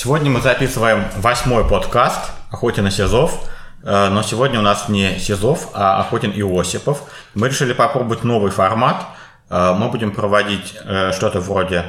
Сегодня 0.00 0.30
мы 0.30 0.40
записываем 0.40 1.06
восьмой 1.16 1.68
подкаст 1.68 2.30
«Охотин 2.52 2.86
и 2.86 2.90
Сизов». 2.92 3.50
Э, 3.82 4.10
но 4.10 4.22
сегодня 4.22 4.60
у 4.60 4.62
нас 4.62 4.88
не 4.88 5.18
Сизов, 5.18 5.70
а 5.74 5.98
Охотин 5.98 6.30
и 6.30 6.40
Осипов. 6.40 7.02
Мы 7.34 7.48
решили 7.48 7.72
попробовать 7.72 8.22
новый 8.22 8.52
формат. 8.52 9.06
Э, 9.50 9.74
мы 9.76 9.88
будем 9.88 10.12
проводить 10.12 10.76
э, 10.84 11.10
что-то 11.10 11.40
вроде 11.40 11.84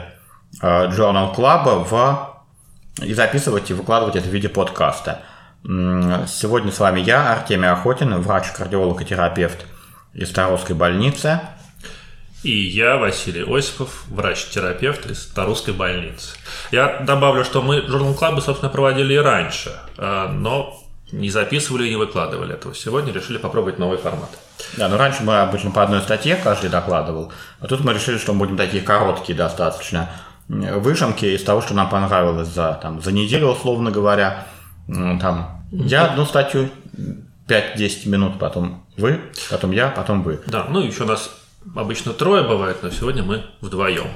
Journal 0.59 1.35
Club 1.35 1.87
в... 1.87 3.05
и 3.05 3.13
записывать 3.13 3.69
и 3.69 3.75
выкладывать 3.75 4.15
это 4.15 4.27
в 4.27 4.31
виде 4.31 4.49
подкаста. 4.49 5.21
Сегодня 5.63 6.71
с 6.71 6.79
вами 6.79 7.01
я, 7.01 7.33
Артемий 7.33 7.69
Охотин, 7.69 8.19
врач-кардиолог 8.21 9.03
и 9.03 9.05
терапевт 9.05 9.67
из 10.15 10.31
Таровской 10.31 10.75
больницы. 10.75 11.41
И 12.41 12.51
я, 12.51 12.95
Василий 12.95 13.43
Осипов, 13.43 14.05
врач-терапевт 14.07 15.05
из 15.07 15.25
Тарусской 15.27 15.73
больницы. 15.73 16.37
Я 16.71 16.99
добавлю, 16.99 17.43
что 17.43 17.61
мы 17.61 17.81
журнал 17.81 18.13
Клабы, 18.13 18.41
собственно, 18.41 18.71
проводили 18.71 19.15
и 19.15 19.17
раньше, 19.17 19.73
а, 19.97 20.31
но 20.31 20.81
не 21.11 21.29
записывали 21.29 21.87
и 21.87 21.89
не 21.89 21.97
выкладывали 21.97 22.53
этого. 22.53 22.73
Сегодня 22.73 23.11
решили 23.11 23.37
попробовать 23.37 23.77
новый 23.77 23.97
формат. 23.97 24.29
Да, 24.77 24.87
но 24.87 24.97
раньше 24.97 25.23
мы 25.23 25.41
обычно 25.41 25.71
по 25.71 25.83
одной 25.83 26.01
статье 26.01 26.37
каждый 26.41 26.69
докладывал, 26.69 27.33
а 27.59 27.67
тут 27.67 27.83
мы 27.83 27.93
решили, 27.93 28.17
что 28.17 28.33
мы 28.33 28.39
будем 28.39 28.57
такие 28.57 28.83
короткие 28.83 29.37
достаточно 29.37 30.09
выжимки 30.47 31.25
из 31.25 31.43
того, 31.43 31.61
что 31.61 31.73
нам 31.73 31.89
понравилось 31.89 32.47
за, 32.47 32.79
там, 32.81 33.01
за 33.01 33.11
неделю, 33.11 33.47
условно 33.47 33.91
говоря. 33.91 34.47
Там, 34.87 35.63
я 35.71 36.05
одну 36.05 36.25
статью 36.25 36.69
5-10 37.47 38.09
минут, 38.09 38.39
потом 38.39 38.85
вы, 38.97 39.19
потом 39.49 39.71
я, 39.71 39.89
потом 39.89 40.23
вы. 40.23 40.41
Да, 40.47 40.65
ну 40.69 40.81
еще 40.81 41.03
у 41.03 41.07
нас 41.07 41.29
обычно 41.75 42.13
трое 42.13 42.43
бывает, 42.43 42.83
но 42.83 42.89
сегодня 42.89 43.23
мы 43.23 43.45
вдвоем. 43.61 44.07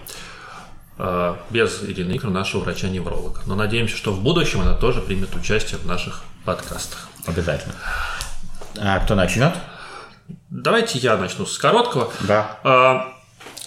А, 0.98 1.40
без 1.50 1.84
Ирины 1.84 2.18
Икру, 2.18 2.30
нашего 2.30 2.62
врача-невролога. 2.62 3.42
Но 3.46 3.56
надеемся, 3.56 3.98
что 3.98 4.12
в 4.12 4.22
будущем 4.22 4.62
она 4.62 4.76
тоже 4.76 5.02
примет 5.02 5.36
участие 5.36 5.80
в 5.80 5.86
наших 5.86 6.24
подкастах. 6.46 7.08
Обязательно. 7.26 7.76
А 8.78 9.00
кто 9.00 9.16
начнет? 9.16 9.54
Давайте 10.50 11.00
я 11.00 11.18
начну 11.18 11.46
с 11.46 11.58
короткого. 11.58 12.12
Да. 12.22 12.60
А, 12.64 13.14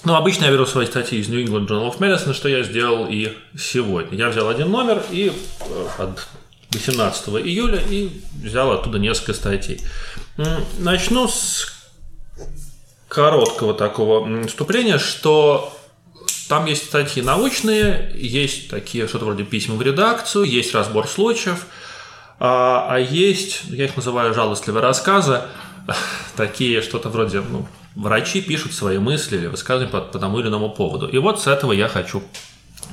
ну, 0.04 0.14
обычно 0.14 0.44
я 0.44 0.52
беру 0.52 0.66
свои 0.66 0.86
статьи 0.86 1.18
из 1.18 1.28
New 1.28 1.44
England 1.44 1.66
Journal 1.66 1.90
of 1.90 1.98
Medicine, 1.98 2.32
что 2.32 2.48
я 2.48 2.62
сделал 2.62 3.08
и 3.08 3.36
сегодня. 3.58 4.16
Я 4.16 4.28
взял 4.28 4.48
один 4.48 4.70
номер 4.70 5.02
и 5.10 5.32
э, 5.60 5.86
от 5.98 6.28
18 6.70 7.28
июля 7.44 7.80
и 7.80 8.22
взял 8.42 8.70
оттуда 8.70 8.98
несколько 8.98 9.34
статей. 9.34 9.80
Начну 10.78 11.26
с 11.26 11.75
короткого 13.08 13.74
такого 13.74 14.46
вступления, 14.46 14.98
что 14.98 15.72
там 16.48 16.66
есть 16.66 16.86
статьи 16.86 17.22
научные, 17.22 18.12
есть 18.14 18.68
такие 18.68 19.08
что-то 19.08 19.24
вроде 19.24 19.44
письма 19.44 19.76
в 19.76 19.82
редакцию, 19.82 20.44
есть 20.44 20.74
разбор 20.74 21.08
случаев, 21.08 21.66
а, 22.38 22.86
а 22.90 22.98
есть, 22.98 23.62
я 23.64 23.86
их 23.86 23.96
называю 23.96 24.34
жалостливые 24.34 24.82
рассказы, 24.82 25.42
такие 26.36 26.82
что-то 26.82 27.08
вроде, 27.08 27.40
ну, 27.40 27.66
врачи 27.94 28.40
пишут 28.42 28.74
свои 28.74 28.98
мысли 28.98 29.36
или 29.36 29.46
высказывания 29.46 29.90
по, 29.90 30.00
по 30.00 30.18
тому 30.18 30.38
или 30.40 30.48
иному 30.48 30.70
поводу. 30.70 31.08
И 31.08 31.18
вот 31.18 31.40
с 31.40 31.46
этого 31.46 31.72
я 31.72 31.88
хочу 31.88 32.22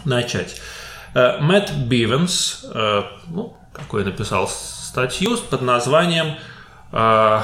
начать. 0.06 0.60
Э, 1.14 1.40
Мэтт 1.40 1.72
Бивенс, 1.74 2.66
э, 2.74 3.04
ну, 3.28 3.58
такой 3.76 4.06
написал 4.06 4.48
статью 4.48 5.38
под 5.38 5.62
названием 5.62 6.36
э, 6.92 7.42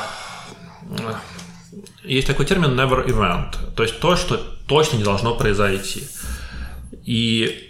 есть 2.10 2.28
такой 2.28 2.46
термин 2.46 2.80
never 2.80 3.06
event, 3.06 3.56
то 3.76 3.84
есть 3.84 4.00
то, 4.00 4.16
что 4.16 4.38
точно 4.68 4.98
не 4.98 5.04
должно 5.04 5.36
произойти. 5.36 6.08
И 7.06 7.70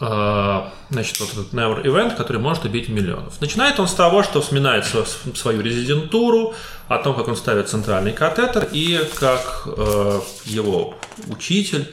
э, 0.00 0.62
значит, 0.90 1.20
вот 1.20 1.32
этот 1.32 1.52
never 1.52 1.82
event, 1.82 2.16
который 2.16 2.40
может 2.40 2.64
убить 2.64 2.88
миллионов. 2.88 3.40
Начинает 3.40 3.80
он 3.80 3.88
с 3.88 3.94
того, 3.94 4.22
что 4.22 4.40
вспоминает 4.40 4.84
свою 4.84 5.62
резидентуру, 5.62 6.54
о 6.88 6.98
том, 6.98 7.16
как 7.16 7.28
он 7.28 7.36
ставит 7.36 7.68
центральный 7.68 8.12
катетер, 8.12 8.68
и 8.70 9.00
как 9.18 9.66
э, 9.66 10.20
его 10.44 10.94
учитель 11.28 11.92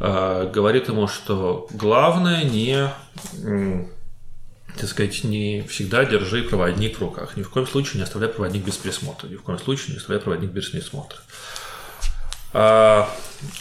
э, 0.00 0.50
говорит 0.52 0.88
ему, 0.88 1.08
что 1.08 1.66
главное 1.70 2.44
не 2.44 2.88
так 4.76 4.88
сказать, 4.88 5.24
не 5.24 5.62
всегда 5.68 6.04
держи 6.04 6.42
проводник 6.42 6.98
в 6.98 7.00
руках. 7.00 7.36
Ни 7.36 7.42
в 7.42 7.50
коем 7.50 7.66
случае 7.66 7.98
не 7.98 8.02
оставляй 8.04 8.30
проводник 8.30 8.64
без 8.64 8.76
присмотра. 8.76 9.28
Ни 9.28 9.36
в 9.36 9.42
коем 9.42 9.58
случае 9.58 9.92
не 9.92 9.98
оставляй 9.98 10.20
проводник 10.20 10.50
без 10.50 10.68
присмотра. 10.68 11.18
А 12.54 13.08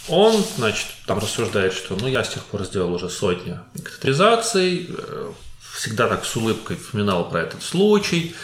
он, 0.07 0.43
значит, 0.57 0.87
там 1.05 1.19
рассуждает, 1.19 1.73
что 1.73 1.95
ну, 1.95 2.07
я 2.07 2.23
с 2.23 2.29
тех 2.29 2.43
пор 2.43 2.65
сделал 2.65 2.93
уже 2.93 3.09
сотни 3.09 3.57
катетеризаций, 3.81 4.89
э, 4.89 5.31
всегда 5.73 6.07
так 6.07 6.25
с 6.25 6.35
улыбкой 6.35 6.75
вспоминал 6.75 7.29
про 7.29 7.41
этот 7.41 7.63
случай, 7.63 8.35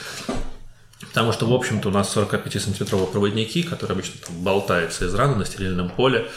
потому 1.01 1.34
что, 1.34 1.45
в 1.47 1.53
общем-то, 1.53 1.89
у 1.89 1.91
нас 1.91 2.16
45-сантиметровые 2.16 3.11
проводники, 3.11 3.61
которые 3.61 3.95
обычно 3.95 4.16
там 4.25 4.41
болтаются 4.41 5.05
из 5.05 5.13
раны 5.13 5.35
на 5.35 5.45
стерильном 5.45 5.89
поле, 5.89 6.29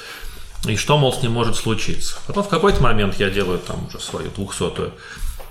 и 0.66 0.76
что, 0.76 0.98
мол, 0.98 1.12
с 1.12 1.22
ним 1.22 1.32
может 1.32 1.56
случиться. 1.56 2.16
Потом 2.26 2.42
в 2.42 2.48
какой-то 2.48 2.82
момент 2.82 3.14
я 3.18 3.30
делаю 3.30 3.60
там 3.60 3.86
уже 3.86 4.00
свою 4.00 4.30
двухсотую 4.30 4.92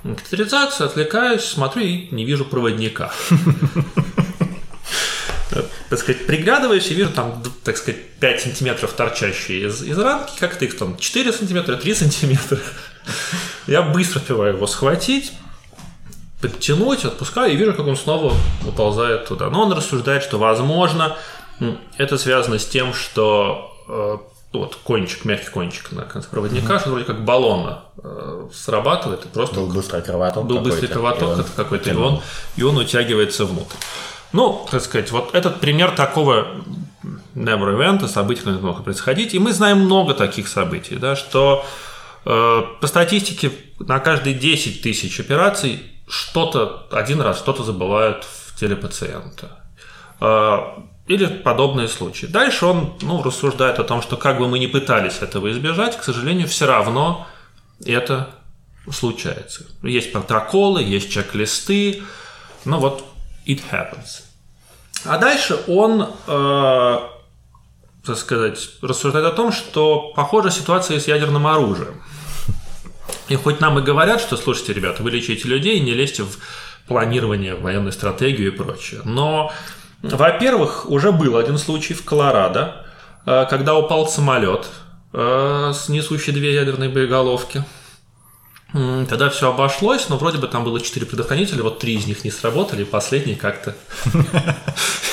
Катетеризация, 0.04 0.88
отвлекаюсь, 0.88 1.44
смотрю 1.44 1.84
и 1.84 2.08
не 2.12 2.26
вижу 2.26 2.46
проводника. 2.46 3.12
Так 5.90 5.98
сказать, 5.98 6.28
приглядываюсь 6.28 6.92
и 6.92 6.94
вижу 6.94 7.10
там, 7.10 7.42
так 7.64 7.76
сказать, 7.76 8.00
5 8.20 8.42
сантиметров 8.42 8.94
торчащие 8.94 9.68
из, 9.68 9.82
из 9.82 9.98
рамки, 9.98 10.32
как-то 10.40 10.66
их 10.66 10.78
там 10.78 10.98
4 10.98 11.34
сантиметра, 11.34 11.76
3 11.76 11.96
сантиметра. 11.96 12.59
Я 13.66 13.82
быстро 13.82 14.20
успеваю 14.20 14.54
его 14.54 14.68
схватить, 14.68 15.34
подтянуть, 16.42 17.06
отпускаю 17.06 17.54
и 17.54 17.56
вижу, 17.56 17.74
как 17.74 17.88
он 17.88 17.98
снова 17.98 18.36
уползает 18.66 19.26
туда. 19.26 19.50
Но 19.50 19.64
он 19.64 19.74
рассуждает, 19.74 20.22
что, 20.22 20.38
возможно, 20.38 21.18
это 21.98 22.18
связано 22.20 22.59
с 22.59 22.66
тем, 22.66 22.94
что 22.94 23.74
э, 23.88 24.18
вот 24.52 24.76
кончик, 24.76 25.26
мягкий 25.26 25.50
кончик 25.50 25.92
на 25.92 26.04
конце 26.04 26.28
проводника, 26.30 26.74
mm-hmm. 26.74 26.80
что 26.80 26.90
вроде 26.90 27.06
как 27.06 27.24
баллона 27.24 27.84
э, 28.04 28.48
срабатывает, 28.54 29.26
и 29.26 29.28
просто 29.28 29.56
был 29.56 29.68
быстрый 29.68 30.02
кровоток, 30.02 30.46
был 30.46 30.60
быстрый 30.60 30.88
кровоток, 30.88 31.40
это 31.40 31.50
какой-то, 31.56 31.92
и 31.92 31.96
он, 31.96 32.22
и 32.56 32.64
он 32.64 32.78
утягивается 32.78 33.46
внутрь. 33.46 33.76
Ну, 34.32 34.68
так 34.70 34.82
сказать, 34.82 35.12
вот 35.12 35.36
этот 35.36 35.59
пример 35.59 35.92
такого 35.92 36.48
never 37.36 37.78
event, 37.78 38.08
событий, 38.08 38.40
которые 38.40 38.62
могут 38.62 38.84
происходить, 38.84 39.34
и 39.34 39.40
мы 39.40 39.54
знаем 39.54 39.80
много 39.80 40.14
таких 40.14 40.48
событий, 40.48 40.96
да, 40.96 41.16
что 41.16 41.64
э, 42.26 42.62
по 42.82 42.88
статистике 42.88 43.52
на 43.80 44.00
каждые 44.00 44.34
10 44.34 44.82
тысяч 44.82 45.20
операций 45.20 45.84
что-то 46.08 46.88
один 46.92 47.22
раз 47.22 47.38
что-то 47.38 47.64
забывают 47.64 48.24
в 48.24 48.59
теле 48.59 48.76
пациента. 48.76 49.59
Э, 50.20 50.59
или 51.09 51.25
подобные 51.25 51.88
случаи. 51.88 52.28
Дальше 52.28 52.68
он 52.68 52.94
ну, 53.02 53.24
рассуждает 53.24 53.80
о 53.80 53.84
том, 53.84 54.03
что 54.03 54.16
как 54.16 54.38
бы 54.38 54.47
мы 54.47 54.59
ни 54.59 54.68
пытались 54.68 55.22
этого 55.22 55.52
избежать, 55.52 55.97
к 55.97 56.03
сожалению, 56.03 56.47
все 56.47 56.68
равно 56.68 57.28
это 57.84 58.30
случается. 58.92 59.66
Есть 59.81 60.14
протоколы, 60.14 60.84
есть 60.84 61.12
чек-листы, 61.12 62.03
ну 62.64 62.78
вот 62.78 63.03
it 63.47 63.59
happens. 63.72 64.22
А 65.03 65.18
дальше 65.18 65.59
он, 65.68 66.14
э, 66.28 67.00
так 68.06 68.18
сказать, 68.18 68.59
рассуждает 68.84 69.26
о 69.26 69.31
том, 69.31 69.52
что 69.52 70.14
похожа 70.16 70.52
ситуация 70.52 71.00
с 71.00 71.08
ядерным 71.08 71.47
оружием. 71.47 72.03
И 73.30 73.36
хоть 73.36 73.59
нам 73.59 73.80
и 73.80 73.81
говорят, 73.81 74.22
что, 74.22 74.38
слушайте, 74.38 74.74
ребята, 74.74 75.02
вы 75.02 75.09
лечите 75.09 75.47
людей, 75.47 75.80
не 75.80 75.94
лезьте 75.94 76.22
в 76.22 76.38
планирование, 76.88 77.56
военную 77.56 77.94
стратегию 77.94 78.53
и 78.53 78.56
прочее. 78.56 79.02
Но 79.06 79.52
во-первых, 80.02 80.90
уже 80.90 81.12
был 81.12 81.38
один 81.38 81.58
случай 81.58 81.94
в 81.94 82.06
Колорадо, 82.06 82.86
э, 83.26 83.46
когда 83.50 83.76
упал 83.76 84.08
самолет, 84.08 84.68
э, 85.14 85.72
с 85.74 85.90
несущей 85.90 86.34
две 86.34 86.54
ядерные 86.54 86.90
боеголовки. 86.90 87.64
Тогда 88.72 89.30
все 89.30 89.50
обошлось, 89.50 90.09
но 90.09 90.18
вроде 90.18 90.38
бы 90.38 90.47
там 90.47 90.64
было 90.64 90.79
четыре 90.79 91.08
предохранителя, 91.08 91.64
вот 91.64 91.79
три 91.79 91.96
из 91.96 92.06
них 92.06 92.23
не 92.23 92.29
сработали, 92.29 92.84
последний 92.84 93.34
как-то 93.34 93.76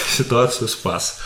ситуацию 0.08 0.69
спас. 0.69 1.20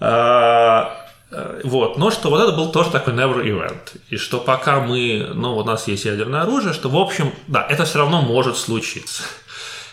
А, 0.00 0.96
э, 1.30 1.60
вот, 1.64 1.98
но 1.98 2.10
что 2.10 2.30
вот 2.30 2.40
это 2.40 2.52
был 2.52 2.72
тоже 2.72 2.90
такой 2.90 3.12
never 3.12 3.44
event. 3.44 4.00
И 4.08 4.16
что 4.16 4.38
пока 4.40 4.80
мы, 4.80 5.30
ну, 5.34 5.56
у 5.56 5.64
нас 5.64 5.88
есть 5.88 6.06
ядерное 6.06 6.42
оружие, 6.42 6.72
что, 6.72 6.88
в 6.88 6.96
общем, 6.96 7.34
да, 7.48 7.66
это 7.68 7.84
все 7.84 7.98
равно 7.98 8.22
может 8.22 8.56
случиться. 8.56 9.24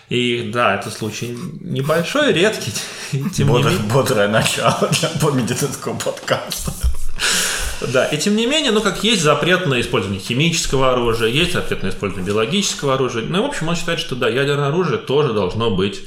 И 0.09 0.51
да, 0.53 0.75
это 0.75 0.91
случай 0.91 1.37
небольшой, 1.61 2.31
редкий. 2.31 2.73
Тем 3.33 3.47
Бодр, 3.47 3.69
не 3.69 3.75
менее... 3.75 3.91
Бодрое 3.91 4.27
начало 4.27 4.89
для 4.91 5.29
медицинского 5.31 5.97
подкаста. 5.97 6.73
Да, 7.81 8.05
и 8.05 8.17
тем 8.17 8.35
не 8.35 8.45
менее, 8.45 8.71
ну 8.71 8.81
как 8.81 9.03
есть 9.03 9.21
запрет 9.21 9.65
на 9.65 9.81
использование 9.81 10.21
химического 10.21 10.93
оружия, 10.93 11.27
есть 11.27 11.53
запрет 11.53 11.83
на 11.83 11.89
использование 11.89 12.27
биологического 12.27 12.93
оружия. 12.93 13.23
Ну, 13.23 13.43
в 13.43 13.45
общем, 13.45 13.67
он 13.67 13.75
считает, 13.75 13.99
что 13.99 14.15
да, 14.15 14.29
ядерное 14.29 14.67
оружие 14.67 14.97
тоже 14.97 15.33
должно 15.33 15.71
быть 15.71 16.03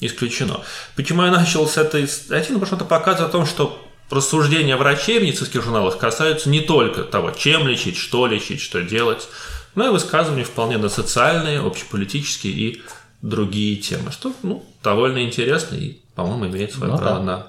исключено. 0.00 0.60
Почему 0.94 1.24
я 1.24 1.30
начал 1.30 1.66
с 1.66 1.76
этой 1.76 2.06
статьи? 2.06 2.52
Ну, 2.52 2.60
потому 2.60 2.66
что 2.66 2.76
это 2.76 2.84
показывает 2.84 3.28
о 3.28 3.32
том, 3.32 3.46
что 3.46 3.84
рассуждения 4.10 4.76
врачей 4.76 5.18
в 5.18 5.22
медицинских 5.22 5.62
журналах 5.62 5.98
касаются 5.98 6.48
не 6.48 6.60
только 6.60 7.02
того, 7.02 7.32
чем 7.32 7.66
лечить, 7.66 7.96
что 7.96 8.26
лечить, 8.26 8.60
что 8.60 8.82
делать, 8.82 9.28
но 9.74 9.86
и 9.86 9.90
высказывания 9.90 10.44
вполне 10.44 10.78
на 10.78 10.88
социальные, 10.88 11.60
общеполитические 11.60 12.52
и 12.52 12.82
другие 13.22 13.76
темы, 13.76 14.12
что 14.12 14.32
ну, 14.42 14.64
довольно 14.82 15.24
интересно 15.24 15.76
и, 15.76 16.00
по-моему, 16.14 16.46
имеет 16.46 16.72
свое 16.72 16.92
ну, 16.92 16.98
право 16.98 17.18
да. 17.18 17.22
на... 17.24 17.46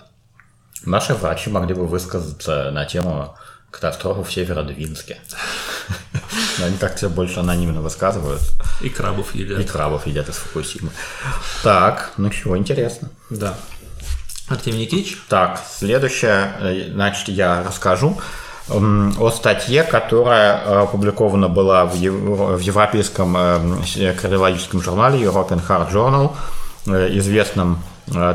Наши 0.85 1.13
врачи 1.13 1.49
могли 1.49 1.73
бы 1.73 1.85
высказаться 1.85 2.71
на 2.71 2.85
тему 2.85 3.35
катастрофы 3.69 4.23
в 4.23 4.31
Северодвинске. 4.31 5.17
Но 6.59 6.65
они 6.65 6.77
как-то 6.77 7.09
больше 7.09 7.39
анонимно 7.39 7.81
высказывают. 7.81 8.41
И 8.81 8.89
крабов 8.89 9.35
едят. 9.35 9.59
И 9.59 9.63
крабов 9.63 10.07
едят 10.07 10.29
из 10.29 10.35
Фукусимы. 10.35 10.91
Так, 11.63 12.13
ну 12.17 12.29
чего, 12.29 12.57
интересно. 12.57 13.09
Да. 13.29 13.57
Артемий 14.47 14.81
Никитич? 14.81 15.17
Так, 15.29 15.61
следующее, 15.69 16.53
э, 16.59 16.91
значит, 16.91 17.29
я 17.29 17.63
расскажу 17.63 18.19
о 18.69 19.29
статье, 19.31 19.83
которая 19.83 20.57
э, 20.57 20.81
опубликована 20.83 21.49
была 21.49 21.85
в, 21.85 21.95
в 21.95 22.59
европейском 22.59 23.35
э, 23.37 24.13
кардиологическом 24.13 24.81
журнале 24.81 25.21
European 25.21 25.61
Heart 25.67 25.91
Journal, 25.91 26.31
известным 27.17 27.79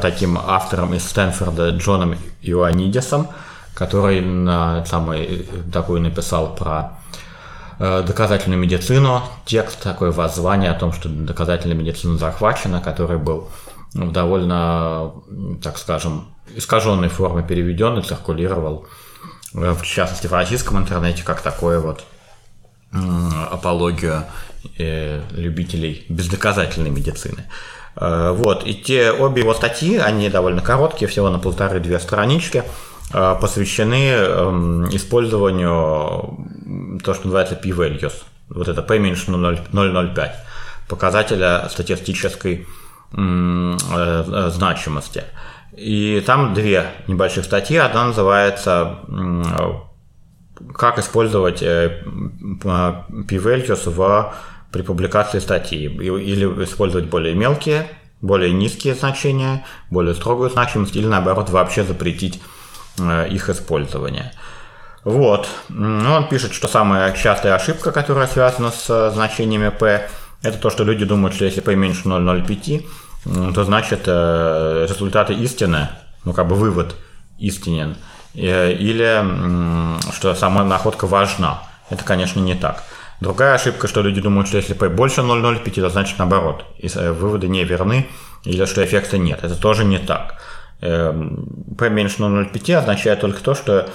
таким 0.00 0.38
автором 0.38 0.94
из 0.94 1.08
Стэнфорда 1.08 1.70
Джоном 1.70 2.16
Иоаннидисом, 2.42 3.28
который 3.74 4.20
на 4.20 4.84
самый 4.84 5.48
такой 5.72 5.98
написал 5.98 6.54
про 6.54 6.92
доказательную 7.80 8.60
медицину, 8.60 9.22
текст 9.44 9.82
такой 9.82 10.12
воззвание 10.12 10.70
о 10.70 10.78
том, 10.78 10.92
что 10.92 11.08
доказательная 11.08 11.76
медицина 11.76 12.16
захвачена, 12.18 12.80
который 12.80 13.18
был 13.18 13.48
в 13.94 14.12
довольно, 14.12 15.12
так 15.62 15.78
скажем, 15.78 16.28
искаженной 16.54 17.08
форме 17.08 17.42
переведен 17.42 17.98
и 17.98 18.02
циркулировал, 18.02 18.84
э, 18.84 19.03
в 19.54 19.82
частности, 19.82 20.26
в 20.26 20.32
российском 20.32 20.78
интернете, 20.78 21.22
как 21.22 21.40
такое 21.40 21.80
вот 21.80 22.04
апологию 22.92 24.24
э, 24.78 25.22
любителей 25.32 26.04
бездоказательной 26.08 26.90
медицины. 26.90 27.44
Э, 27.96 28.32
вот, 28.32 28.66
и 28.66 28.74
те 28.74 29.10
обе 29.10 29.42
его 29.42 29.54
статьи, 29.54 29.96
они 29.96 30.28
довольно 30.28 30.60
короткие, 30.60 31.08
всего 31.08 31.30
на 31.30 31.38
полторы-две 31.38 31.98
странички, 31.98 32.64
посвящены 33.10 34.08
эм, 34.08 34.88
использованию 34.88 36.98
то, 37.04 37.14
что 37.14 37.26
называется 37.26 37.54
p-values. 37.54 38.14
Вот 38.48 38.66
это 38.66 38.82
p 38.82 38.98
меньше 38.98 39.30
0,05 39.30 40.30
показателя 40.88 41.68
статистической 41.70 42.66
Э, 43.16 44.24
э, 44.26 44.50
значимости. 44.50 45.22
И 45.76 46.22
там 46.24 46.54
две 46.54 46.86
небольших 47.08 47.44
статьи. 47.44 47.76
Одна 47.76 48.06
называется 48.06 49.00
«Как 50.74 50.98
использовать 50.98 51.62
э, 51.62 52.04
p-values 52.62 53.90
в, 53.90 54.34
при 54.70 54.82
публикации 54.82 55.40
статьи» 55.40 55.86
или 55.86 56.64
использовать 56.64 57.06
более 57.06 57.34
мелкие, 57.34 57.88
более 58.20 58.52
низкие 58.52 58.94
значения, 58.94 59.64
более 59.90 60.14
строгую 60.14 60.50
значимость 60.50 60.94
или 60.96 61.06
наоборот 61.06 61.50
вообще 61.50 61.82
запретить 61.82 62.40
их 63.30 63.50
использование. 63.50 64.32
Вот. 65.02 65.48
Ну, 65.68 66.12
он 66.12 66.28
пишет, 66.28 66.54
что 66.54 66.66
самая 66.68 67.12
частая 67.12 67.54
ошибка, 67.54 67.92
которая 67.92 68.26
связана 68.26 68.70
с 68.70 69.10
значениями 69.12 69.68
p, 69.68 70.08
это 70.42 70.58
то, 70.58 70.70
что 70.70 70.84
люди 70.84 71.04
думают, 71.04 71.34
что 71.34 71.44
если 71.44 71.60
p 71.60 71.74
меньше 71.74 72.02
0,05, 72.04 72.86
то 73.24 73.64
значит 73.64 74.02
э, 74.06 74.86
результаты 74.88 75.32
истины, 75.34 75.88
ну 76.24 76.32
как 76.32 76.46
бы 76.46 76.56
вывод 76.56 76.94
истинен, 77.38 77.96
э, 78.34 78.72
или 78.72 79.24
что 80.12 80.34
сама 80.34 80.64
находка 80.64 81.06
важна. 81.06 81.62
Это, 81.90 82.04
конечно, 82.04 82.40
не 82.40 82.54
так. 82.54 82.82
Другая 83.20 83.54
ошибка, 83.54 83.88
что 83.88 84.02
люди 84.02 84.20
думают, 84.20 84.48
что 84.48 84.58
если 84.58 84.74
P 84.74 84.88
больше 84.88 85.22
0,05, 85.22 85.80
то 85.80 85.88
значит 85.88 86.18
наоборот, 86.18 86.64
э, 86.82 87.12
выводы 87.12 87.48
не 87.48 87.64
верны, 87.64 88.06
или 88.44 88.64
что 88.66 88.84
эффекта 88.84 89.16
нет. 89.16 89.42
Это 89.42 89.56
тоже 89.56 89.84
не 89.84 89.98
так. 89.98 90.40
P 90.80 91.88
меньше 91.88 92.16
0,05 92.18 92.74
означает 92.74 93.20
только 93.20 93.40
то, 93.40 93.54
что 93.54 93.88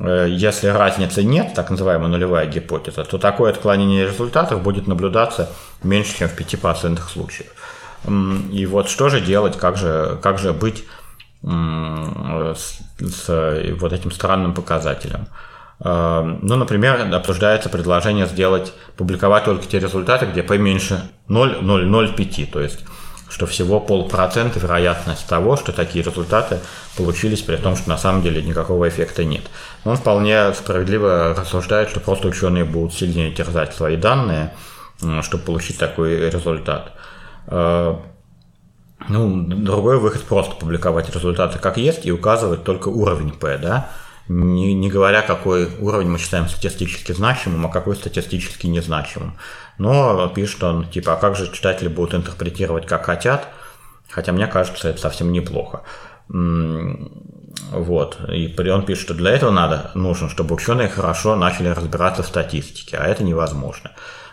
если 0.00 0.66
разницы 0.68 1.22
нет, 1.22 1.52
так 1.54 1.70
называемая 1.70 2.08
нулевая 2.08 2.46
гипотеза, 2.46 3.04
то 3.04 3.18
такое 3.18 3.52
отклонение 3.52 4.06
результатов 4.06 4.60
будет 4.60 4.88
наблюдаться 4.88 5.50
меньше, 5.84 6.16
чем 6.16 6.28
в 6.28 6.36
5% 6.36 6.98
случаев. 7.06 7.52
И 8.06 8.66
вот 8.66 8.88
что 8.88 9.08
же 9.08 9.20
делать, 9.20 9.56
как 9.56 9.76
же, 9.76 10.18
как 10.22 10.38
же 10.38 10.52
быть 10.52 10.84
с, 11.42 12.78
с 12.98 13.74
вот 13.80 13.92
этим 13.92 14.10
странным 14.10 14.54
показателем. 14.54 15.26
Ну, 15.84 16.56
например, 16.56 17.12
обсуждается 17.12 17.68
предложение 17.68 18.26
сделать, 18.26 18.72
публиковать 18.96 19.44
только 19.44 19.66
те 19.66 19.80
результаты, 19.80 20.26
где 20.26 20.42
поменьше 20.42 21.02
0,005, 21.28 22.52
то 22.52 22.60
есть 22.60 22.80
что 23.32 23.46
всего 23.46 23.80
полпроцента 23.80 24.60
вероятность 24.60 25.26
того, 25.26 25.56
что 25.56 25.72
такие 25.72 26.04
результаты 26.04 26.58
получились, 26.98 27.40
при 27.40 27.56
том, 27.56 27.76
что 27.76 27.88
на 27.88 27.96
самом 27.96 28.20
деле 28.22 28.42
никакого 28.42 28.86
эффекта 28.88 29.24
нет. 29.24 29.44
Он 29.84 29.96
вполне 29.96 30.52
справедливо 30.52 31.34
рассуждает, 31.34 31.88
что 31.88 31.98
просто 32.00 32.28
ученые 32.28 32.64
будут 32.64 32.92
сильнее 32.92 33.32
терзать 33.32 33.74
свои 33.74 33.96
данные, 33.96 34.52
чтобы 35.22 35.44
получить 35.44 35.78
такой 35.78 36.30
результат. 36.30 36.92
Э, 37.46 37.96
ну, 39.08 39.42
другой 39.42 39.98
выход 39.98 40.22
просто 40.22 40.54
публиковать 40.56 41.14
результаты 41.14 41.58
как 41.58 41.76
есть 41.76 42.06
и 42.06 42.12
указывать 42.12 42.64
только 42.64 42.88
уровень 42.88 43.32
P, 43.32 43.58
да, 43.58 43.90
не, 44.28 44.74
не 44.74 44.88
говоря, 44.88 45.22
какой 45.22 45.68
уровень 45.80 46.08
мы 46.08 46.18
считаем 46.18 46.48
статистически 46.48 47.12
значимым, 47.12 47.66
а 47.66 47.68
какой 47.68 47.96
статистически 47.96 48.66
незначимым. 48.66 49.36
Но 49.78 50.28
пишет 50.28 50.62
он, 50.62 50.88
типа, 50.88 51.14
а 51.14 51.16
как 51.16 51.36
же 51.36 51.52
читатели 51.52 51.88
будут 51.88 52.14
интерпретировать, 52.14 52.86
как 52.86 53.06
хотят, 53.06 53.48
хотя 54.08 54.32
мне 54.32 54.46
кажется, 54.46 54.88
это 54.88 55.00
совсем 55.00 55.32
неплохо. 55.32 55.82
Вот. 56.28 58.18
И 58.30 58.54
он 58.70 58.84
пишет, 58.84 59.04
что 59.04 59.14
для 59.14 59.32
этого 59.32 59.50
надо, 59.50 59.90
нужно, 59.94 60.28
чтобы 60.28 60.54
ученые 60.54 60.88
хорошо 60.88 61.36
начали 61.36 61.68
разбираться 61.68 62.22
в 62.22 62.26
статистике, 62.26 62.96
а 62.96 63.06
это 63.06 63.24
невозможно. 63.24 63.90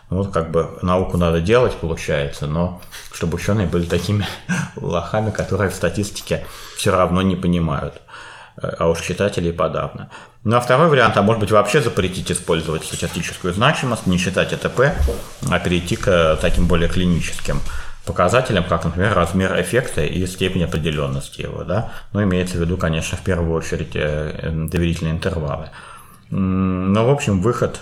Вот 0.10 0.32
как 0.34 0.50
бы 0.50 0.80
науку 0.82 1.18
надо 1.18 1.40
делать, 1.40 1.76
получается, 1.76 2.48
но 2.48 2.82
чтобы 3.14 3.36
ученые 3.36 3.68
были 3.68 3.86
такими 3.86 4.26
лохами, 4.76 5.30
которые 5.30 5.70
в 5.70 5.76
статистике 5.76 6.46
все 6.76 6.92
равно 6.92 7.22
не 7.22 7.36
понимают. 7.36 8.02
А 8.58 8.90
уж 8.90 9.02
читатели 9.02 9.52
подавно. 9.52 10.10
Ну 10.44 10.58
а 10.58 10.60
второй 10.60 10.90
вариант, 10.90 11.16
а 11.16 11.22
может 11.22 11.40
быть 11.40 11.52
вообще 11.52 11.82
запретить 11.82 12.32
использовать 12.32 12.84
статистическую 12.84 13.54
значимость, 13.54 14.08
не 14.08 14.18
считать 14.18 14.52
ЭТП, 14.52 14.82
а 15.50 15.60
перейти 15.60 15.96
к 15.96 16.38
таким 16.42 16.68
более 16.68 16.90
клиническим 16.90 17.62
показателям, 18.06 18.64
как, 18.64 18.86
например, 18.86 19.14
размер 19.14 19.62
эффекта 19.62 20.04
и 20.04 20.26
степень 20.26 20.64
определенности 20.64 21.42
его. 21.42 21.64
Да? 21.64 21.92
Но 22.12 22.24
имеется 22.24 22.58
в 22.58 22.62
виду, 22.62 22.76
конечно, 22.78 23.18
в 23.18 23.22
первую 23.22 23.54
очередь 23.54 23.92
э, 23.94 24.50
доверительные 24.52 25.14
интервалы. 25.14 25.70
Но, 26.32 27.06
в 27.06 27.12
общем, 27.12 27.42
выход, 27.42 27.80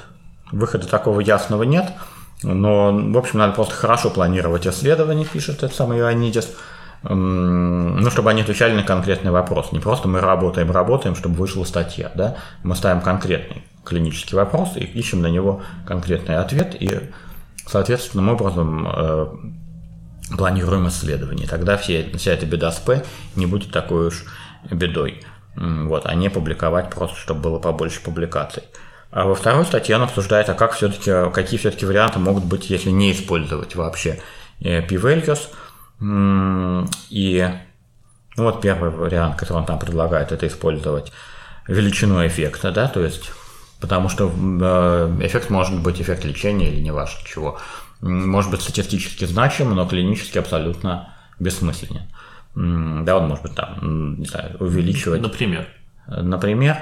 выхода 0.51 0.87
такого 0.87 1.21
ясного 1.21 1.63
нет– 1.63 1.89
но, 2.43 2.91
в 2.91 3.17
общем, 3.17 3.39
надо 3.39 3.53
просто 3.53 3.73
хорошо 3.73 4.09
планировать 4.09 4.67
исследования, 4.67 5.25
пишет 5.25 5.57
этот 5.57 5.75
самый 5.75 5.99
Ионидис, 5.99 6.55
ну, 7.03 8.09
чтобы 8.09 8.29
они 8.29 8.41
отвечали 8.41 8.73
на 8.73 8.83
конкретный 8.83 9.31
вопрос. 9.31 9.71
Не 9.71 9.79
просто 9.79 10.07
мы 10.07 10.19
работаем, 10.19 10.71
работаем, 10.71 11.15
чтобы 11.15 11.35
вышла 11.35 11.63
статья, 11.63 12.11
да? 12.15 12.37
Мы 12.63 12.75
ставим 12.75 13.01
конкретный 13.01 13.63
клинический 13.85 14.35
вопрос 14.35 14.75
и 14.75 14.83
ищем 14.83 15.21
на 15.21 15.27
него 15.27 15.61
конкретный 15.85 16.37
ответ 16.37 16.75
и 16.79 16.99
соответственным 17.65 18.29
образом 18.29 18.87
э, 18.87 19.27
планируем 20.35 20.87
исследование. 20.87 21.47
Тогда 21.47 21.77
все, 21.77 22.09
вся 22.17 22.33
эта 22.33 22.45
беда 22.45 22.71
с 22.71 22.79
П 22.79 23.03
не 23.35 23.45
будет 23.45 23.71
такой 23.71 24.07
уж 24.07 24.25
бедой. 24.69 25.23
Вот, 25.55 26.05
а 26.05 26.13
не 26.13 26.29
публиковать 26.29 26.91
просто, 26.91 27.17
чтобы 27.17 27.41
было 27.41 27.59
побольше 27.59 28.01
публикаций. 28.01 28.63
А 29.09 29.25
во 29.25 29.35
второй 29.35 29.65
статье 29.65 29.95
он 29.95 30.03
обсуждает, 30.03 30.49
а 30.49 30.53
как 30.53 30.73
все-таки, 30.73 31.11
какие 31.33 31.59
все-таки 31.59 31.85
варианты 31.85 32.19
могут 32.19 32.43
быть, 32.43 32.69
если 32.69 32.89
не 32.89 33.11
использовать 33.11 33.75
вообще 33.75 34.21
э, 34.59 34.81
p-values. 34.81 35.49
И 37.09 37.49
ну, 38.35 38.43
вот 38.43 38.61
первый 38.61 38.91
вариант, 38.91 39.37
который 39.37 39.59
он 39.59 39.65
там 39.65 39.79
предлагает, 39.79 40.31
это 40.31 40.45
использовать 40.47 41.11
величину 41.67 42.25
эффекта, 42.25 42.71
да, 42.71 42.87
то 42.87 43.03
есть 43.03 43.31
потому 43.79 44.09
что 44.09 44.31
э, 44.31 45.17
эффект 45.21 45.49
может 45.49 45.81
быть 45.81 46.01
эффект 46.01 46.23
лечения 46.25 46.69
или 46.69 46.81
не 46.81 46.91
важно 46.91 47.19
чего. 47.25 47.59
Может 48.01 48.51
быть 48.51 48.61
статистически 48.61 49.25
значим, 49.25 49.73
но 49.73 49.87
клинически 49.87 50.37
абсолютно 50.37 51.13
бессмысленен. 51.39 52.03
Да, 53.05 53.17
он 53.17 53.27
может 53.27 53.43
быть 53.43 53.55
там, 53.55 54.19
не 54.19 54.25
знаю, 54.25 54.57
увеличивать. 54.59 55.21
Например. 55.21 55.67
Например, 56.07 56.77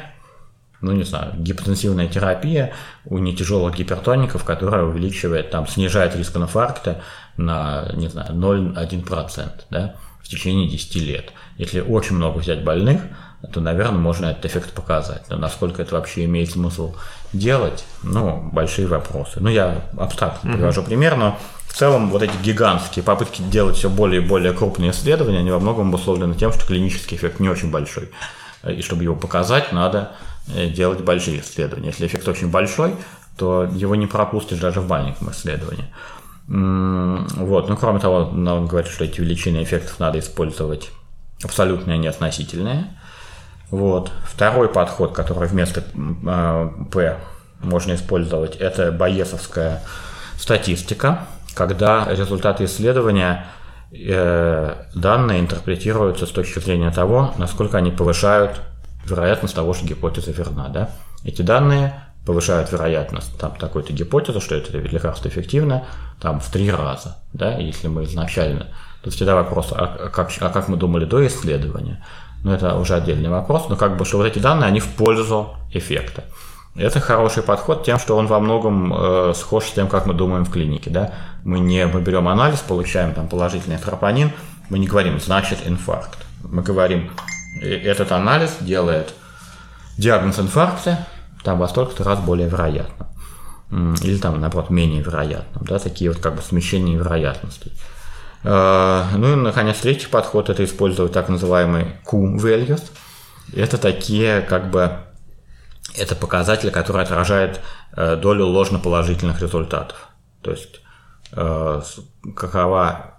ну 0.82 0.92
не 0.92 1.04
знаю, 1.04 1.34
гипотенсивная 1.38 2.08
терапия 2.08 2.74
у 3.06 3.18
нетяжелых 3.18 3.76
гипертоников, 3.76 4.44
которая 4.44 4.84
увеличивает, 4.84 5.52
там, 5.52 5.68
снижает 5.68 6.16
риск 6.16 6.36
инфаркта 6.38 7.02
на, 7.38 7.92
не 7.94 8.08
знаю, 8.08 8.34
0,1%, 8.34 9.50
да, 9.70 9.96
в 10.22 10.28
течение 10.28 10.68
10 10.70 10.96
лет. 10.96 11.34
Если 11.58 11.80
очень 11.80 12.16
много 12.16 12.40
взять 12.40 12.64
больных, 12.64 13.02
то, 13.54 13.62
наверное, 13.62 14.00
можно 14.00 14.28
этот 14.28 14.46
эффект 14.46 14.72
показать. 14.74 15.24
Но 15.30 15.38
насколько 15.38 15.82
это 15.82 15.96
вообще 15.96 16.26
имеет 16.26 16.52
смысл 16.52 16.96
делать, 17.32 17.86
ну, 18.04 18.50
большие 18.52 18.88
вопросы. 18.88 19.40
Ну, 19.40 19.50
я 19.50 19.84
абстрактно 19.98 20.50
mm-hmm. 20.50 20.54
привожу 20.54 20.84
пример, 20.84 21.16
но 21.16 21.38
в 21.68 21.74
целом 21.74 22.10
вот 22.10 22.24
эти 22.24 22.34
гигантские 22.42 23.04
попытки 23.04 23.42
делать 23.42 23.76
все 23.76 23.90
более 23.90 24.22
и 24.22 24.26
более 24.26 24.54
крупные 24.54 24.92
исследования, 24.92 25.40
они 25.40 25.52
во 25.52 25.60
многом 25.60 25.90
обусловлены 25.90 26.34
тем, 26.36 26.54
что 26.54 26.66
клинический 26.66 27.18
эффект 27.18 27.40
не 27.40 27.50
очень 27.50 27.70
большой. 27.70 28.12
И 28.68 28.82
чтобы 28.82 29.04
его 29.04 29.16
показать, 29.16 29.72
надо 29.72 30.14
делать 30.48 31.02
большие 31.02 31.42
исследования. 31.42 31.88
Если 31.88 32.08
эффект 32.08 32.28
очень 32.28 32.50
большой, 32.50 32.96
то 33.38 33.66
его 33.74 33.96
не 33.96 34.08
пропустишь 34.08 34.60
даже 34.60 34.82
в 34.82 34.88
маленьком 34.88 35.32
исследовании. 35.32 35.86
Вот. 36.48 37.70
Ну, 37.70 37.78
кроме 37.78 38.00
того, 38.00 38.18
он 38.18 38.68
говорит, 38.68 38.92
что 38.92 39.04
эти 39.04 39.20
величины 39.20 39.64
эффектов 39.64 40.00
надо 40.00 40.20
использовать 40.20 40.92
абсолютные, 41.44 41.96
а 41.96 41.98
не 41.98 42.08
относительные. 42.08 42.88
Вот. 43.72 44.12
Второй 44.24 44.70
подход, 44.70 45.14
который 45.14 45.48
вместо 45.48 45.82
э, 45.82 46.70
P 46.92 47.18
можно 47.62 47.96
использовать, 47.96 48.56
это 48.58 48.92
байесовская 48.92 49.82
статистика, 50.38 51.28
когда 51.56 52.06
результаты 52.10 52.66
исследования 52.66 53.48
э, 53.92 54.76
данные 54.94 55.40
интерпретируются 55.40 56.26
с 56.26 56.30
точки 56.30 56.60
зрения 56.60 56.92
того, 56.92 57.34
насколько 57.38 57.78
они 57.78 57.92
повышают 57.92 58.62
вероятность 59.08 59.56
того, 59.56 59.74
что 59.74 59.86
гипотеза 59.86 60.32
верна. 60.32 60.70
Да? 60.70 60.90
Эти 61.24 61.42
данные 61.42 61.94
повышают 62.26 62.72
вероятность 62.72 63.38
там 63.38 63.56
такой-то 63.56 63.94
гипотезы, 63.94 64.40
что 64.40 64.56
это 64.56 64.78
лекарство 64.78 65.28
эффективно, 65.28 65.86
там 66.20 66.40
в 66.40 66.50
три 66.50 66.72
раза, 66.72 67.18
да, 67.34 67.58
если 67.58 67.88
мы 67.88 68.06
изначально. 68.06 68.68
Тут 69.04 69.14
всегда 69.14 69.36
вопрос, 69.36 69.68
а 69.72 70.10
как, 70.10 70.32
а 70.40 70.50
как 70.50 70.68
мы 70.68 70.78
думали 70.78 71.06
до 71.06 71.26
исследования, 71.28 72.04
но 72.44 72.54
это 72.54 72.76
уже 72.76 72.96
отдельный 72.96 73.30
вопрос, 73.30 73.70
но 73.70 73.76
как 73.76 73.98
бы, 73.98 74.06
что 74.06 74.18
вот 74.18 74.26
эти 74.26 74.40
данные, 74.40 74.68
они 74.68 74.80
в 74.80 74.88
пользу 74.88 75.56
эффекта. 75.72 76.24
Это 76.76 77.00
хороший 77.00 77.42
подход 77.42 77.86
тем, 77.86 78.00
что 78.00 78.18
он 78.18 78.28
во 78.28 78.40
многом 78.40 78.94
э, 78.94 79.34
схож 79.34 79.66
с 79.66 79.72
тем, 79.72 79.88
как 79.88 80.08
мы 80.08 80.14
думаем 80.14 80.44
в 80.44 80.52
клинике. 80.52 80.90
Да? 80.90 81.14
Мы 81.46 81.60
не 81.60 81.86
мы 81.88 82.02
берем 82.02 82.28
анализ, 82.28 82.60
получаем 82.60 83.14
там 83.14 83.28
положительный 83.28 83.78
тропонин, 83.78 84.32
мы 84.70 84.80
не 84.80 84.88
говорим 84.88 85.20
«значит 85.20 85.60
инфаркт». 85.66 86.18
Мы 86.44 86.64
говорим 86.64 87.12
«Э, 87.12 87.35
«этот 87.62 88.12
анализ 88.12 88.58
делает 88.60 89.14
диагноз 89.98 90.40
инфаркта, 90.40 91.08
там 91.44 91.60
во 91.60 91.68
столько-то 91.68 92.04
раз 92.04 92.20
более 92.20 92.50
вероятно. 92.50 93.08
Или 93.72 94.18
там, 94.18 94.40
наоборот, 94.40 94.70
менее 94.70 95.02
вероятно. 95.02 95.62
Да, 95.62 95.80
такие 95.80 96.12
вот 96.12 96.20
как 96.20 96.36
бы 96.36 96.42
смещения 96.42 96.98
вероятностей. 96.98 97.74
А, 98.44 99.08
ну 99.16 99.34
и, 99.34 99.36
наконец, 99.36 99.78
третий 99.78 100.08
подход– 100.08 100.50
это 100.52 100.64
использовать 100.64 101.14
так 101.14 101.30
называемый 101.30 101.98
Q-values. 102.06 102.84
Это 103.56 103.78
такие 103.78 104.42
как 104.42 104.70
бы 104.70 104.98
это 105.98 106.16
показатели, 106.16 106.70
которые 106.70 107.04
отражают 107.04 107.62
э, 107.96 108.16
долю 108.18 108.48
ложноположительных 108.48 109.42
результатов. 109.42 110.10
То 110.42 110.52
есть 110.52 110.82
э, 111.32 111.82
какова, 112.36 113.16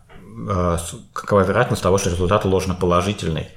э, 0.48 0.78
какова 1.12 1.40
вероятность 1.42 1.82
того, 1.82 1.98
что 1.98 2.10
результат 2.10 2.44
ложноположительный– 2.44 3.48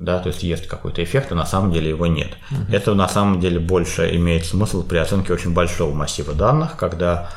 да, 0.00 0.18
то 0.18 0.28
есть 0.28 0.42
есть 0.42 0.66
какой-то 0.66 1.04
эффект, 1.04 1.30
а 1.30 1.34
на 1.34 1.44
самом 1.44 1.72
деле 1.72 1.90
его 1.90 2.06
нет. 2.06 2.38
Угу. 2.50 2.72
Это 2.72 2.94
на 2.94 3.06
самом 3.06 3.38
деле 3.38 3.60
больше 3.60 4.16
имеет 4.16 4.46
смысл 4.46 4.82
при 4.82 4.96
оценке 4.96 5.32
очень 5.32 5.52
большого 5.52 5.94
массива 5.94 6.32
данных, 6.32 6.76
когда, 6.76 7.28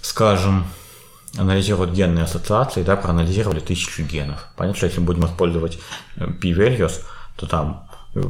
скажем, 0.00 0.64
анализируют 1.36 1.92
генные 1.92 2.24
ассоциации, 2.24 2.82
да, 2.82 2.96
проанализировали 2.96 3.60
тысячу 3.60 4.02
генов. 4.02 4.48
Понятно, 4.56 4.76
что 4.76 4.86
если 4.86 5.00
мы 5.00 5.06
будем 5.06 5.26
использовать 5.26 5.78
э, 6.16 6.26
p-values, 6.26 7.02
то 7.36 7.46
там 7.46 7.88
э, 8.14 8.22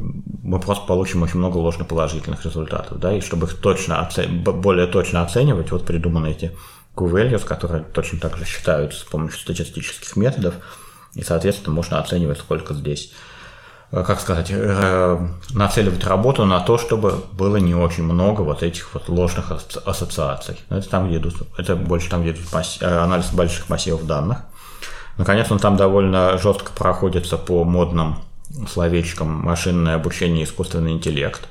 мы 0.43 0.59
просто 0.59 0.85
получим 0.87 1.23
очень 1.23 1.39
много 1.39 1.59
ложноположительных 1.59 2.45
результатов, 2.45 2.99
да, 2.99 3.17
и 3.17 3.21
чтобы 3.21 3.47
их 3.47 3.61
точно 3.61 4.01
оце... 4.01 4.27
более 4.27 4.89
точно 4.89 5.23
оценивать, 5.23 5.71
вот 5.71 5.87
придуманы 5.87 6.33
эти 6.33 6.51
Q-values, 6.97 7.45
которые 7.45 7.85
точно 7.85 8.19
так 8.19 8.37
же 8.37 8.45
считаются 8.45 9.01
с 9.01 9.05
помощью 9.05 9.39
статистических 9.39 10.17
методов, 10.17 10.55
и, 11.15 11.23
соответственно, 11.23 11.75
можно 11.75 12.01
оценивать, 12.01 12.39
сколько 12.39 12.75
здесь 12.75 13.13
как 13.93 14.21
сказать, 14.21 14.49
э, 14.51 15.19
нацеливать 15.51 16.07
работу 16.07 16.47
на 16.47 16.61
то, 16.61 16.79
чтобы 16.79 17.23
было 17.33 17.59
не 17.59 17.75
очень 17.75 18.05
много 18.05 18.41
вот 18.41 18.63
этих 18.63 18.95
вот 18.95 19.11
ложных 19.11 19.53
ассоциаций. 19.85 20.57
Это 20.71 20.89
там, 20.89 21.09
где 21.09 21.19
идут, 21.19 21.35
это 21.59 21.77
больше 21.77 22.09
там, 22.09 22.23
где 22.23 22.31
идут. 22.31 22.47
Э, 22.81 23.01
анализ 23.01 23.31
больших 23.33 23.69
массивов 23.69 24.07
данных. 24.07 24.39
Наконец, 25.19 25.51
он 25.51 25.59
там 25.59 25.77
довольно 25.77 26.39
жестко 26.39 26.73
проходится 26.73 27.37
по 27.37 27.65
модным 27.65 28.17
словечкам 28.67 29.29
машинное 29.29 29.97
обучение 29.97 30.41
и 30.41 30.45
искусственный 30.45 30.93
интеллект. 30.93 31.47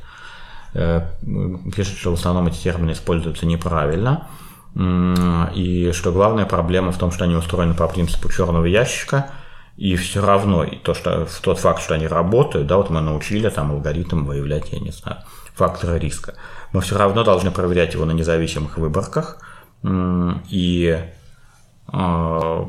Пишет, 0.73 1.97
что 1.97 2.11
в 2.11 2.13
основном 2.13 2.47
эти 2.47 2.57
термины 2.57 2.93
используются 2.93 3.45
неправильно. 3.45 4.27
И 4.75 5.91
что 5.93 6.11
главная 6.11 6.45
проблема 6.45 6.91
в 6.91 6.97
том, 6.97 7.11
что 7.11 7.25
они 7.25 7.35
устроены 7.35 7.75
по 7.75 7.87
принципу 7.87 8.31
черного 8.31 8.65
ящика– 8.65 9.27
и 9.77 9.95
все 9.95 10.25
равно 10.25 10.63
и 10.63 10.77
то, 10.77 10.93
что 10.93 11.27
тот 11.41 11.59
факт, 11.59 11.81
что 11.81 11.95
они 11.95 12.07
работают, 12.07 12.67
да, 12.67 12.77
вот 12.77 12.89
мы 12.89 13.01
научили 13.01 13.49
там 13.49 13.71
алгоритм 13.71 14.25
выявлять, 14.25 14.71
я 14.71 14.79
не 14.79 14.91
знаю, 14.91 15.17
факторы 15.55 15.99
риска. 15.99 16.35
Мы 16.73 16.81
все 16.81 16.97
равно 16.97 17.23
должны 17.23 17.51
проверять 17.51 17.93
его 17.93 18.05
на 18.05 18.11
независимых 18.11 18.77
выборках 18.77 19.39
и 19.83 21.03
э, 21.91 22.65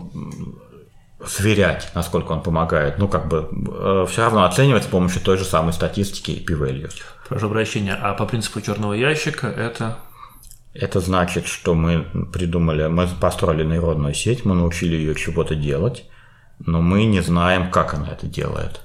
сверять, 1.27 1.91
насколько 1.95 2.33
он 2.33 2.43
помогает. 2.43 2.99
Ну, 2.99 3.09
как 3.09 3.29
бы 3.29 3.49
э, 3.51 4.07
все 4.09 4.23
равно 4.23 4.45
оценивать 4.45 4.85
с 4.85 4.89
помощью 4.89 5.21
той 5.23 5.37
же 5.37 5.45
самой 5.45 5.73
статистики 5.73 6.31
и 6.31 6.45
p-value. 6.45 6.91
Прошу 7.29 7.49
прощения, 7.49 7.95
а 7.95 8.15
по 8.15 8.27
принципу 8.27 8.61
черного 8.61 8.95
ящика 8.95 9.47
это 9.47 9.99
это 10.75 11.01
значит, 11.01 11.47
что 11.47 11.75
мы 11.75 12.07
придумали, 12.33 12.87
мы 12.87 13.07
построили 13.07 13.63
нейронную 13.63 14.15
сеть, 14.15 14.47
мы 14.47 14.55
научили 14.55 14.97
ее 14.97 15.15
чего-то 15.15 15.55
делать, 15.55 16.05
но 16.67 16.81
мы 16.81 17.05
не 17.05 17.21
знаем, 17.21 17.71
как 17.71 17.95
она 17.95 18.09
это 18.09 18.27
делает. 18.27 18.81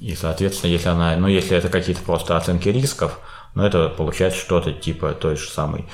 И, 0.00 0.14
соответственно, 0.14 0.70
если 0.70 0.88
она, 0.88 1.16
ну, 1.16 1.26
если 1.26 1.56
это 1.56 1.68
какие-то 1.68 2.02
просто 2.02 2.36
оценки 2.36 2.68
рисков, 2.68 3.18
ну, 3.54 3.64
это 3.64 3.88
получается 3.88 4.38
что-то 4.38 4.72
типа 4.72 5.12
той 5.12 5.36
же 5.36 5.48
самой 5.48 5.86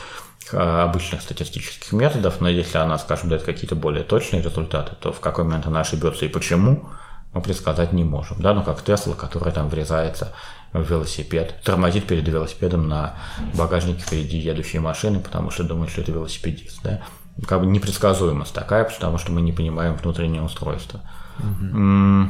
а, 0.52 0.84
обычных 0.84 1.22
статистических 1.22 1.90
методов, 1.92 2.40
но 2.40 2.48
если 2.48 2.76
она, 2.76 2.98
скажем, 2.98 3.30
дает 3.30 3.44
какие-то 3.44 3.74
более 3.74 4.04
точные 4.04 4.42
результаты, 4.42 4.94
то 5.00 5.12
в 5.12 5.20
какой 5.20 5.44
момент 5.44 5.66
она 5.66 5.80
ошибется 5.80 6.26
и 6.26 6.28
почему, 6.28 6.86
мы 7.32 7.40
предсказать 7.40 7.92
не 7.92 8.04
можем. 8.04 8.40
Да, 8.40 8.52
ну 8.52 8.62
как 8.62 8.82
Тесла, 8.82 9.14
который 9.14 9.52
там 9.52 9.68
врезается 9.68 10.34
в 10.72 10.82
велосипед, 10.82 11.54
тормозит 11.64 12.06
перед 12.06 12.28
велосипедом 12.28 12.88
на 12.88 13.14
багажнике 13.54 14.00
впереди 14.00 14.36
едущей 14.38 14.80
машины, 14.80 15.20
потому 15.20 15.50
что 15.50 15.64
думает, 15.64 15.90
что 15.90 16.02
это 16.02 16.12
велосипедист. 16.12 16.82
Да? 16.82 17.00
Как 17.46 17.60
бы 17.60 17.66
непредсказуемость 17.66 18.54
такая, 18.54 18.84
потому 18.84 19.18
что 19.18 19.32
мы 19.32 19.42
не 19.42 19.52
понимаем 19.52 19.94
внутреннее 19.94 20.42
устройство. 20.42 21.00
Угу. 21.38 22.28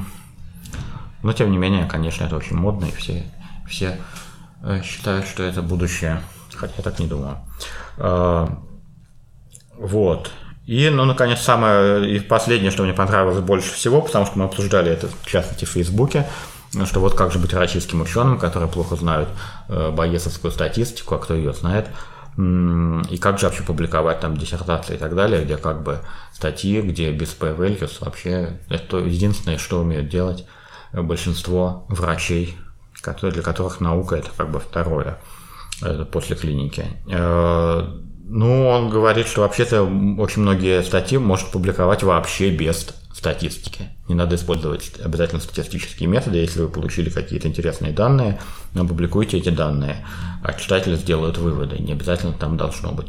Но 1.23 1.33
тем 1.33 1.51
не 1.51 1.59
менее, 1.59 1.87
конечно, 1.87 2.25
это 2.25 2.37
очень 2.37 2.57
модно, 2.57 2.87
и 2.87 2.93
все, 2.93 3.25
все 3.69 3.99
э, 4.63 4.83
считают, 4.83 5.27
что 5.27 5.43
это 5.43 5.63
будущее. 5.63 6.23
Хотя 6.55 6.75
я 6.77 6.83
так 6.83 6.99
не 6.99 7.07
думаю. 7.07 7.39
А, 7.99 8.63
вот. 9.77 10.31
И, 10.67 10.89
ну, 10.89 11.05
наконец, 11.05 11.41
самое 11.41 12.17
и 12.17 12.21
последнее, 12.21 12.71
что 12.71 12.85
мне 12.85 12.95
понравилось 12.95 13.41
больше 13.41 13.73
всего, 13.75 14.01
потому 14.01 14.25
что 14.25 14.39
мы 14.39 14.45
обсуждали 14.45 14.91
это, 14.91 15.09
в 15.09 15.27
частности, 15.27 15.65
в 15.65 15.71
Фейсбуке, 15.71 16.27
что 16.85 17.01
вот 17.01 17.15
как 17.15 17.33
же 17.33 17.39
быть 17.39 17.53
российским 17.53 18.01
ученым, 18.01 18.39
которые 18.39 18.71
плохо 18.71 18.97
знают 18.97 19.29
э, 19.69 19.91
боесовскую 19.91 20.51
статистику, 20.51 21.15
а 21.15 21.19
кто 21.19 21.35
ее 21.35 21.53
знает– 21.53 21.89
и 22.37 23.17
как 23.19 23.39
же 23.39 23.47
вообще 23.47 23.63
публиковать 23.63 24.21
там 24.21 24.37
диссертации 24.37 24.95
и 24.95 24.99
так 24.99 25.15
далее, 25.15 25.45
где 25.45 25.57
как 25.57 25.83
бы 25.83 26.01
статьи, 26.33 26.81
где 26.81 27.13
без 27.13 27.29
p-values 27.29 27.99
вообще 28.01 28.59
это 28.69 28.99
единственное, 28.99 29.59
что 29.59 29.81
умеют 29.81 30.09
делать 30.09 30.45
большинство 30.93 31.87
врачей, 31.89 32.57
которые, 33.01 33.35
для 33.35 33.43
которых 33.43 33.81
наука 33.81 34.17
это 34.17 34.31
как 34.37 34.51
бы 34.51 34.59
второе 34.59 35.19
это 35.83 36.05
после 36.05 36.37
клиники. 36.37 36.87
Э, 37.11 37.83
ну, 38.27 38.69
он 38.69 38.91
говорит, 38.91 39.27
что 39.27 39.43
вообще-то 39.43 39.83
очень 40.19 40.43
многие 40.43 40.83
статьи 40.83 41.19
может 41.19 41.51
публиковать 41.51 42.03
вообще 42.03 42.51
без 42.51 42.95
статистики. 43.25 43.89
Не 44.07 44.15
надо 44.15 44.37
использовать 44.37 44.93
обязательно 45.03 45.41
статистические 45.41 46.11
методы. 46.11 46.37
Если 46.37 46.61
вы 46.61 46.69
получили 46.69 47.09
какие-то 47.09 47.49
интересные 47.49 47.91
данные, 47.91 48.39
опубликуйте 48.75 49.39
эти 49.39 49.49
данные, 49.49 50.05
а 50.43 50.53
читатели 50.53 50.95
сделают 50.97 51.39
выводы. 51.39 51.79
Не 51.79 51.93
обязательно 51.93 52.35
там 52.35 52.59
должно 52.59 52.93
быть, 52.93 53.07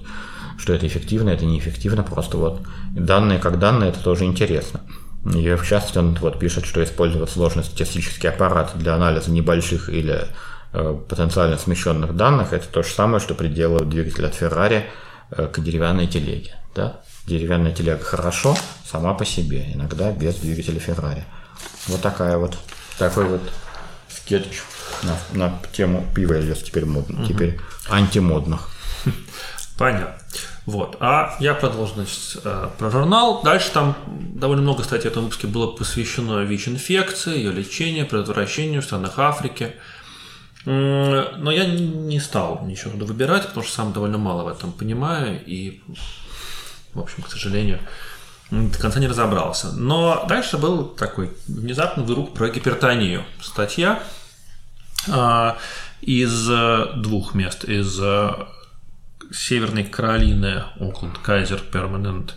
что 0.57 0.73
это 0.73 0.87
эффективно, 0.87 1.31
это 1.31 1.43
неэффективно, 1.45 2.03
просто 2.03 2.37
вот 2.37 2.61
данные 2.91 3.39
как 3.39 3.59
данные, 3.59 3.89
это 3.89 4.01
тоже 4.01 4.23
интересно. 4.23 4.79
И 5.25 5.53
в 5.55 5.67
частности 5.67 5.97
он 5.97 6.15
вот 6.15 6.39
пишет, 6.39 6.65
что 6.65 6.81
использовать 6.81 7.29
сложный 7.29 7.65
статистический 7.65 8.29
аппарат 8.29 8.71
для 8.75 8.95
анализа 8.95 9.31
небольших 9.31 9.89
или 9.89 10.27
э, 10.71 10.97
потенциально 11.09 11.57
смещенных 11.57 12.15
данных, 12.15 12.53
это 12.53 12.67
то 12.69 12.83
же 12.83 12.89
самое, 12.89 13.19
что 13.19 13.35
приделывают 13.35 13.89
двигатель 13.89 14.25
от 14.25 14.41
Ferrari 14.41 14.83
э, 15.31 15.47
к 15.47 15.59
деревянной 15.59 16.07
телеге. 16.07 16.55
Да? 16.73 17.01
Деревянная 17.27 17.73
телега 17.73 18.03
хорошо 18.03 18.55
сама 18.89 19.13
по 19.13 19.25
себе, 19.25 19.71
иногда 19.73 20.11
без 20.11 20.35
двигателя 20.35 20.79
Феррари. 20.79 21.25
Вот 21.87 22.01
такая 22.01 22.37
вот, 22.37 22.57
такой 22.97 23.25
вот 23.25 23.41
скетч 24.09 24.61
на, 25.03 25.17
на 25.33 25.59
тему 25.73 26.05
пива 26.15 26.41
теперь 26.55 26.85
модно, 26.85 27.21
угу. 27.21 27.27
теперь 27.27 27.59
антимодных. 27.89 28.69
Понятно. 29.77 30.15
Вот. 30.65 30.97
А 30.99 31.35
я 31.39 31.53
продолжу, 31.53 31.95
значит, 31.95 32.41
э, 32.43 32.69
про 32.77 32.89
журнал. 32.89 33.41
Дальше 33.43 33.71
там 33.71 33.95
довольно 34.07 34.63
много 34.63 34.83
статей 34.83 35.09
в 35.09 35.11
этом 35.11 35.25
выпуске 35.25 35.47
было 35.47 35.67
посвящено 35.67 36.43
ВИЧ-инфекции, 36.43 37.37
ее 37.37 37.51
лечению, 37.51 38.07
предотвращению 38.07 38.81
в 38.81 38.85
странах 38.85 39.19
Африки. 39.19 39.73
Но 40.65 41.51
я 41.51 41.65
не 41.65 42.19
стал 42.19 42.65
ничего 42.65 42.91
туда 42.91 43.05
выбирать, 43.05 43.47
потому 43.47 43.63
что 43.63 43.75
сам 43.75 43.93
довольно 43.93 44.17
мало 44.17 44.43
в 44.43 44.47
этом 44.47 44.71
понимаю 44.71 45.39
и, 45.45 45.83
в 46.95 46.99
общем, 46.99 47.21
к 47.21 47.29
сожалению, 47.29 47.79
до 48.49 48.77
конца 48.79 48.99
не 48.99 49.07
разобрался. 49.07 49.71
Но 49.73 50.25
дальше 50.27 50.57
был 50.57 50.85
такой 50.85 51.31
внезапный 51.47 52.03
выруб 52.03 52.33
про 52.33 52.49
гипертонию. 52.49 53.23
Статья 53.41 54.01
а, 55.09 55.57
из 56.01 56.47
двух 56.97 57.35
мест. 57.35 57.63
Из 57.65 57.99
Северной 59.31 59.83
Каролины, 59.83 60.63
Окленд, 60.79 61.17
Кайзер, 61.17 61.59
Перманент, 61.71 62.35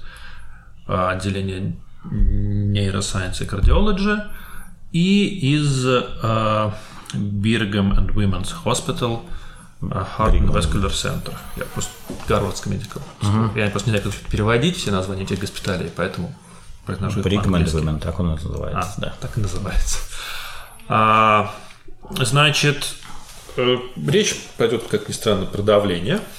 отделение 0.87 1.77
нейросайенс 2.05 3.41
и 3.41 3.47
кардиологии, 3.47 4.23
и 4.93 5.55
из 5.57 5.87
uh, 5.87 6.73
Birgham 7.13 7.95
and 7.97 8.15
Women's 8.15 8.55
Hospital, 8.65 9.21
and 9.81 10.51
Vascular 10.51 10.91
Center. 10.91 11.35
Я 11.57 11.65
просто 11.65 11.93
Гарвардский 12.29 12.73
медикал. 12.73 13.03
Uh-huh. 13.21 13.59
Я 13.59 13.71
просто 13.71 13.91
не 13.91 13.97
знаю, 13.97 14.13
как 14.13 14.31
переводить 14.31 14.77
все 14.77 14.91
названия 14.91 15.23
этих 15.23 15.39
госпиталей, 15.39 15.91
поэтому 15.95 16.35
произношу 16.85 17.21
and 17.21 17.65
Women, 17.65 18.01
так 18.01 18.19
он 18.19 18.31
называется. 18.31 18.95
А, 18.97 19.01
да. 19.01 19.15
Так 19.21 19.39
и 19.39 19.41
называется. 19.41 19.99
А, 20.89 21.55
значит, 22.11 22.95
э, 23.57 23.77
речь 24.07 24.35
пойдет, 24.57 24.85
как 24.89 25.09
ни 25.09 25.13
странно, 25.13 25.47
про 25.47 25.63
давление– 25.63 26.21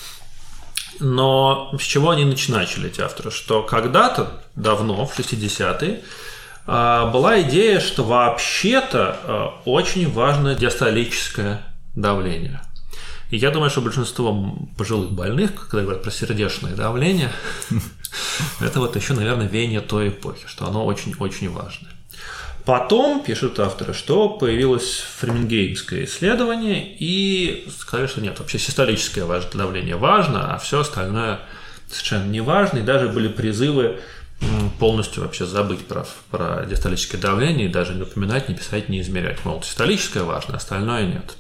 но 0.99 1.71
с 1.79 1.83
чего 1.83 2.11
они 2.11 2.25
начали, 2.25 2.87
эти 2.87 3.01
авторы? 3.01 3.31
Что 3.31 3.63
когда-то, 3.63 4.41
давно, 4.55 5.05
в 5.05 5.17
60-е, 5.17 6.01
а, 6.67 7.07
была 7.07 7.41
идея, 7.41 7.79
что 7.79 8.03
вообще-то 8.03 9.17
а, 9.23 9.61
очень 9.65 10.11
важно 10.11 10.55
диастолическое 10.55 11.63
давление. 11.95 12.61
И 13.29 13.37
я 13.37 13.51
думаю, 13.51 13.69
что 13.69 13.81
большинство 13.81 14.57
пожилых 14.77 15.11
больных, 15.11 15.69
когда 15.69 15.83
говорят 15.83 16.03
про 16.03 16.11
сердечное 16.11 16.75
давление, 16.75 17.31
это 18.59 18.79
вот 18.79 18.95
еще, 18.95 19.13
наверное, 19.13 19.47
веяние 19.47 19.81
той 19.81 20.09
эпохи, 20.09 20.47
что 20.47 20.65
оно 20.67 20.85
очень-очень 20.85 21.49
важное. 21.49 21.91
Потом, 22.65 23.23
пишут 23.23 23.59
авторы, 23.59 23.93
что 23.93 24.29
появилось 24.29 25.03
фремингеймское 25.19 26.05
исследование 26.05 26.95
и 26.99 27.67
сказали, 27.79 28.07
что 28.07 28.21
нет, 28.21 28.37
вообще 28.39 28.59
систолическое 28.59 29.25
давление 29.53 29.95
важно, 29.95 30.53
а 30.53 30.59
все 30.59 30.81
остальное 30.81 31.39
совершенно 31.89 32.29
не 32.29 32.41
важно. 32.41 32.79
И 32.79 32.83
даже 32.83 33.07
были 33.07 33.27
призывы 33.27 33.99
полностью 34.79 35.23
вообще 35.23 35.45
забыть 35.45 35.85
про, 35.85 36.05
про 36.31 36.65
диастолическое 36.65 37.19
давление 37.19 37.67
и 37.67 37.71
даже 37.71 37.93
не 37.93 38.03
упоминать, 38.03 38.49
не 38.49 38.55
писать, 38.55 38.89
не 38.89 39.01
измерять. 39.01 39.43
Мол, 39.45 39.63
систолическое 39.63 40.23
важно, 40.23 40.57
остальное 40.57 41.05
нет. 41.05 41.37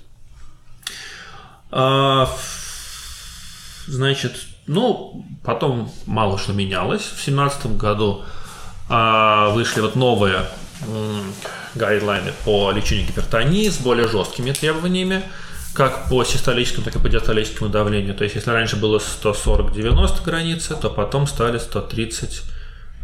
А, 1.71 2.29
значит, 3.87 4.33
ну, 4.67 5.25
потом 5.43 5.91
мало 6.05 6.37
что 6.37 6.53
менялось. 6.53 7.01
В 7.01 7.23
2017 7.25 7.77
году 7.77 8.23
а, 8.89 9.49
вышли 9.49 9.81
вот 9.81 9.95
новые 9.95 10.45
гайдлайны 11.75 12.31
по 12.45 12.71
лечению 12.71 13.07
гипертонии 13.07 13.69
с 13.69 13.77
более 13.77 14.07
жесткими 14.07 14.51
требованиями, 14.51 15.23
как 15.73 16.09
по 16.09 16.23
систолическому, 16.23 16.85
так 16.85 16.95
и 16.95 16.99
по 16.99 17.09
диастолическому 17.09 17.69
давлению. 17.69 18.15
То 18.15 18.23
есть, 18.23 18.35
если 18.35 18.49
раньше 18.51 18.75
было 18.75 18.99
140-90 18.99 20.23
границы, 20.23 20.75
то 20.75 20.89
потом 20.89 21.27
стали 21.27 21.57
130 21.57 22.43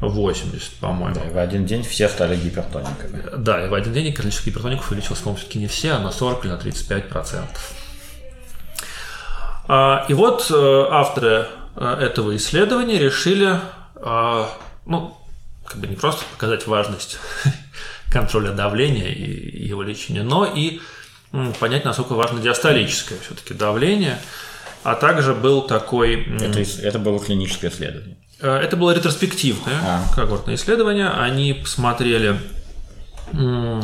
80, 0.01 0.71
по-моему. 0.81 1.15
Да, 1.15 1.25
и 1.25 1.33
в 1.33 1.37
один 1.37 1.65
день 1.65 1.83
все 1.83 2.09
стали 2.09 2.35
гипертониками. 2.35 3.23
Да, 3.37 3.65
и 3.65 3.69
в 3.69 3.73
один 3.73 3.93
день 3.93 4.13
количество 4.13 4.49
гипертоников 4.49 4.91
увеличилось, 4.91 5.19
по-моему, 5.19 5.37
все-таки 5.37 5.59
не 5.59 5.67
все, 5.67 5.91
а 5.93 5.99
на 5.99 6.11
40 6.11 6.45
или 6.45 6.51
на 6.51 6.57
35 6.57 7.09
процентов. 7.09 7.73
А, 9.67 10.05
и 10.07 10.13
вот 10.13 10.49
э, 10.51 10.85
авторы 10.91 11.47
э, 11.75 11.97
этого 12.01 12.35
исследования 12.35 12.99
решили, 12.99 13.59
а, 13.95 14.49
ну, 14.85 15.17
как 15.65 15.79
бы 15.79 15.87
не 15.87 15.95
просто 15.95 16.23
показать 16.33 16.67
важность 16.67 17.17
контроля 18.11 18.51
давления 18.51 19.11
и 19.11 19.65
его 19.65 19.81
лечения, 19.81 20.23
но 20.23 20.45
и 20.45 20.79
понять, 21.59 21.83
насколько 21.83 22.13
важно 22.13 22.39
диастолическое 22.39 23.17
все-таки 23.19 23.53
давление. 23.53 24.19
А 24.83 24.93
также 24.95 25.33
был 25.33 25.63
такой... 25.63 26.23
Это, 26.39 26.59
это 26.81 26.99
было 26.99 27.19
клиническое 27.19 27.71
исследование. 27.71 28.17
Э, 28.39 28.57
это 28.57 28.77
было 28.77 28.91
ретроспективное 28.91 29.79
а. 29.83 30.03
когортное 30.13 30.55
исследование. 30.55 31.09
Они 31.09 31.53
посмотрели... 31.53 32.39
Ну, 33.31 33.81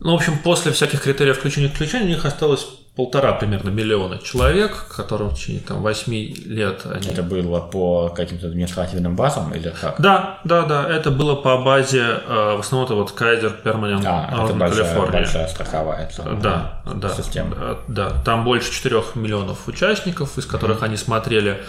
в 0.00 0.14
общем, 0.16 0.38
после 0.38 0.72
всяких 0.72 1.02
критериев 1.02 1.38
включения-исключения 1.38 2.06
у 2.06 2.08
них 2.08 2.24
осталось 2.24 2.66
полтора 2.96 3.32
примерно 3.32 3.70
миллиона 3.70 4.18
человек, 4.18 4.86
которым 4.88 5.30
в 5.30 5.34
течение 5.34 5.62
там, 5.62 5.82
8 5.82 6.12
лет 6.46 6.82
они... 6.86 7.08
Это 7.08 7.24
было 7.24 7.60
по 7.60 8.08
каким-то 8.10 8.46
административным 8.46 9.16
базам 9.16 9.52
или 9.52 9.70
как? 9.80 10.00
Да, 10.00 10.38
да, 10.44 10.62
да. 10.62 10.88
Это 10.88 11.10
было 11.10 11.34
по 11.34 11.58
базе, 11.58 12.20
э, 12.26 12.56
в 12.56 12.60
основном 12.60 12.86
это 12.86 12.94
вот 12.94 13.10
Кайзер 13.10 13.50
Перманент 13.64 14.04
а, 14.06 14.44
это 14.44 14.54
большая, 14.54 14.84
Калифорния. 14.84 15.12
большая 15.12 15.48
страховая 15.48 16.10
да, 16.40 16.82
да, 16.94 17.08
система. 17.08 17.56
Да, 17.56 17.78
да, 17.88 18.22
там 18.24 18.44
больше 18.44 18.72
4 18.72 19.02
миллионов 19.16 19.66
участников, 19.66 20.38
из 20.38 20.46
которых 20.46 20.80
mm-hmm. 20.80 20.84
они 20.84 20.96
смотрели 20.96 21.60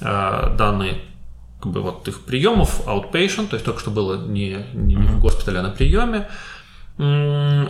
э, 0.00 0.54
данные 0.58 0.96
как 1.60 1.70
бы 1.70 1.80
вот 1.80 2.08
их 2.08 2.24
приемов 2.24 2.88
outpatient, 2.88 3.46
то 3.46 3.54
есть 3.54 3.64
только 3.64 3.78
что 3.78 3.92
было 3.92 4.26
не, 4.26 4.66
не, 4.74 4.96
не 4.96 5.06
в 5.06 5.20
госпитале, 5.20 5.60
а 5.60 5.62
на 5.62 5.70
приеме. 5.70 6.28
Э, 6.98 7.68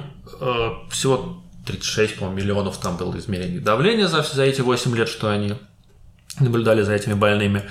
всего 0.88 1.42
36, 1.66 2.16
по 2.16 2.24
миллионов 2.24 2.78
там 2.78 2.96
было 2.96 3.16
измерений 3.18 3.60
давления 3.60 4.08
за, 4.08 4.22
за 4.22 4.42
эти 4.42 4.60
8 4.60 4.96
лет, 4.96 5.08
что 5.08 5.30
они 5.30 5.54
наблюдали 6.40 6.82
за 6.82 6.92
этими 6.92 7.14
больными. 7.14 7.62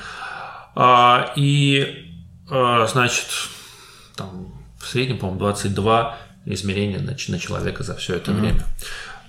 А, 0.75 1.33
и, 1.35 2.13
а, 2.49 2.85
значит, 2.87 3.27
там 4.15 4.53
в 4.79 4.87
среднем, 4.87 5.17
по-моему, 5.17 5.39
22 5.39 6.17
измерения 6.45 6.99
на, 6.99 7.11
на 7.11 7.39
человека 7.39 7.83
за 7.83 7.95
все 7.95 8.15
это 8.15 8.31
mm-hmm. 8.31 8.39
время. 8.39 8.63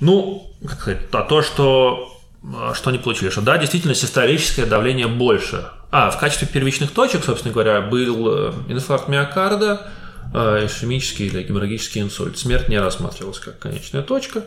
Ну, 0.01 0.51
как 0.67 0.81
сказать, 0.81 1.01
а 1.13 1.23
то, 1.23 1.43
что, 1.43 2.21
а, 2.45 2.75
что 2.75 2.91
они 2.91 2.99
получили, 2.99 3.31
что 3.31 3.41
да, 3.41 3.59
действительно, 3.59 3.95
систолическое 3.95 4.67
давление 4.67 5.09
больше. 5.09 5.69
А, 5.91 6.11
в 6.11 6.19
качестве 6.19 6.49
первичных 6.49 6.93
точек, 6.93 7.25
собственно 7.25 7.53
говоря, 7.53 7.81
был 7.83 8.29
э, 8.29 8.53
инфаркт 8.69 9.09
миокарда, 9.09 9.91
ишемический 10.33 11.27
или 11.27 11.43
геморрагический 11.43 12.01
инсульт. 12.01 12.39
Смерть 12.39 12.69
не 12.69 12.79
рассматривалась 12.79 13.39
как 13.39 13.59
конечная 13.59 14.03
точка. 14.03 14.45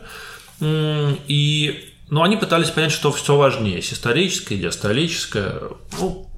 И, 0.60 1.92
но 2.08 2.22
они 2.22 2.36
пытались 2.36 2.70
понять, 2.70 2.92
что 2.92 3.12
все 3.12 3.36
важнее, 3.36 3.82
систолическое, 3.82 4.58
диастолическое. 4.58 5.60
Ну, 5.98 6.30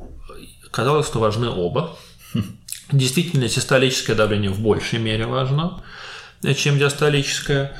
казалось, 0.70 1.06
что 1.06 1.18
важны 1.18 1.48
оба. 1.48 1.96
Действительно, 2.92 3.48
систолическое 3.48 4.16
давление 4.16 4.50
в 4.50 4.60
большей 4.60 4.98
мере 4.98 5.26
важно, 5.26 5.82
чем 6.56 6.78
диастолическое. 6.78 7.76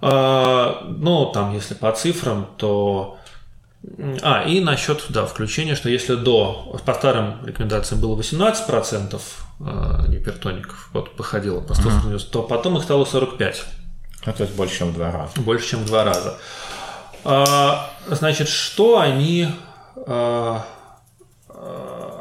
А, 0.00 0.84
ну, 0.88 1.26
там, 1.32 1.54
если 1.54 1.74
по 1.74 1.92
цифрам, 1.92 2.48
то 2.56 3.18
а, 4.22 4.44
и 4.44 4.60
насчет 4.60 5.04
да, 5.08 5.26
включения, 5.26 5.74
что 5.74 5.88
если 5.88 6.14
до, 6.14 6.80
по 6.84 6.94
старым 6.94 7.44
рекомендациям 7.44 8.00
было 8.00 8.18
18% 8.18 9.14
э, 9.14 9.18
гипертоников, 10.08 10.90
вот 10.92 11.16
походило 11.16 11.60
по 11.60 11.74
190, 11.74 12.10
uh-huh. 12.10 12.32
то 12.32 12.42
потом 12.42 12.76
их 12.76 12.84
стало 12.84 13.04
45. 13.04 13.64
Ну, 14.26 14.32
то 14.32 14.42
есть 14.42 14.54
больше, 14.54 14.78
чем 14.78 14.90
в 14.90 14.94
два 14.94 15.10
раза. 15.10 15.32
Больше, 15.36 15.70
чем 15.70 15.80
в 15.80 15.86
два 15.86 16.04
раза. 16.04 16.38
А, 17.24 17.90
значит, 18.06 18.48
что 18.48 19.00
они 19.00 19.48
а, 20.06 20.64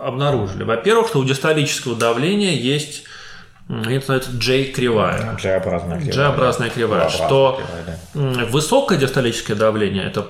обнаружили? 0.04 0.64
Во-первых, 0.64 1.10
что 1.10 1.20
у 1.20 1.26
диастолического 1.26 1.96
давления 1.96 2.54
есть 2.54 3.04
это 3.70 3.90
называется 3.90 4.32
J-кривая. 4.32 5.38
J-образная 5.44 6.00
кривая. 6.00 6.14
J-образная 6.14 6.70
кривая. 6.70 7.10
Что 7.10 7.60
кривая, 7.60 8.00
да. 8.14 8.46
высокое 8.46 8.98
диастолическое 8.98 9.58
давление– 9.58 10.06
это 10.06 10.28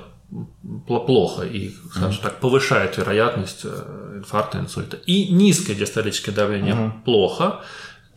плохо 0.87 1.43
и, 1.43 1.71
скажем 1.91 2.11
mm-hmm. 2.11 2.21
так, 2.21 2.39
повышает 2.39 2.97
вероятность 2.97 3.61
э, 3.63 4.17
инфаркта, 4.17 4.59
инсульта. 4.59 4.97
И 5.05 5.29
низкое 5.29 5.75
диастолическое 5.75 6.35
давление 6.35 6.73
mm-hmm. 6.73 7.03
плохо, 7.05 7.61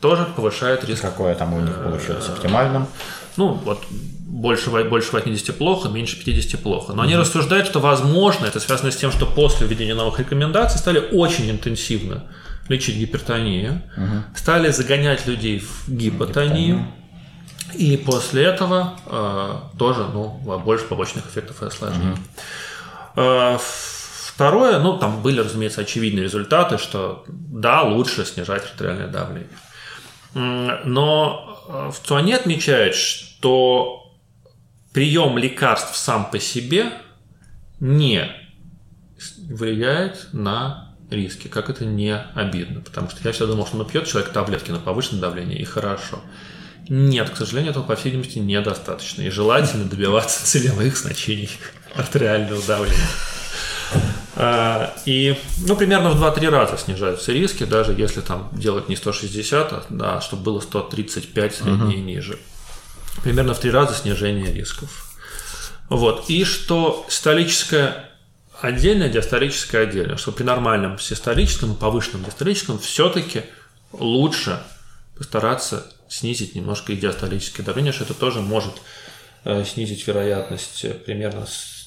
тоже 0.01 0.27
повышает 0.35 0.85
риск. 0.85 1.03
Какое 1.03 1.35
там 1.35 1.55
у 1.55 1.61
них 1.61 1.75
получилось 1.83 2.29
оптимальным? 2.29 2.87
Ну, 3.37 3.53
вот 3.53 3.85
больше, 3.91 4.71
больше 4.71 5.13
80 5.13 5.57
плохо, 5.57 5.89
меньше 5.89 6.23
50 6.23 6.61
плохо. 6.61 6.93
Но 6.95 7.03
они 7.03 7.17
рассуждают, 7.17 7.67
что, 7.67 7.81
возможно, 7.81 8.47
это 8.47 8.61
связано 8.61 8.91
с 8.91 8.97
тем, 8.97 9.13
что 9.13 9.27
после 9.27 9.67
введения 9.67 9.95
новых 9.95 10.19
рекомендаций 10.19 10.79
стали 10.79 10.99
очень 11.13 11.51
интенсивно 11.51 12.25
лечить 12.69 12.97
гипертонию, 12.97 13.83
стали 14.35 14.71
загонять 14.71 15.27
людей 15.27 15.59
в 15.59 15.89
гипотонию, 15.89 16.87
и 17.75 17.97
после 17.97 18.45
этого 18.45 18.95
э, 19.07 19.79
тоже 19.79 20.07
ну, 20.13 20.29
больше 20.65 20.85
побочных 20.87 21.27
эффектов 21.27 21.63
и 21.63 21.67
осложнений. 21.67 22.17
Э, 23.17 23.59
второе, 23.61 24.79
ну, 24.79 24.99
там 24.99 25.23
были, 25.23 25.41
разумеется, 25.41 25.83
очевидные 25.83 26.25
результаты, 26.25 26.79
что 26.79 27.25
да, 27.29 27.83
лучше 27.83 28.25
снижать 28.25 28.65
артериальное 28.65 29.09
давление. 29.09 29.51
Но 30.35 31.59
э, 31.69 31.91
в 31.91 32.07
ЦУАНе 32.07 32.37
отмечают, 32.37 32.95
что 32.95 34.13
прием 34.93 35.39
лекарств 35.39 35.97
сам 35.97 36.31
по 36.31 36.39
себе 36.39 36.93
не 37.81 38.31
влияет 39.49 40.29
на 40.33 40.95
риски, 41.11 41.49
как 41.49 41.71
это 41.71 41.85
не 41.85 42.17
обидно. 42.17 42.81
Потому 42.81 43.11
что 43.11 43.21
я 43.25 43.33
всегда 43.33 43.53
думал, 43.53 43.67
что 43.67 43.77
ну, 43.77 43.85
пьет 43.85 44.07
человек 44.07 44.33
таблетки 44.33 44.71
на 44.71 44.79
повышенное 44.79 45.21
давление 45.21 45.59
и 45.59 45.65
хорошо. 45.65 46.21
Нет, 46.91 47.31
к 47.31 47.37
сожалению, 47.37 47.71
этого, 47.71 47.85
по 47.85 47.95
всей 47.95 48.11
видимости, 48.11 48.41
недостаточно. 48.41 49.23
И 49.23 49.31
желательно 49.31 49.85
добиваться 49.85 50.45
целевых 50.45 50.97
значений 50.99 51.49
артериального 51.95 52.61
давления. 52.61 52.99
А, 54.35 54.93
и, 55.07 55.39
ну, 55.67 55.77
примерно 55.77 56.11
в 56.11 56.21
2-3 56.21 56.49
раза 56.49 56.77
снижаются 56.77 57.31
риски, 57.31 57.63
даже 57.63 57.93
если 57.93 58.21
там 58.23 58.49
делать 58.53 58.89
не 58.89 58.97
160, 58.97 59.73
а 59.73 59.85
да, 59.89 60.21
чтобы 60.21 60.43
было 60.43 60.61
135 60.61 61.55
среднее 61.55 61.99
и 61.99 62.01
ниже. 62.01 62.41
Примерно 63.23 63.55
в 63.55 63.61
3 63.61 63.71
раза 63.71 63.95
снижение 63.95 64.53
рисков. 64.53 65.13
Вот. 65.89 66.29
И 66.29 66.45
что 66.45 67.07
столическое 67.09 68.11
отдельное, 68.61 69.09
диастолическое 69.09 69.85
отдельно, 69.85 70.17
что 70.17 70.33
при 70.33 70.43
нормальном 70.43 70.99
систолическом 70.99 71.75
и 71.75 71.77
повышенном 71.77 72.25
диастолическом 72.25 72.81
все-таки 72.81 73.45
лучше 73.93 74.61
постараться 75.17 75.87
снизить 76.11 76.55
немножко 76.55 76.93
и 76.93 76.97
диастолическое 76.97 77.65
давление, 77.65 77.93
что 77.93 78.05
это 78.05 78.15
тоже 78.15 78.41
может 78.41 78.75
э, 79.45 79.65
снизить 79.65 80.07
вероятность 80.07 80.85
э, 80.85 80.93
примерно 80.93 81.47
с 81.47 81.81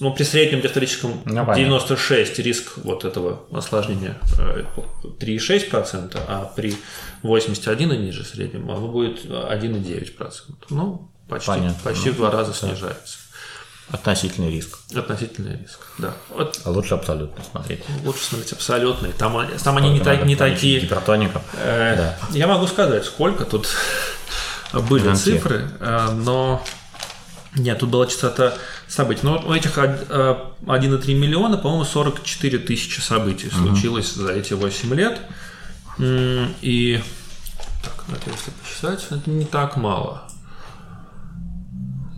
ну, 0.00 0.12
при 0.12 0.24
среднем 0.24 0.60
диастолическом 0.60 1.22
ну, 1.24 1.54
96 1.54 2.38
риск 2.40 2.78
вот 2.78 3.04
этого 3.04 3.44
осложнения 3.52 4.18
3,6%, 4.36 6.16
э, 6.16 6.20
а 6.28 6.52
при 6.54 6.76
81 7.22 7.92
и 7.92 7.96
ниже 7.96 8.24
среднем 8.24 8.70
оно 8.70 8.88
будет 8.88 9.24
1,9%. 9.24 10.32
Ну, 10.70 11.10
почти, 11.28 11.46
понятно. 11.46 11.78
почти 11.82 12.10
в 12.10 12.16
два 12.16 12.30
раза 12.30 12.52
да. 12.52 12.68
снижается. 12.68 13.18
Относительный 13.90 14.50
риск. 14.50 14.78
Относительный 14.94 15.58
риск, 15.58 15.78
да. 15.98 16.14
Вот. 16.30 16.58
А 16.64 16.70
лучше 16.70 16.94
абсолютно 16.94 17.44
смотреть. 17.44 17.84
Лучше 18.02 18.24
смотреть 18.24 18.52
абсолютный. 18.52 19.12
Там, 19.12 19.46
там 19.62 19.76
они 19.76 19.90
не, 19.90 20.00
так, 20.00 20.24
не 20.24 20.36
такие... 20.36 20.80
Гипертоников. 20.80 21.42
Э, 21.54 21.94
да. 21.96 22.18
Я 22.30 22.46
могу 22.46 22.66
сказать, 22.66 23.04
сколько 23.04 23.44
тут 23.44 23.68
были 24.88 25.08
Анти. 25.08 25.20
цифры, 25.20 25.68
э, 25.80 26.10
но... 26.12 26.64
Нет, 27.56 27.78
тут 27.78 27.90
была 27.90 28.06
частота 28.06 28.54
событий. 28.88 29.20
Но 29.22 29.38
у 29.46 29.52
этих 29.52 29.76
1,3 29.76 30.50
э, 30.66 31.14
миллиона, 31.14 31.58
по-моему, 31.58 31.84
44 31.84 32.58
тысячи 32.58 33.00
событий 33.00 33.48
угу. 33.48 33.68
случилось 33.68 34.14
за 34.14 34.32
эти 34.32 34.54
8 34.54 34.94
лет. 34.94 35.20
И... 35.98 37.00
Так, 37.84 38.04
ну, 38.08 38.16
это 38.16 38.30
если 38.30 38.50
посчитать, 38.50 39.06
это 39.10 39.30
не 39.30 39.44
так 39.44 39.76
мало. 39.76 40.22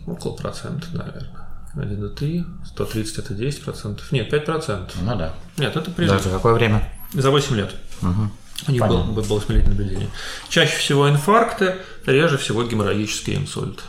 Около 0.06 0.36
процента, 0.36 0.86
наверное. 0.92 1.45
1,3, 1.76 2.44
130 2.66 3.18
это 3.18 3.34
10 3.34 3.62
процентов. 3.62 4.12
Нет, 4.12 4.30
5 4.30 4.44
процентов. 4.44 4.96
Ну 5.02 5.16
да. 5.16 5.34
Нет, 5.58 5.76
это 5.76 5.90
призыв. 5.90 6.22
за 6.22 6.30
какое 6.30 6.54
время? 6.54 6.90
За 7.12 7.30
8 7.30 7.54
лет. 7.56 7.74
Угу. 8.02 8.30
У 8.68 8.72
них 8.72 8.86
был, 8.86 9.04
был 9.04 9.22
8 9.22 9.68
наблюдение. 9.68 10.08
Чаще 10.48 10.76
всего 10.78 11.08
инфаркты, 11.08 11.76
реже 12.06 12.38
всего 12.38 12.64
геморрагический 12.64 13.36
инсульт. 13.36 13.82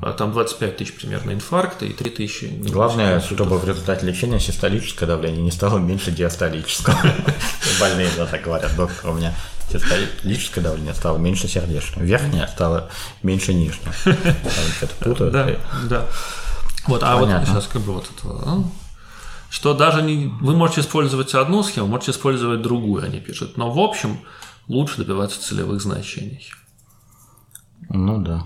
А 0.00 0.12
там 0.12 0.32
25 0.32 0.76
тысяч 0.76 0.94
примерно 0.94 1.32
инфаркта 1.32 1.84
и 1.84 1.92
3 1.92 2.10
тысячи. 2.10 2.44
Главное, 2.44 3.20
чтобы 3.20 3.58
в 3.58 3.68
результате 3.68 4.06
лечения 4.06 4.38
систолическое 4.38 5.08
давление 5.08 5.42
не 5.42 5.50
стало 5.50 5.78
меньше 5.78 6.12
диастолического. 6.12 6.96
Больные 7.80 8.08
да, 8.16 8.26
так 8.26 8.42
говорят, 8.42 8.74
доктор, 8.76 9.10
у 9.10 9.14
меня 9.14 9.34
систолическое 9.70 10.62
давление 10.62 10.94
стало 10.94 11.18
меньше 11.18 11.48
сердечного, 11.48 12.04
верхнее 12.04 12.46
стало 12.48 12.90
меньше 13.22 13.54
нижнего. 13.54 13.92
Да, 15.30 15.56
да. 15.88 16.06
Вот, 16.88 17.02
а 17.02 17.18
Понятно. 17.18 17.40
вот 17.40 17.48
сейчас 17.48 17.66
как 17.70 17.82
бы 17.82 17.92
вот 17.92 18.04
это, 18.04 18.26
ну, 18.26 18.70
что 19.50 19.74
даже 19.74 20.02
не, 20.02 20.26
вы 20.40 20.56
можете 20.56 20.80
использовать 20.80 21.34
одну 21.34 21.62
схему, 21.62 21.86
можете 21.86 22.12
использовать 22.12 22.62
другую, 22.62 23.04
они 23.04 23.20
пишут. 23.20 23.56
Но 23.56 23.70
в 23.70 23.78
общем 23.78 24.18
лучше 24.68 24.98
добиваться 24.98 25.40
целевых 25.40 25.80
значений. 25.80 26.46
Ну 27.90 28.18
да. 28.18 28.44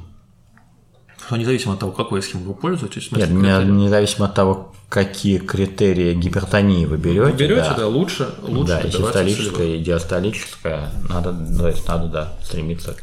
Но 1.31 1.37
независимо 1.37 1.75
от 1.75 1.81
того, 1.81 1.93
какой 1.93 2.23
схемой 2.23 2.47
вы 2.47 2.55
пользуетесь. 2.55 3.11
Нет, 3.13 3.31
не, 3.31 3.65
независимо 3.85 4.27
от 4.27 4.35
того, 4.35 4.75
какие 4.89 5.39
критерии 5.39 6.15
гипертонии 6.15 6.85
вы 6.85 6.99
берете. 6.99 7.23
Вы 7.23 7.33
берете, 7.33 7.71
да, 7.71 7.75
да 7.75 7.87
лучше, 7.87 8.29
лучше 8.43 8.73
да, 8.73 8.81
и 8.81 8.91
систолическая, 8.91 9.67
и 9.69 9.79
диастолическая, 9.81 10.91
надо, 11.09 11.33
то 11.33 11.69
есть 11.69 11.87
надо, 11.89 12.09
да, 12.09 12.35
стремиться 12.43 12.97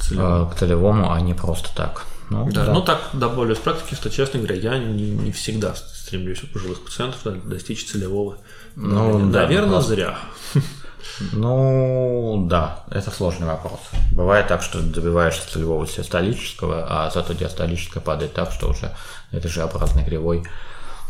Целевому. 0.00 0.50
к 0.50 0.56
целевому, 0.56 1.12
а 1.12 1.20
не 1.20 1.34
просто 1.34 1.68
так. 1.76 2.06
Ну, 2.30 2.50
да, 2.50 2.66
да. 2.66 2.72
ну 2.72 2.82
так, 2.82 3.10
да, 3.12 3.28
более 3.28 3.54
с 3.54 3.58
практики, 3.58 3.94
что, 3.94 4.10
честно 4.10 4.38
говоря, 4.38 4.56
я 4.56 4.78
не, 4.78 5.10
не 5.10 5.32
всегда 5.32 5.74
стремлюсь 5.74 6.42
у 6.42 6.46
пожилых 6.46 6.84
пациентов 6.84 7.20
достичь 7.46 7.84
целевого. 7.84 8.38
Ну, 8.76 9.30
да, 9.30 9.42
Наверное, 9.42 9.68
вопрос. 9.68 9.86
зря. 9.88 10.18
Ну, 11.32 12.46
да, 12.48 12.84
это 12.90 13.10
сложный 13.10 13.46
вопрос. 13.46 13.80
Бывает 14.12 14.48
так, 14.48 14.62
что 14.62 14.80
добиваешься 14.80 15.50
целевого 15.50 15.86
систолического, 15.86 16.86
а 16.88 17.10
зато 17.10 17.34
диастолическое 17.34 18.02
падает 18.02 18.32
так, 18.34 18.50
что 18.52 18.70
уже 18.70 18.94
это 19.30 19.48
же 19.48 19.62
обратной 19.62 20.04
кривой 20.04 20.44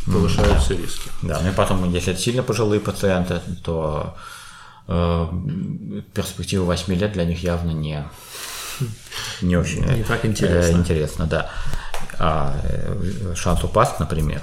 повышаются 0.07 0.70
да. 0.70 0.83
риски. 0.83 1.11
Да, 1.22 1.40
ну 1.42 1.51
и 1.51 1.55
потом, 1.55 1.92
если 1.92 2.12
это 2.12 2.20
сильно 2.20 2.42
пожилые 2.42 2.81
пациенты, 2.81 3.40
то 3.62 4.16
э, 4.88 5.27
перспектива 6.14 6.64
8 6.64 6.94
лет 6.94 7.12
для 7.12 7.25
них 7.25 7.42
явно 7.42 7.70
не, 7.70 8.05
не 9.42 9.57
очень 9.57 9.85
не 9.85 10.05
так 10.05 10.25
интересно. 10.25 10.77
Э, 10.77 10.81
интересно, 10.81 11.27
да. 11.27 11.51
А 12.18 12.55
э, 12.64 13.35
шанс 13.37 13.64
упасть, 13.64 13.99
например, 14.01 14.42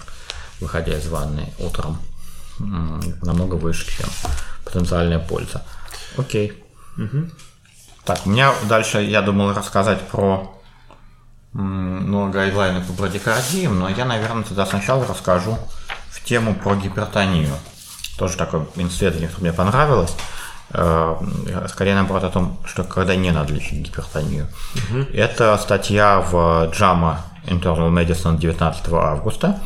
выходя 0.59 0.97
из 0.97 1.07
ванны 1.07 1.53
утром, 1.59 1.99
намного 2.59 3.55
выше, 3.55 3.87
чем 3.87 4.07
потенциальная 4.65 5.19
польза. 5.19 5.63
Окей. 6.17 6.63
Угу. 6.97 7.29
Так, 8.05 8.25
у 8.25 8.29
меня 8.29 8.53
дальше 8.67 9.01
я 9.01 9.21
думал 9.21 9.53
рассказать 9.53 10.01
про 10.07 10.59
ну, 11.53 12.29
гайдлайны 12.29 12.81
по 12.81 12.93
брадикардиям, 12.93 13.79
но 13.79 13.89
я, 13.89 14.05
наверное, 14.05 14.43
тогда 14.43 14.65
сначала 14.65 15.05
расскажу 15.07 15.57
в 16.09 16.23
тему 16.23 16.55
про 16.55 16.75
гипертонию. 16.75 17.55
Тоже 18.17 18.37
такое 18.37 18.67
исследование, 18.75 19.29
что 19.29 19.41
мне 19.41 19.53
понравилось. 19.53 20.13
Э, 20.71 21.15
скорее, 21.67 21.95
наоборот, 21.95 22.23
о 22.23 22.29
том, 22.29 22.59
что 22.65 22.83
когда 22.83 23.15
не 23.15 23.31
надо 23.31 23.53
лечить 23.53 23.79
гипертонию. 23.79 24.47
Угу. 24.75 25.07
Это 25.13 25.57
статья 25.57 26.19
в 26.21 26.35
JAMA 26.71 27.17
Internal 27.47 27.89
Medicine 27.91 28.37
19 28.37 28.93
августа, 28.93 29.59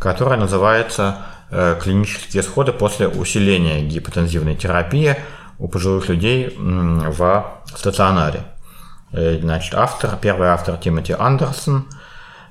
которая 0.00 0.38
называется 0.38 1.18
э, 1.50 1.78
«Клинические 1.80 2.42
исходы 2.42 2.72
после 2.72 3.06
усиления 3.06 3.82
гипотензивной 3.82 4.56
терапии 4.56 5.16
у 5.58 5.68
пожилых 5.68 6.08
людей 6.08 6.56
в 6.58 7.44
стационаре». 7.76 8.42
Э, 9.12 9.38
значит, 9.40 9.74
автор, 9.74 10.16
первый 10.20 10.48
автор 10.48 10.76
Тимоти 10.76 11.14
Андерсон 11.16 11.86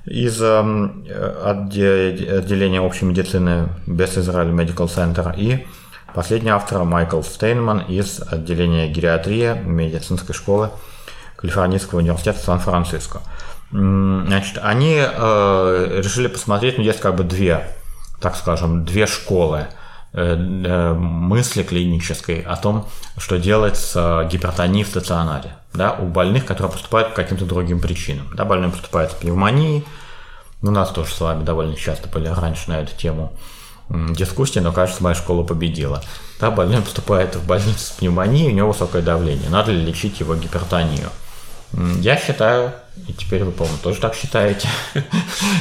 из 0.06 0.40
отделения 0.40 0.80
общей 2.80 3.04
медицины 3.04 3.68
Best 3.86 4.16
Israel 4.16 4.50
Medical 4.54 4.86
Center 4.86 5.34
и 5.36 5.66
Последний 6.18 6.50
автор 6.50 6.82
Майкл 6.82 7.22
Стейнман 7.22 7.78
из 7.78 8.20
отделения 8.20 8.88
гериатрии 8.88 9.54
медицинской 9.54 10.34
школы 10.34 10.70
Калифорнийского 11.36 12.00
университета 12.00 12.40
Сан-Франциско. 12.40 13.20
Значит, 13.70 14.58
они 14.60 14.96
э, 14.98 16.00
решили 16.02 16.26
посмотреть, 16.26 16.76
ну, 16.76 16.82
есть 16.82 16.98
как 16.98 17.14
бы 17.14 17.22
две, 17.22 17.68
так 18.20 18.34
скажем, 18.34 18.84
две 18.84 19.06
школы 19.06 19.68
э, 20.12 20.34
э, 20.34 20.92
мысли 20.94 21.62
клинической 21.62 22.40
о 22.40 22.56
том, 22.56 22.88
что 23.16 23.38
делать 23.38 23.76
с 23.76 24.28
гипертонией 24.28 24.84
в 24.84 24.88
стационаре, 24.88 25.52
да, 25.72 25.92
у 25.92 26.06
больных, 26.06 26.46
которые 26.46 26.72
поступают 26.72 27.10
по 27.10 27.14
каким-то 27.14 27.44
другим 27.44 27.78
причинам. 27.78 28.26
Да, 28.34 28.44
больной 28.44 28.72
поступает 28.72 29.12
с 29.12 29.14
пневмонией, 29.14 29.84
ну, 30.62 30.72
у 30.72 30.74
нас 30.74 30.90
тоже 30.90 31.14
с 31.14 31.20
вами 31.20 31.44
довольно 31.44 31.76
часто 31.76 32.08
были 32.08 32.26
раньше 32.26 32.70
на 32.70 32.80
эту 32.80 32.96
тему 32.96 33.32
дискуссии, 33.90 34.60
но 34.60 34.72
кажется, 34.72 35.02
моя 35.02 35.14
школа 35.14 35.44
победила. 35.44 36.02
Да, 36.40 36.50
больной 36.50 36.82
поступает 36.82 37.36
в 37.36 37.46
больницу 37.46 37.78
с 37.78 37.90
пневмонией, 37.90 38.52
у 38.52 38.54
него 38.54 38.68
высокое 38.68 39.02
давление. 39.02 39.48
Надо 39.50 39.72
ли 39.72 39.84
лечить 39.84 40.20
его 40.20 40.34
гипертонию? 40.34 41.08
Я 42.00 42.16
считаю, 42.16 42.72
и 43.06 43.12
теперь 43.12 43.44
вы, 43.44 43.52
по-моему, 43.52 43.78
тоже 43.82 44.00
так 44.00 44.14
считаете, 44.14 44.68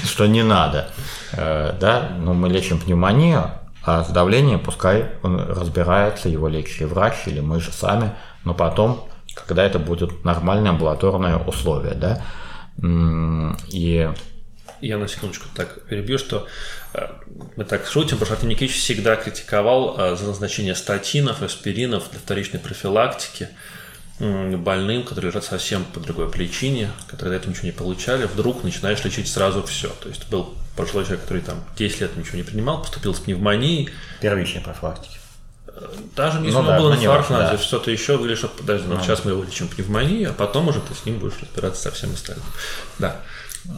что 0.05 0.25
не 0.25 0.43
надо. 0.43 0.89
Э, 1.33 1.73
да, 1.79 2.11
но 2.19 2.33
мы 2.33 2.49
лечим 2.49 2.79
пневмонию, 2.79 3.51
а 3.83 4.03
с 4.03 4.09
давлением 4.09 4.59
пускай 4.59 5.11
он 5.21 5.39
разбирается, 5.39 6.29
его 6.29 6.47
лечащий 6.47 6.85
врач 6.85 7.15
или 7.25 7.41
мы 7.41 7.59
же 7.59 7.71
сами, 7.71 8.11
но 8.45 8.53
потом, 8.53 9.07
когда 9.35 9.65
это 9.65 9.79
будет 9.79 10.23
нормальное 10.23 10.71
амбулаторное 10.71 11.37
условие, 11.37 11.93
да, 11.93 12.21
и 13.69 14.09
я 14.81 14.97
на 14.97 15.07
секундочку 15.07 15.47
так 15.55 15.85
перебью, 15.87 16.17
что 16.17 16.47
мы 17.55 17.63
так 17.65 17.85
шутим, 17.85 18.17
потому 18.17 18.25
что 18.25 18.33
Артем 18.35 18.49
Никитич 18.49 18.77
всегда 18.77 19.15
критиковал 19.15 19.95
э, 19.97 20.15
за 20.15 20.25
назначение 20.25 20.75
статинов, 20.75 21.41
аспиринов 21.41 22.09
для 22.11 22.19
вторичной 22.19 22.59
профилактики 22.59 23.49
больным, 24.19 25.03
которые 25.03 25.29
лежат 25.29 25.43
совсем 25.43 25.85
по 25.85 25.99
другой 25.99 26.31
причине, 26.31 26.89
которые 27.07 27.33
до 27.33 27.35
этого 27.37 27.51
ничего 27.51 27.67
не 27.67 27.71
получали, 27.71 28.25
вдруг 28.25 28.63
начинаешь 28.63 29.03
лечить 29.03 29.27
сразу 29.27 29.61
все. 29.63 29.89
То 29.89 30.09
есть 30.09 30.27
был 30.29 30.55
пожилой 30.75 31.05
человек, 31.05 31.23
который 31.23 31.43
там 31.43 31.63
10 31.77 32.01
лет 32.01 32.17
ничего 32.17 32.37
не 32.37 32.43
принимал, 32.43 32.81
поступил 32.81 33.13
с 33.13 33.19
пневмонией. 33.19 33.89
Первичной 34.19 34.61
профилактики. 34.61 35.17
Даже 36.15 36.39
если 36.39 36.51
ну, 36.51 36.59
у 36.59 36.63
него 36.63 36.71
да, 36.71 36.79
был 36.79 36.93
инфаркт, 36.95 37.29
надо 37.29 37.57
да. 37.57 37.57
что-то 37.59 37.91
еще, 37.91 38.17
говоришь, 38.17 38.39
что 38.39 38.47
подожди, 38.47 38.87
ну, 38.87 38.95
ну, 38.95 39.03
сейчас 39.03 39.23
мы 39.23 39.31
его 39.31 39.43
лечим 39.43 39.67
пневмонию, 39.67 40.31
а 40.31 40.33
потом 40.33 40.67
уже 40.69 40.81
ты 40.81 40.95
с 40.95 41.05
ним 41.05 41.19
будешь 41.19 41.39
разбираться 41.39 41.83
со 41.83 41.91
всем 41.91 42.13
остальным. 42.13 42.45
Да. 42.97 43.17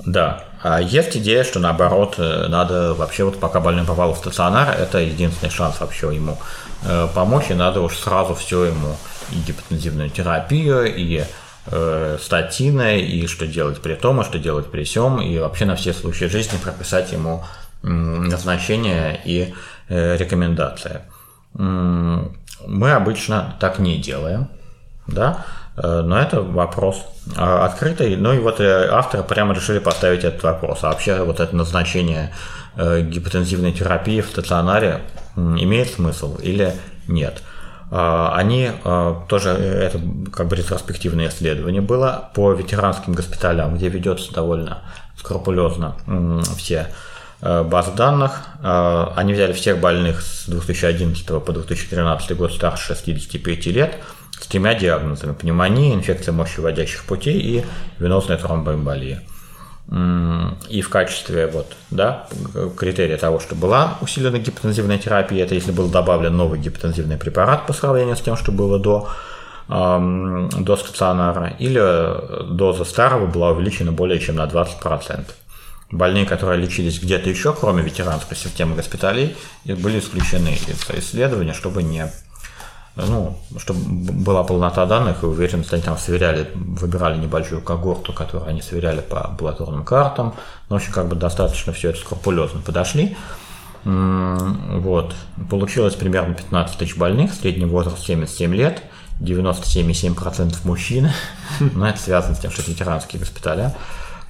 Да. 0.06 0.43
А 0.62 0.82
есть 0.82 1.15
идея, 1.17 1.43
что 1.43 1.60
наоборот, 1.60 2.15
э, 2.17 2.47
надо 2.47 2.93
вообще 2.93 3.23
вот 3.23 3.39
пока 3.39 3.60
больной 3.60 3.86
попал 3.86 4.13
в 4.13 4.17
стационар, 4.17 4.69
это 4.69 4.99
единственный 4.99 5.49
шанс 5.49 5.80
вообще 5.80 6.13
ему 6.13 6.38
э, 6.84 7.08
помочь, 7.13 7.45
и 7.49 7.54
надо 7.54 7.82
уж 7.82 7.97
сразу 7.97 8.36
все 8.36 8.65
ему 8.65 8.97
и 9.32 9.36
гипотензивную 9.36 10.10
терапию, 10.10 10.93
и 10.93 11.23
э, 11.67 12.17
статины, 12.21 12.99
и 12.99 13.25
что 13.28 13.47
делать 13.47 13.82
при 13.82 13.95
том, 13.95 14.21
и 14.21 14.23
что 14.25 14.38
делать 14.38 14.69
при 14.69 14.84
всем, 14.84 15.21
и 15.21 15.38
вообще 15.39 15.65
на 15.65 15.75
все 15.75 15.93
случаи 15.93 16.25
жизни 16.25 16.58
прописать 16.58 17.12
ему 17.12 17.43
назначение 17.82 19.21
и 19.23 19.54
э, 19.88 20.17
рекомендации. 20.17 21.02
Мы 21.54 22.91
обычно 22.91 23.56
так 23.60 23.80
не 23.80 23.97
делаем, 23.97 24.49
да, 25.08 25.45
но 25.82 26.20
это 26.20 26.42
вопрос 26.42 27.06
а, 27.38 27.65
открытый. 27.65 28.15
Ну 28.15 28.34
и 28.34 28.39
вот 28.39 28.60
э, 28.60 28.89
авторы 28.92 29.24
прямо 29.24 29.54
решили 29.54 29.80
поставить 29.80 30.24
этот 30.24 30.44
вопрос. 30.44 30.80
А 30.84 30.89
вообще 30.89 31.24
вот 31.24 31.39
это 31.39 31.56
назначение 31.56 32.34
э, 32.76 33.02
гипотензивной 33.02 33.72
терапии 33.72 34.22
в 34.22 34.28
стационаре 34.28 35.02
имеет 35.36 35.89
смысл 35.92 36.38
или 36.38 36.74
нет? 37.08 37.42
А, 37.92 38.34
они 38.36 38.72
а, 38.84 39.26
тоже, 39.28 39.50
это 39.50 40.00
как 40.34 40.48
бы 40.48 40.56
ретроспективное 40.56 41.30
исследование 41.30 41.82
было 41.82 42.30
по 42.34 42.52
ветеранским 42.54 43.13
госпиталям, 43.13 43.76
где 43.76 43.89
ведется 43.89 44.34
довольно 44.34 44.82
скрупулезно 45.18 45.96
все 46.58 46.88
базы 47.42 47.92
данных. 47.92 48.34
Они 48.62 49.34
взяли 49.34 49.54
всех 49.54 49.80
больных 49.80 50.22
с 50.22 50.48
2011 50.48 51.26
по 51.26 51.54
2013 51.54 52.36
год 52.36 52.52
старше 52.54 52.88
65 52.88 53.65
лет– 53.68 53.96
с 54.39 54.47
тремя 54.47 54.73
диагнозами. 54.73 55.34
Пневмония, 55.34 55.93
инфекция 55.93 56.34
мочевыводящих 56.34 57.06
путей 57.06 57.39
и 57.39 57.65
венозная 57.99 58.38
тромбоэмболия. 58.38 59.21
И 60.69 60.82
в 60.82 60.89
качестве 60.89 61.47
вот, 61.47 61.75
да, 61.89 62.28
критерия 62.78 63.17
того, 63.17 63.39
что 63.39 63.56
была 63.56 63.97
усиленная 64.02 64.39
гипотензивная 64.39 64.99
терапия, 64.99 65.43
это 65.43 65.56
если 65.56 65.71
был 65.71 65.89
добавлен 65.89 66.38
новый 66.38 66.60
гипотензивный 66.60 67.17
препарат 67.17 67.65
по 67.65 67.73
сравнению 67.73 68.15
с 68.15 68.21
тем, 68.21 68.38
что 68.38 68.52
было 68.52 68.78
до, 68.78 69.10
эм, 69.67 70.47
до 70.49 70.78
стационара, 70.78 71.56
или 71.58 72.54
доза 72.54 72.86
старого 72.86 73.25
была 73.25 73.49
увеличена 73.49 73.91
более 73.91 74.19
чем 74.19 74.36
на 74.36 74.45
20%. 74.45 75.25
Больные, 75.89 76.28
которые 76.28 76.62
лечились 76.62 77.02
где-то 77.02 77.28
еще, 77.28 77.52
кроме 77.52 77.82
ветеранской 77.82 78.38
системы 78.38 78.75
госпиталей, 78.75 79.36
были 79.65 79.97
исключены 79.97 80.49
из 80.49 80.88
исследования, 80.99 81.54
чтобы 81.54 81.82
не 81.82 82.12
ну, 83.08 83.38
чтобы 83.58 83.80
была 83.80 84.44
полнота 84.44 84.86
данных, 84.86 85.24
и 85.24 85.26
уверенность, 85.26 85.74
они 85.74 85.82
там 85.82 85.98
сверяли, 85.98 86.50
выбирали 86.56 87.18
небольшую 87.18 87.62
когорту, 87.62 88.14
которую 88.14 88.50
они 88.50 88.62
сверяли 88.62 89.02
по 89.02 89.26
амбулаторным 89.26 89.84
картам. 89.84 90.34
Ну, 90.70 90.76
в 90.76 90.80
общем, 90.80 90.92
как 90.92 91.08
бы 91.08 91.16
достаточно 91.16 91.74
все 91.74 91.90
это 91.90 92.00
скрупулезно 92.00 92.62
подошли. 92.62 93.16
Вот. 93.84 95.16
Получилось 95.50 95.96
примерно 95.96 96.34
15 96.34 96.78
тысяч 96.78 96.98
больных, 96.98 97.34
средний 97.34 97.66
возраст 97.66 98.00
77 98.04 98.54
лет, 98.54 98.84
97,7% 99.22 100.56
мужчин. 100.64 101.10
Но 101.60 101.88
это 101.88 102.00
связано 102.00 102.36
с 102.36 102.40
тем, 102.40 102.52
что 102.52 102.62
ветеранские 102.70 103.20
госпиталя. 103.20 103.76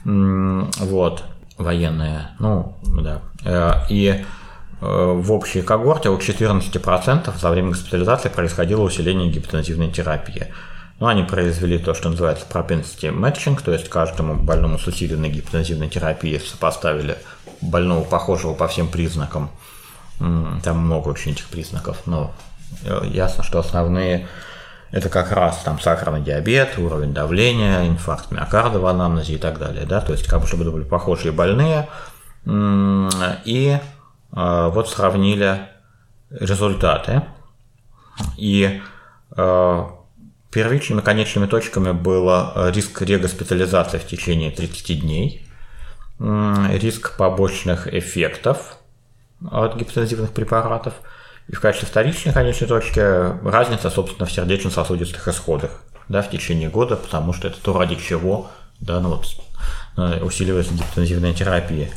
Вот. 0.04 1.24
Военные. 1.58 2.30
Ну, 2.40 2.78
да. 2.84 3.22
Э, 3.44 3.86
и 3.90 4.24
в 4.82 5.32
общей 5.32 5.62
когорте 5.62 6.10
у 6.10 6.18
14% 6.18 7.38
за 7.38 7.50
время 7.50 7.70
госпитализации 7.70 8.30
происходило 8.30 8.82
усиление 8.82 9.30
гипотензивной 9.30 9.92
терапии. 9.92 10.48
Ну, 11.00 11.08
они 11.08 11.24
произвели 11.24 11.78
то, 11.78 11.94
что 11.94 12.10
называется 12.10 12.46
propensity 12.52 13.13
matching, 13.13 13.62
то 13.63 13.72
есть 13.72 13.89
каждому 13.89 14.36
больному 14.36 14.78
с 14.78 14.88
усиленной 14.88 15.30
гипотензивной 15.30 15.89
терапией 15.89 16.39
сопоставили 16.39 17.18
больного 17.62 18.04
похожего 18.04 18.54
по 18.54 18.68
всем 18.68 18.88
признакам. 18.88 19.50
Там 20.18 20.78
много 20.78 21.10
очень 21.10 21.32
этих 21.32 21.48
признаков, 21.48 22.02
но 22.06 22.34
э, 22.84 23.02
ясно, 23.06 23.42
что 23.44 23.60
основные 23.60 24.28
это 24.92 25.08
как 25.08 25.32
раз 25.32 25.62
там 25.63 25.80
сахарный 25.80 26.22
диабет, 26.22 26.78
уровень 26.78 27.13
давления, 27.13 27.88
инфаркт 27.88 28.32
миокарда 28.32 28.80
в 28.80 28.86
анамнезе 28.86 29.36
и 29.36 29.38
так 29.38 29.60
далее, 29.60 29.86
да, 29.86 30.02
то 30.02 30.12
есть 30.12 30.28
как 30.28 30.42
бы 30.42 30.48
чтобы 30.48 30.63
это 30.63 30.72
были 30.72 30.84
похожие 30.84 31.32
больные, 31.32 31.88
и 32.46 33.78
вот 34.32 34.89
сравнили 34.89 35.68
результаты. 36.30 37.24
И 38.38 38.82
а, 39.32 39.89
первичными 40.52 41.02
конечными 41.02 41.48
точками 41.48 41.92
был 41.92 42.30
риск 42.72 43.02
регоспитализации 43.02 43.98
в 43.98 44.06
течение 44.06 44.52
30 44.52 45.02
дней, 45.02 45.48
риск 46.20 47.15
побочных 47.18 47.88
эффектов 47.94 48.78
от 49.50 49.76
гипотензивных 49.76 50.32
препаратов, 50.32 50.94
и 51.48 51.56
в 51.56 51.62
качестве 51.62 51.88
вторичной 51.88 52.34
конечной 52.34 52.68
точки 52.68 53.00
разница, 53.48 53.89
собственно, 53.89 54.26
в 54.26 54.32
сердечно-сосудистых 54.32 55.28
исходах 55.28 55.82
да, 56.08 56.22
в 56.22 56.30
течение 56.30 56.70
года, 56.70 56.96
потому 56.96 57.34
что 57.34 57.48
это 57.48 57.60
то, 57.62 57.78
ради 57.78 57.96
чего 57.96 58.50
да, 58.80 59.00
ну 59.00 59.10
вот, 59.10 59.26
э, 59.98 60.24
усиливается 60.24 60.74
гипотензивная 60.74 61.34
терапия. 61.34 61.89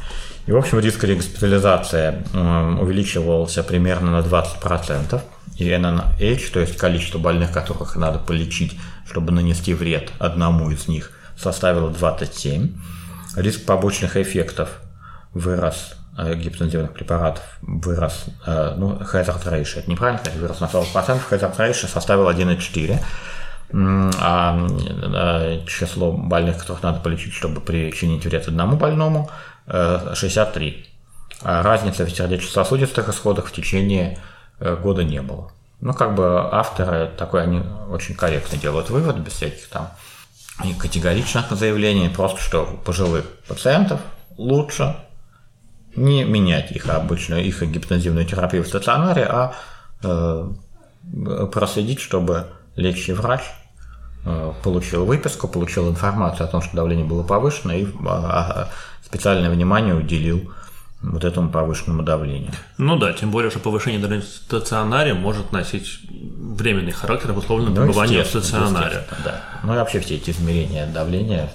И, 0.46 0.52
в 0.52 0.56
общем, 0.56 0.80
риск 0.80 1.04
регоспитализации 1.04 2.24
увеличивался 2.80 3.62
примерно 3.62 4.20
на 4.20 4.24
20%. 4.24 5.20
И 5.58 5.68
NNH, 5.68 6.52
то 6.52 6.60
есть 6.60 6.76
количество 6.76 7.18
больных, 7.18 7.52
которых 7.52 7.94
надо 7.96 8.18
полечить, 8.18 8.78
чтобы 9.06 9.32
нанести 9.32 9.74
вред 9.74 10.10
одному 10.18 10.70
из 10.70 10.88
них, 10.88 11.12
составило 11.36 11.90
27. 11.90 12.72
Риск 13.36 13.64
побочных 13.64 14.16
эффектов 14.16 14.80
вырос 15.32 15.94
э, 16.18 16.34
гипотензивных 16.34 16.92
препаратов 16.92 17.44
вырос, 17.62 18.24
э, 18.46 18.74
ну, 18.76 18.96
hazard 18.96 19.44
ratio, 19.44 19.78
это 19.78 19.90
неправильно 19.90 20.20
вырос 20.36 20.60
на 20.60 20.66
40%, 20.66 21.20
hazard 21.30 21.56
ratio 21.56 21.88
составил 21.88 22.28
1,4, 22.28 22.92
а 22.92 22.96
э, 22.96 23.00
число 25.66 26.12
больных, 26.12 26.58
которых 26.58 26.82
надо 26.82 27.00
полечить, 27.00 27.32
чтобы 27.32 27.60
причинить 27.60 28.24
вред 28.24 28.48
одному 28.48 28.76
больному, 28.76 29.30
63. 29.66 30.86
А 31.44 31.62
разницы 31.62 32.04
в 32.04 32.10
сердечно-сосудистых 32.10 33.08
исходах 33.08 33.46
в 33.46 33.52
течение 33.52 34.18
э, 34.60 34.76
года 34.76 35.02
не 35.02 35.20
было. 35.20 35.50
Ну, 35.80 35.92
как 35.92 36.14
бы 36.14 36.48
авторы 36.52 37.10
такой, 37.16 37.42
они 37.42 37.62
очень 37.90 38.14
корректно 38.14 38.58
делают 38.58 38.90
вывод, 38.90 39.16
без 39.16 39.32
всяких 39.32 39.66
там 39.68 39.90
категоричных 40.78 41.50
заявлений, 41.50 42.08
просто 42.08 42.40
что 42.40 42.80
пожилых 42.84 43.24
пациентов 43.48 44.00
лучше 44.36 44.94
не 45.96 46.22
менять 46.24 46.70
их 46.70 46.88
обычную, 46.88 47.44
их 47.44 47.60
гипнозивную 47.62 48.24
терапию 48.24 48.62
в 48.62 48.68
стационаре, 48.68 49.24
а 49.24 49.54
э, 50.04 50.48
проследить, 51.52 52.00
чтобы 52.00 52.46
лечащий 52.76 53.14
врач 53.14 53.42
э, 53.42 53.61
получил 54.62 55.04
выписку, 55.04 55.48
получил 55.48 55.88
информацию 55.88 56.46
о 56.46 56.48
том, 56.48 56.62
что 56.62 56.76
давление 56.76 57.04
было 57.04 57.22
повышено, 57.22 57.72
и 57.72 57.86
а, 58.06 58.68
специальное 59.04 59.50
внимание 59.50 59.94
уделил 59.94 60.50
вот 61.02 61.24
этому 61.24 61.50
повышенному 61.50 62.02
давлению. 62.02 62.52
Ну 62.78 62.96
да, 62.96 63.12
тем 63.12 63.30
более, 63.30 63.50
что 63.50 63.58
повышение 63.58 64.00
давления 64.00 64.24
в 64.24 64.28
стационаре 64.28 65.14
может 65.14 65.52
носить 65.52 66.00
временный 66.08 66.92
характер, 66.92 67.30
обусловленный 67.30 67.70
ну, 67.70 67.76
пребыванием 67.76 68.24
в 68.24 68.28
стационаре. 68.28 69.04
Да. 69.24 69.42
Ну 69.64 69.74
и 69.74 69.76
вообще 69.76 70.00
все 70.00 70.16
эти 70.16 70.30
измерения 70.30 70.86
давления 70.86 71.52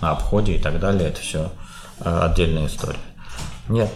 на 0.00 0.12
обходе 0.12 0.56
и 0.56 0.58
так 0.58 0.78
далее, 0.78 1.08
это 1.08 1.20
все 1.20 1.50
э, 2.00 2.20
отдельная 2.24 2.66
история. 2.66 2.98
Нет, 3.68 3.90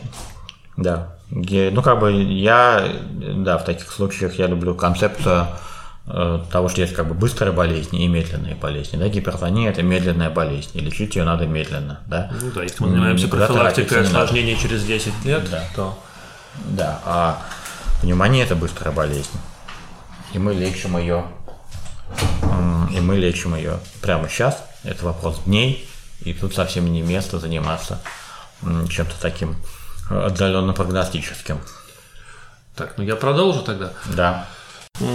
да. 0.76 1.16
Ну, 1.30 1.82
как 1.82 2.00
бы 2.00 2.12
я, 2.12 2.84
да, 3.10 3.58
в 3.58 3.64
таких 3.64 3.90
случаях 3.90 4.38
я 4.38 4.46
люблю 4.46 4.74
концепцию 4.74 5.42
э, 5.42 5.46
того, 6.06 6.68
что 6.68 6.80
есть 6.80 6.94
как 6.94 7.06
бы 7.06 7.14
быстрые 7.14 7.52
болезни 7.52 8.04
и 8.04 8.08
медленные 8.08 8.56
болезни. 8.56 8.96
Да? 8.96 9.08
Гипертония– 9.08 9.70
это 9.72 9.82
медленная 9.82 10.30
болезнь, 10.30 10.70
и 10.74 10.80
лечить 10.80 11.14
ее 11.14 11.24
надо 11.24 11.46
медленно. 11.46 12.00
Да, 12.06 12.32
ну, 12.40 12.50
да 12.50 12.62
если 12.64 12.82
мы 12.82 12.90
занимаемся 12.90 13.28
профилактикой 13.28 14.02
осложнений 14.02 14.58
через 14.58 14.84
10 14.84 15.24
лет, 15.24 15.48
да. 15.50 15.64
то… 15.76 15.98
Да, 16.66 17.00
а 17.04 17.42
пневмония– 18.00 18.44
это 18.44 18.56
быстрая 18.56 18.92
болезнь. 18.92 19.30
И 20.32 20.38
мы 20.38 20.54
лечим 20.54 20.98
ее, 20.98 21.24
и 22.90 23.00
мы 23.00 23.16
лечим 23.16 23.54
ее 23.54 23.78
прямо 24.00 24.28
сейчас. 24.28 24.62
Это 24.82 25.04
вопрос 25.04 25.42
дней, 25.44 25.88
и 26.20 26.34
тут 26.34 26.54
совсем 26.54 26.90
не 26.92 27.02
место 27.02 27.38
заниматься 27.38 28.00
чем-то 28.62 29.14
таким 29.20 29.56
отдаленно 30.10 30.72
прогностическим. 30.72 31.60
Так, 32.76 32.94
ну 32.96 33.04
я 33.04 33.16
продолжу 33.16 33.60
тогда. 33.62 33.92
Да. 34.14 34.48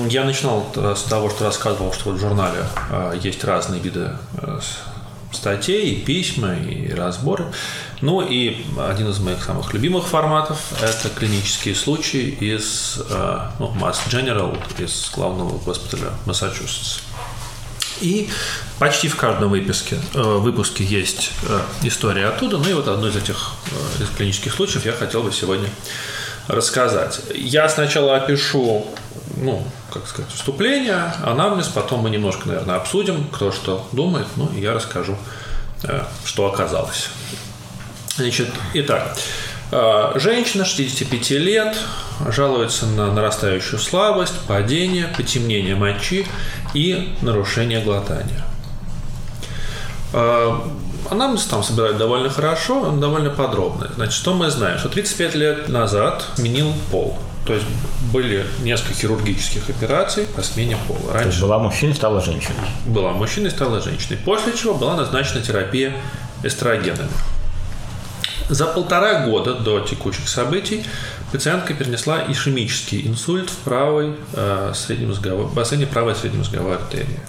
Я 0.10 0.26
начинал 0.26 0.66
с 0.76 1.04
того, 1.04 1.30
что 1.30 1.46
рассказывал, 1.46 1.94
что 1.94 2.12
в 2.12 2.20
журнале 2.20 2.66
э, 2.90 3.20
есть 3.24 3.44
разные 3.46 3.80
виды 3.80 4.10
э, 4.34 4.60
статей, 5.32 6.02
письма, 6.02 6.56
и 6.56 6.92
разборы. 6.92 7.46
Ну 8.02 8.22
и 8.22 8.66
один 8.78 9.10
из 9.10 9.20
моих 9.20 9.42
самых 9.44 9.74
любимых 9.74 10.06
форматов– 10.06 10.60
это 10.82 11.10
клинические 11.10 11.74
случаи 11.74 12.38
из 12.40 13.00
э, 13.10 13.40
ну, 13.60 13.74
Mass 13.80 14.00
General, 14.10 14.58
из 14.78 15.10
главного 15.16 15.58
госпиталя 15.60 16.12
Массачусетс. 16.26 17.00
И 18.02 18.30
почти 18.80 19.08
в 19.08 19.16
каждом 19.16 19.50
выпуске, 19.50 19.98
выпуске 20.14 20.84
есть 20.84 21.32
история 21.82 22.28
оттуда. 22.28 22.58
Ну 22.58 22.70
и 22.70 22.74
вот 22.74 22.88
одно 22.88 23.08
из 23.08 23.16
этих 23.16 23.54
из 24.00 24.08
клинических 24.16 24.54
случаев 24.54 24.86
я 24.86 24.92
хотел 24.92 25.24
бы 25.24 25.32
сегодня 25.32 25.68
рассказать. 26.48 27.22
Я 27.34 27.68
сначала 27.70 28.18
опишу, 28.18 28.86
ну, 29.38 29.66
как 29.92 30.08
сказать, 30.08 30.32
вступление, 30.32 31.14
анамнез, 31.24 31.68
потом 31.68 32.02
мы 32.02 32.10
немножко, 32.10 32.48
наверное, 32.48 32.76
обсудим, 32.76 33.28
кто 33.32 33.52
что 33.52 33.88
думает, 33.92 34.28
ну, 34.36 34.50
и 34.56 34.62
я 34.62 34.74
расскажу, 34.74 35.18
э, 35.84 36.04
что 36.26 36.46
оказалось. 36.48 37.10
Значит, 38.16 38.50
итак, 38.74 39.18
э, 39.72 40.12
женщина 40.16 40.66
65 40.66 41.32
лет 41.32 41.78
жалуется 42.28 42.86
на 42.86 43.12
нарастающую 43.12 43.80
слабость, 43.80 44.38
падение, 44.48 45.08
потемнение 45.16 45.76
мочи 45.76 46.28
и 46.74 47.16
нарушение 47.22 47.82
глотания. 47.82 48.44
Э, 50.14 50.60
Анамнез 51.10 51.46
там 51.46 51.64
собирают 51.64 51.98
довольно 51.98 52.30
хорошо, 52.30 52.82
он 52.82 53.00
довольно 53.00 53.30
подробный. 53.30 53.88
Значит, 53.96 54.14
что 54.14 54.34
мы 54.34 54.50
знаем? 54.50 54.78
Что 54.78 54.90
35 54.90 55.36
лет 55.36 55.70
назад 55.70 56.26
менил 56.38 56.74
пол. 56.92 57.18
То 57.48 57.54
есть 57.54 57.66
были 58.12 58.46
несколько 58.62 58.94
хирургических 58.94 59.70
операций 59.70 60.26
по 60.36 60.42
смене 60.42 60.78
пола. 60.88 61.14
Раньше 61.14 61.24
То 61.24 61.30
есть 61.30 61.42
была 61.42 61.60
мужчиной, 61.60 61.96
стала 61.96 62.22
женщиной. 62.22 62.56
Была 62.86 63.14
мужчиной, 63.14 63.52
стала 63.52 63.82
женщиной. 63.82 64.20
После 64.24 64.52
чего 64.52 64.74
была 64.74 64.98
назначена 64.98 65.42
терапия 65.42 65.94
эстрогенами. 66.44 67.10
За 68.50 68.66
полтора 68.66 69.26
года 69.26 69.56
до 69.56 69.80
текущих 69.80 70.28
событий 70.28 70.84
пациентка 71.32 71.74
перенесла 71.74 72.24
ишемический 72.30 73.08
инсульт 73.08 73.50
в 73.50 73.58
правой 73.58 74.16
э, 74.34 74.74
среднемозговой, 74.76 75.48
бассейне 75.48 75.86
правой 75.86 76.16
среднемозговой 76.16 76.76
артерии. 76.76 77.20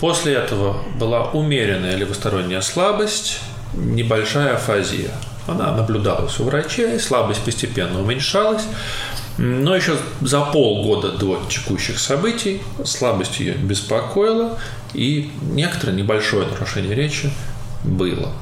После 0.00 0.34
этого 0.34 0.82
была 0.98 1.30
умеренная 1.30 1.96
левосторонняя 1.96 2.60
слабость, 2.60 3.40
небольшая 3.74 4.56
афазия. 4.56 5.10
Она 5.46 5.72
наблюдалась 5.72 6.38
у 6.40 6.44
врачей, 6.44 6.98
слабость 6.98 7.42
постепенно 7.42 8.00
уменьшалась, 8.00 8.64
но 9.38 9.74
еще 9.74 9.96
за 10.20 10.40
полгода 10.40 11.12
до 11.12 11.42
текущих 11.48 11.98
событий 11.98 12.62
слабость 12.84 13.40
ее 13.40 13.54
беспокоила, 13.54 14.58
и 14.92 15.30
некоторое 15.42 15.92
небольшое 15.92 16.46
нарушение 16.46 16.94
речи 16.94 17.30
было. 17.82 18.32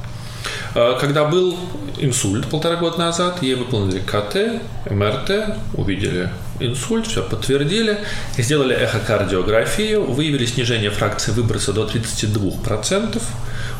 А, 0.75 0.97
когда 0.99 1.25
был 1.25 1.57
инсульт 1.97 2.47
полтора 2.47 2.75
года 2.75 2.99
назад, 2.99 3.41
ей 3.41 3.55
выполнили 3.55 3.99
КТ, 3.99 4.61
МРТ, 4.89 5.57
увидели 5.73 6.29
инсульт, 6.59 7.07
все 7.07 7.23
подтвердили, 7.23 7.99
сделали 8.37 8.75
эхокардиографию, 8.75 10.03
выявили 10.03 10.45
снижение 10.45 10.89
фракции 10.91 11.31
выброса 11.31 11.73
до 11.73 11.85
32%, 11.85 13.21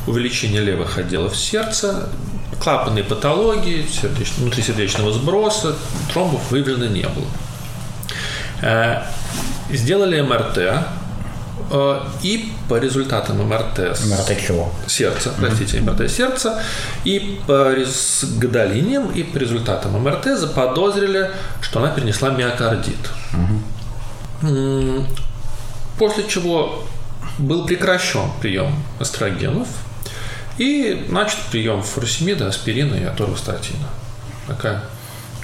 увеличение 0.08 0.62
левых 0.62 0.98
отделов 0.98 1.36
сердца, 1.36 2.10
клапанные 2.62 3.04
патологии, 3.04 3.86
сердеч... 3.88 4.34
внутрисердечного 4.38 5.12
сброса, 5.14 5.76
тромбов 6.12 6.52
выявлено 6.52 6.86
не 6.88 7.08
было. 7.08 7.28
Э, 8.62 9.04
сделали 9.70 10.22
МРТ, 10.22 10.88
Э, 11.74 12.02
и 12.22 12.52
по 12.70 12.78
результатам 12.78 13.48
МРТ... 13.48 13.80
МРТ 14.06 14.38
чего? 14.46 14.72
Сердца, 14.88 15.34
простите, 15.38 15.82
МРТ 15.82 16.10
сердца. 16.10 16.62
И 17.04 17.40
по 17.48 17.74
с 17.76 18.24
гадолинием, 18.38 19.12
и 19.12 19.24
по 19.24 19.38
результатам 19.38 20.00
МРТ 20.02 20.38
заподозрили, 20.38 21.32
что 21.62 21.80
она 21.80 21.90
перенесла 21.90 22.30
миокардит. 22.30 23.10
Угу. 24.44 25.06
После 25.98 26.28
чего 26.28 26.84
был 27.40 27.66
прекращен 27.66 28.30
прием 28.40 28.76
эстрогенов 29.00 29.68
и 30.58 31.06
начат 31.10 31.40
прием 31.52 31.82
фуросемида, 31.82 32.48
аспирина 32.48 32.96
и 32.96 33.04
аторвастатина. 33.04 33.88
Такая 34.48 34.84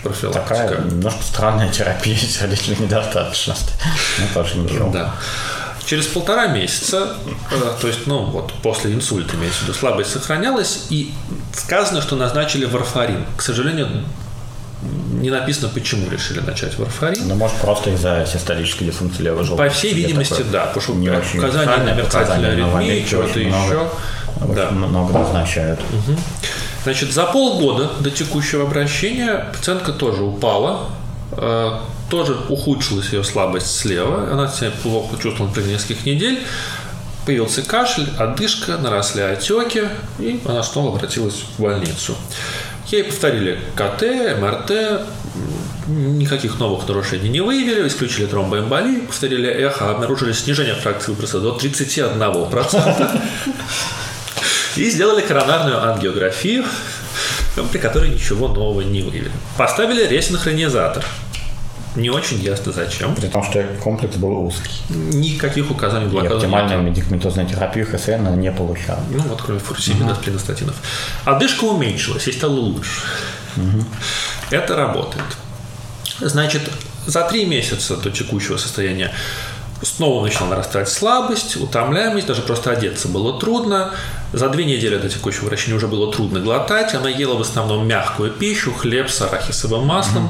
профилактика. 0.04 0.48
Такая 0.48 0.82
немножко 0.82 1.24
странная 1.24 1.70
терапия 1.72 2.18
сердечной 2.18 2.78
недостаточности. 2.78 3.74
Ну, 4.20 4.26
тоже 4.34 4.58
ничего. 4.58 4.92
Да. 4.92 5.16
Через 5.86 6.06
полтора 6.06 6.48
месяца, 6.48 7.16
э, 7.52 7.56
то 7.82 7.88
есть, 7.88 8.06
ну, 8.06 8.26
вот 8.26 8.54
после 8.62 8.94
инсульта, 8.94 9.36
имеется 9.36 9.62
в 9.62 9.64
виду, 9.64 9.74
слабость 9.74 10.12
сохранялась, 10.12 10.86
и 10.92 11.12
сказано, 11.52 12.02
что 12.02 12.16
назначили 12.16 12.66
варфарин. 12.66 13.26
К 13.36 13.42
сожалению, 13.42 14.04
не 15.20 15.32
написано, 15.32 15.70
почему 15.70 16.08
решили 16.10 16.42
начать 16.42 16.78
варфарин. 16.78 17.28
Ну, 17.28 17.34
может, 17.34 17.58
просто 17.58 17.90
из-за 17.90 18.28
систолической 18.32 18.86
дисфункции 18.86 19.24
левого 19.24 19.44
желудка. 19.44 19.66
По 19.68 19.74
всей 19.74 19.94
видимости, 19.94 20.44
да, 20.52 20.68
потому 20.68 20.82
что 20.82 21.38
указания 21.40 21.84
на 21.84 21.94
мерцательной 21.94 22.52
аритмии, 22.52 23.06
чего-то 23.10 23.40
еще. 23.40 23.90
Да. 24.56 24.72
Много 24.72 25.14
назначают. 25.14 25.80
Угу. 25.80 26.18
Значит, 26.84 27.12
за 27.12 27.26
полгода 27.26 27.92
до 28.00 28.10
текущего 28.10 28.64
обращения 28.64 29.50
пациентка 29.54 29.92
тоже 29.92 30.24
упала, 30.24 30.90
э, 31.34 31.72
тоже 32.10 32.38
ухудшилась 32.48 33.12
ее 33.12 33.24
слабость 33.24 33.76
слева, 33.76 34.32
она 34.32 34.48
себя 34.48 34.72
плохо 34.82 35.22
чувствовала 35.22 35.52
при 35.52 35.64
нескольких 35.64 36.06
недель, 36.06 36.40
появился 37.26 37.62
кашель, 37.62 38.10
одышка, 38.18 38.78
наросли 38.78 39.22
отеки, 39.22 39.84
и 40.20 40.40
она 40.46 40.64
снова 40.64 40.96
обратилась 40.96 41.44
в 41.58 41.62
больницу. 41.62 42.16
Ей 42.88 43.04
повторили 43.04 43.60
КТ, 43.76 44.02
МРТ, 44.42 45.02
никаких 45.88 46.60
новых 46.60 46.88
нарушений 46.88 47.30
не 47.30 47.42
выявили, 47.42 47.88
исключили 47.88 48.26
тромбоэмболию, 48.26 49.06
повторили 49.06 49.48
эхо, 49.48 49.92
обнаружили 49.92 50.32
снижение 50.32 50.76
фракции 50.76 51.12
выброса 51.12 51.40
до 51.40 51.56
31%. 51.56 53.22
И 54.76 54.90
сделали 54.90 55.22
коронарную 55.22 55.82
ангиографию, 55.82 56.66
при 57.72 57.78
которой 57.78 58.10
ничего 58.10 58.48
нового 58.48 58.82
не 58.82 59.02
выявили. 59.02 59.32
Поставили 59.58 60.08
ресинхронизатор– 60.08 61.06
не 61.96 62.10
очень 62.10 62.40
ясно 62.40 62.72
зачем. 62.72 63.16
При 63.16 63.28
том, 63.28 63.44
что 63.44 63.64
комплекс 63.84 64.16
был 64.16 64.46
узкий. 64.46 64.72
Никаких 64.90 65.72
указаний 65.72 66.08
блокады. 66.08 66.34
И 66.34 66.38
оптимальную 66.38 66.82
медикаментозную 66.84 67.48
терапию 67.48 67.86
ХСН 67.88 68.40
не 68.40 68.52
получала. 68.52 69.00
Ну 69.10 69.24
вот, 69.24 69.42
кроме 69.42 69.60
фурсимина, 69.60 70.12
угу. 70.12 70.22
спленостатинов. 70.22 70.76
Одышка 71.26 71.64
уменьшилась, 71.64 72.28
ей 72.28 72.34
стало 72.34 72.54
лучше. 72.54 73.02
Угу. 73.58 73.86
Это 74.52 74.76
работает. 74.76 75.26
Значит, 76.20 76.70
за 77.08 77.24
три 77.24 77.46
месяца 77.46 77.98
до 77.98 78.12
текущего 78.12 78.58
состояния 78.58 79.12
снова 79.82 80.24
начала 80.24 80.50
нарастать 80.50 80.90
слабость, 80.90 81.56
утомляемость, 81.56 82.28
даже 82.28 82.42
просто 82.42 82.72
одеться 82.72 83.08
было 83.08 83.40
трудно. 83.40 83.94
За 84.32 84.50
две 84.50 84.66
недели 84.66 84.98
до 84.98 85.10
текущего 85.10 85.46
вращения 85.46 85.76
уже 85.76 85.88
было 85.88 86.12
трудно 86.12 86.40
глотать. 86.40 86.94
Она 86.94 87.10
ела 87.10 87.36
в 87.36 87.42
основном 87.42 87.88
мягкую 87.88 88.32
пищу, 88.32 88.72
хлеб 88.72 89.10
с 89.10 89.22
арахисовым 89.22 89.86
маслом, 89.88 90.26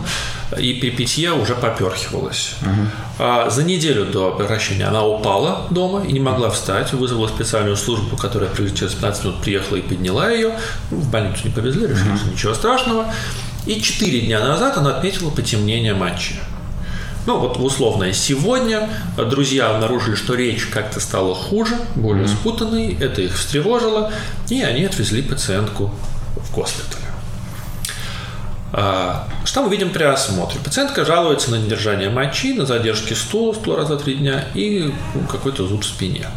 угу. 0.52 0.62
и 0.62 0.74
при 0.74 0.92
питье 0.92 1.34
уже 1.34 1.56
поперхивалась. 1.56 2.54
Угу. 2.62 2.88
А 3.20 3.50
за 3.50 3.64
неделю 3.64 4.06
до 4.06 4.32
превращения 4.32 4.88
она 4.88 5.06
упала 5.06 5.68
дома 5.70 6.04
и 6.06 6.14
не 6.14 6.20
могла 6.20 6.50
встать. 6.50 6.94
Вызвала 6.94 7.28
специальную 7.28 7.76
службу, 7.76 8.16
которая 8.16 8.50
через 8.56 8.94
15 8.94 9.26
минут 9.26 9.42
приехала 9.42 9.76
и 9.78 9.82
подняла 9.82 10.30
ее. 10.30 10.58
В 10.92 11.10
больницу 11.10 11.42
не 11.44 11.52
повезли, 11.52 11.88
решили, 11.88 12.10
угу. 12.12 12.18
что 12.18 12.30
ничего 12.30 12.54
страшного. 12.54 13.14
И 13.66 13.82
четыре 13.82 14.22
дня 14.22 14.40
назад 14.40 14.78
она 14.78 14.96
отметила 14.96 15.30
потемнение 15.30 15.94
мочи. 15.94 16.36
Ну, 17.26 17.38
вот 17.38 17.58
условное 17.58 18.14
сегодня 18.14 18.90
друзья 19.18 19.72
обнаружили, 19.72 20.16
что 20.16 20.36
речь 20.36 20.66
как-то 20.66 21.00
стала 21.00 21.36
хуже, 21.36 21.76
более 21.96 22.26
mm-hmm. 22.26 22.28
спутанной, 22.28 22.98
это 23.00 23.22
их 23.22 23.38
встревожило, 23.38 24.12
и 24.50 24.62
они 24.62 24.86
отвезли 24.86 25.22
пациентку 25.22 25.94
в 26.36 26.56
госпиталь. 26.56 27.02
А, 28.72 29.28
что 29.46 29.64
мы 29.64 29.70
видим 29.70 29.90
при 29.90 30.04
осмотре? 30.04 30.60
Пациентка 30.64 31.04
жалуется 31.04 31.52
на 31.52 31.56
недержание 31.56 32.10
мочи, 32.10 32.54
на 32.54 32.66
задержки 32.66 33.14
стула, 33.14 33.54
стула 33.54 33.78
раз 33.78 33.90
в 33.90 33.98
три 33.98 34.16
дня 34.16 34.46
и 34.54 34.94
какой-то 35.30 35.68
зуд 35.68 35.84
в 35.84 35.88
спине. 35.88 36.28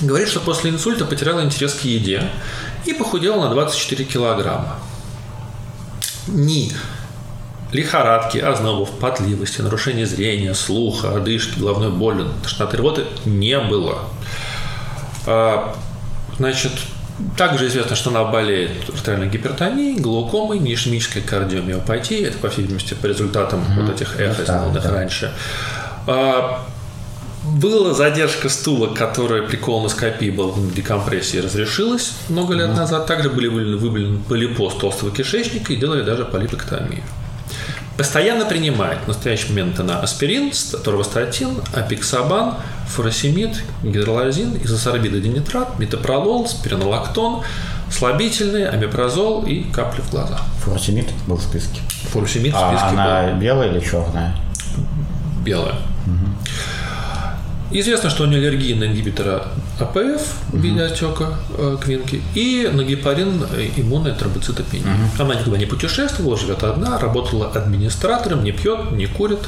Говорит, 0.00 0.28
что 0.28 0.40
после 0.40 0.70
инсульта 0.70 1.04
потеряла 1.04 1.42
интерес 1.42 1.74
к 1.74 1.80
еде 1.82 2.30
и 2.84 2.92
похудела 2.92 3.48
на 3.48 3.50
24 3.50 4.04
килограмма. 4.04 4.76
Ни 6.28 6.72
лихорадки, 7.72 8.38
ознобов, 8.38 8.90
потливости, 8.98 9.60
нарушения 9.60 10.06
зрения, 10.06 10.54
слуха, 10.54 11.16
одышки, 11.16 11.58
головной 11.58 11.90
боли, 11.90 12.24
тошноты, 12.42 12.76
рвоты 12.76 13.04
не 13.24 13.58
было. 13.58 13.98
А, 15.26 15.74
значит, 16.38 16.72
также 17.36 17.66
известно, 17.66 17.96
что 17.96 18.10
она 18.10 18.24
болеет 18.24 18.70
артериальной 18.88 19.28
гипертонией, 19.28 19.98
глаукомой, 19.98 20.58
неишемической 20.58 21.20
кардиомиопатией. 21.22 22.26
Это, 22.26 22.38
по 22.38 22.48
всей 22.48 22.62
видимости, 22.62 22.94
по 22.94 23.06
результатам 23.06 23.60
mm-hmm. 23.60 23.82
вот 23.82 23.94
этих 23.94 24.20
эхо, 24.20 24.42
сделанных 24.44 24.82
да, 24.82 24.90
раньше. 24.90 25.32
А, 26.06 26.64
была 27.44 27.92
задержка 27.92 28.48
стула, 28.48 28.94
которая 28.94 29.42
при 29.42 29.56
колоноскопии 29.56 30.30
была 30.30 30.52
в 30.52 30.74
декомпрессии, 30.74 31.38
разрешилась 31.38 32.12
много 32.28 32.54
лет 32.54 32.70
mm-hmm. 32.70 32.76
назад. 32.76 33.06
Также 33.06 33.30
были 33.30 33.48
выявлены 33.48 34.18
полипоз 34.20 34.74
толстого 34.76 35.10
кишечника 35.10 35.72
и 35.72 35.76
делали 35.76 36.02
даже 36.02 36.24
полипэктомию. 36.24 37.02
Постоянно 37.98 38.44
принимает 38.44 39.00
в 39.04 39.08
настоящий 39.08 39.48
момент 39.48 39.80
она 39.80 39.98
аспирин, 39.98 40.52
торвостатин, 40.84 41.60
апиксабан, 41.74 42.54
фуросемид, 42.86 43.60
гидролазин, 43.82 44.56
изосорбидодинитрат, 44.62 45.80
метапролол, 45.80 46.46
спиринолактон, 46.46 47.42
слабительные, 47.90 48.68
амипрозол 48.68 49.46
и 49.46 49.64
капли 49.64 50.02
в 50.02 50.12
глаза. 50.12 50.38
Фуросемид 50.60 51.08
был 51.26 51.38
в 51.38 51.42
списке. 51.42 51.80
Фуросемид 52.12 52.52
в 52.52 52.56
а 52.56 52.68
списке 52.68 52.86
а 52.86 52.90
она 52.90 53.32
был. 53.32 53.40
белая 53.40 53.72
или 53.72 53.80
черная? 53.80 54.36
Белая. 55.44 55.74
Угу. 56.06 56.26
Известно, 57.70 58.08
что 58.08 58.24
у 58.24 58.26
нее 58.26 58.38
аллергия 58.38 58.74
на 58.76 58.84
ингибитора 58.84 59.48
АПФ 59.78 60.22
в 60.52 60.56
виде 60.58 60.82
отека 60.82 61.34
э, 61.56 61.76
квинки 61.82 62.22
и 62.34 62.68
на 62.72 62.82
гепарин 62.82 63.44
э, 63.52 63.68
иммунная 63.76 64.14
тромбоцитопения. 64.14 64.86
Угу. 64.86 65.22
Она 65.22 65.34
никуда 65.34 65.58
не 65.58 65.66
путешествовала, 65.66 66.38
живет 66.38 66.62
одна, 66.62 66.98
работала 66.98 67.50
администратором, 67.50 68.42
не 68.42 68.52
пьет, 68.52 68.92
не 68.92 69.06
курит. 69.06 69.40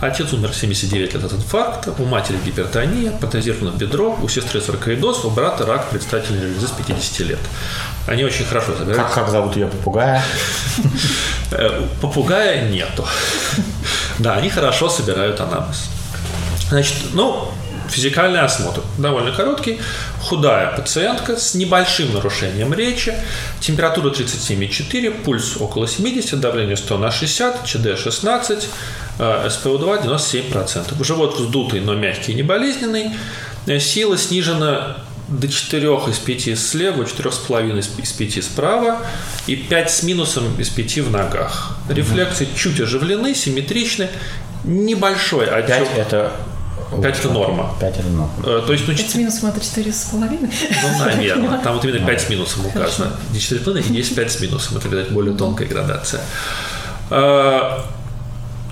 Отец 0.00 0.32
умер 0.32 0.50
в 0.50 0.56
79 0.56 1.14
лет 1.14 1.24
от 1.24 1.32
инфаркта, 1.32 1.94
у 1.98 2.04
матери 2.06 2.38
гипертония, 2.44 3.12
протезировано 3.12 3.76
бедро, 3.76 4.18
у 4.20 4.28
сестры 4.28 4.60
саркоидоз, 4.60 5.24
у 5.24 5.30
брата 5.30 5.64
рак 5.64 5.90
предстательной 5.90 6.40
железы 6.40 6.66
с 6.66 6.70
50 6.70 7.20
лет. 7.20 7.38
Они 8.08 8.24
очень 8.24 8.46
хорошо 8.46 8.72
собирают. 8.76 9.02
Как, 9.02 9.14
как 9.14 9.28
зовут 9.30 9.54
ее 9.56 9.68
попугая? 9.68 10.24
Э, 11.52 11.86
попугая 12.00 12.68
нету. 12.68 13.06
Да, 14.18 14.34
они 14.34 14.50
хорошо 14.50 14.90
собирают 14.90 15.40
анамнез. 15.40 15.88
Значит, 16.68 16.96
ну, 17.14 17.50
Физикальный 17.90 18.40
осмотр 18.40 18.82
довольно 18.98 19.32
короткий. 19.32 19.80
Худая 20.20 20.76
пациентка 20.76 21.36
с 21.36 21.54
небольшим 21.54 22.14
нарушением 22.14 22.72
речи. 22.72 23.14
Температура 23.60 24.10
37,4, 24.10 25.22
пульс 25.24 25.56
около 25.58 25.88
70, 25.88 26.38
давление 26.38 26.76
100 26.76 26.98
на 26.98 27.10
60, 27.10 27.64
ЧД 27.64 27.98
16, 27.98 28.68
СПО2 29.18 30.04
97%. 30.04 31.04
Живот 31.04 31.38
вздутый, 31.38 31.80
но 31.80 31.94
мягкий 31.94 32.32
и 32.32 32.34
не 32.36 32.42
болезненный. 32.42 33.10
Сила 33.80 34.16
снижена 34.16 34.96
до 35.28 35.48
4 35.48 35.88
из 36.08 36.18
5 36.18 36.58
слева, 36.58 37.02
4,5 37.02 37.78
из 37.78 38.12
5 38.12 38.44
справа 38.44 38.98
и 39.46 39.56
5 39.56 39.90
с 39.90 40.02
минусом 40.02 40.60
из 40.60 40.68
5 40.70 40.98
в 40.98 41.10
ногах. 41.10 41.76
Рефлексы 41.88 42.48
чуть 42.56 42.80
оживлены, 42.80 43.34
симметричны. 43.34 44.08
Небольшой 44.64 45.46
отек. 45.46 45.88
5 45.88 45.98
это 45.98 46.32
5 46.90 47.18
это 47.18 47.28
норма. 47.30 47.74
5 47.80 47.98
это 47.98 48.08
норма. 48.08 48.32
То 48.42 48.72
есть, 48.72 48.86
ну, 48.86 48.94
5 48.94 49.10
с 49.10 49.14
минусом 49.14 49.48
это 49.48 49.60
4,5? 49.60 50.52
Ну, 50.82 51.04
наверное. 51.04 51.58
Там 51.64 51.74
вот 51.74 51.84
именно 51.84 52.06
5 52.06 52.20
с 52.20 52.28
минусом 52.28 52.66
указано. 52.66 53.12
Не 53.32 53.38
4,5 53.38 53.90
и 53.90 53.92
есть 53.94 54.14
5 54.14 54.32
с 54.32 54.40
минусом. 54.40 54.78
Это, 54.78 54.88
видать, 54.88 55.10
более 55.10 55.36
тонкая 55.36 55.68
градация. 55.68 56.20
Э, 57.10 57.80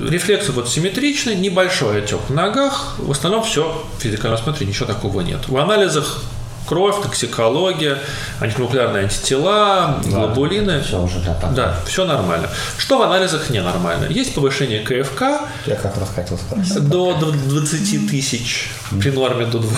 рефлексы 0.00 0.52
вот 0.52 0.68
симметричны, 0.68 1.34
небольшой 1.34 2.02
отек 2.02 2.20
в 2.28 2.34
ногах. 2.34 2.94
В 2.98 3.10
основном 3.10 3.44
все 3.44 3.84
в 3.98 4.02
физикальном 4.02 4.38
осмотре 4.40 4.66
ничего 4.66 4.86
такого 4.86 5.20
нет. 5.20 5.48
В 5.48 5.56
анализах 5.56 6.22
кровь, 6.68 7.02
токсикология, 7.02 7.98
антинуклеарные 8.40 9.04
антитела, 9.04 10.00
да, 10.04 10.10
глобулины. 10.10 10.82
Все 10.82 11.02
уже 11.02 11.20
да, 11.20 11.50
да, 11.54 11.80
все 11.86 12.04
нормально. 12.04 12.48
Что 12.76 12.98
в 12.98 13.02
анализах 13.02 13.50
ненормально? 13.50 14.06
Есть 14.10 14.34
повышение 14.34 14.80
КФК. 14.80 15.22
Я 15.66 15.76
как 15.76 15.96
раз 15.96 16.10
хотел 16.14 16.36
спросить. 16.36 16.86
До 16.88 17.14
20 17.14 18.10
тысяч, 18.10 18.70
при 19.00 19.10
норме 19.10 19.46
до 19.46 19.58
200. 19.58 19.76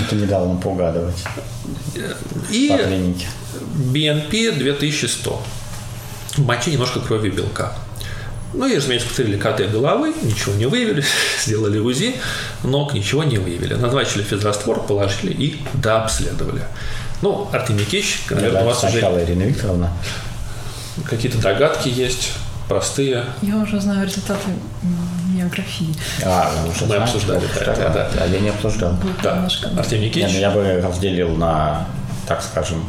Это 0.00 0.14
не 0.16 0.26
дало 0.26 0.48
нам 0.48 0.58
поугадывать. 0.60 1.22
И 2.50 2.68
BNP 3.92 4.58
2100. 4.58 5.42
В 6.34 6.46
моче 6.46 6.72
немножко 6.72 7.00
крови 7.00 7.30
белка. 7.30 7.74
Ну 8.54 8.66
и, 8.66 8.76
разумеется, 8.76 9.08
посмотрели 9.08 9.38
КТ 9.38 9.72
головы, 9.72 10.14
ничего 10.22 10.54
не 10.54 10.66
выявили, 10.66 11.04
сделали 11.44 11.78
УЗИ, 11.78 12.16
ног 12.64 12.92
ничего 12.94 13.24
не 13.24 13.38
выявили. 13.38 13.74
Назначили 13.74 14.22
физраствор, 14.22 14.80
положили 14.80 15.32
и 15.32 15.60
дообследовали. 15.74 16.62
Ну, 17.22 17.48
Артемий 17.52 17.84
Кич, 17.84 18.22
наверное, 18.30 18.62
у 18.62 18.66
вас 18.66 18.82
уже... 18.84 19.00
Ирина 19.00 19.44
Викторовна. 19.44 19.90
Какие-то 21.08 21.38
догадки 21.38 21.88
есть, 21.88 22.32
простые. 22.68 23.24
Я 23.42 23.56
уже 23.56 23.80
знаю 23.80 24.06
результаты 24.06 24.50
миографии. 25.28 25.94
А, 26.24 26.50
вы 26.64 26.70
уже 26.70 26.80
Мы 26.80 26.86
знаете, 26.86 27.04
обсуждали, 27.04 27.46
да, 27.54 27.74
да, 27.74 27.88
да. 27.90 28.10
А 28.20 28.26
я 28.26 28.40
не 28.40 28.48
обсуждал. 28.50 28.94
Да. 29.22 29.48
Артемий 29.76 30.10
Кич. 30.10 30.30
Я, 30.30 30.38
я 30.38 30.50
бы 30.50 30.80
разделил 30.82 31.36
на, 31.36 31.86
так 32.26 32.42
скажем, 32.42 32.84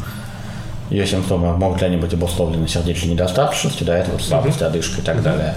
ее 0.90 1.06
симптомы 1.08 1.56
могут 1.58 1.82
ли 1.82 1.88
они 1.88 1.98
быть 1.98 2.14
обусловлены 2.14 2.68
сердечной 2.68 3.14
недостаточностью, 3.14 3.86
да, 3.86 3.98
это 3.98 4.12
вот 4.12 4.22
слабость, 4.22 4.62
одышка 4.62 5.02
и 5.02 5.04
так 5.04 5.18
mm-hmm. 5.18 5.22
далее. 5.22 5.56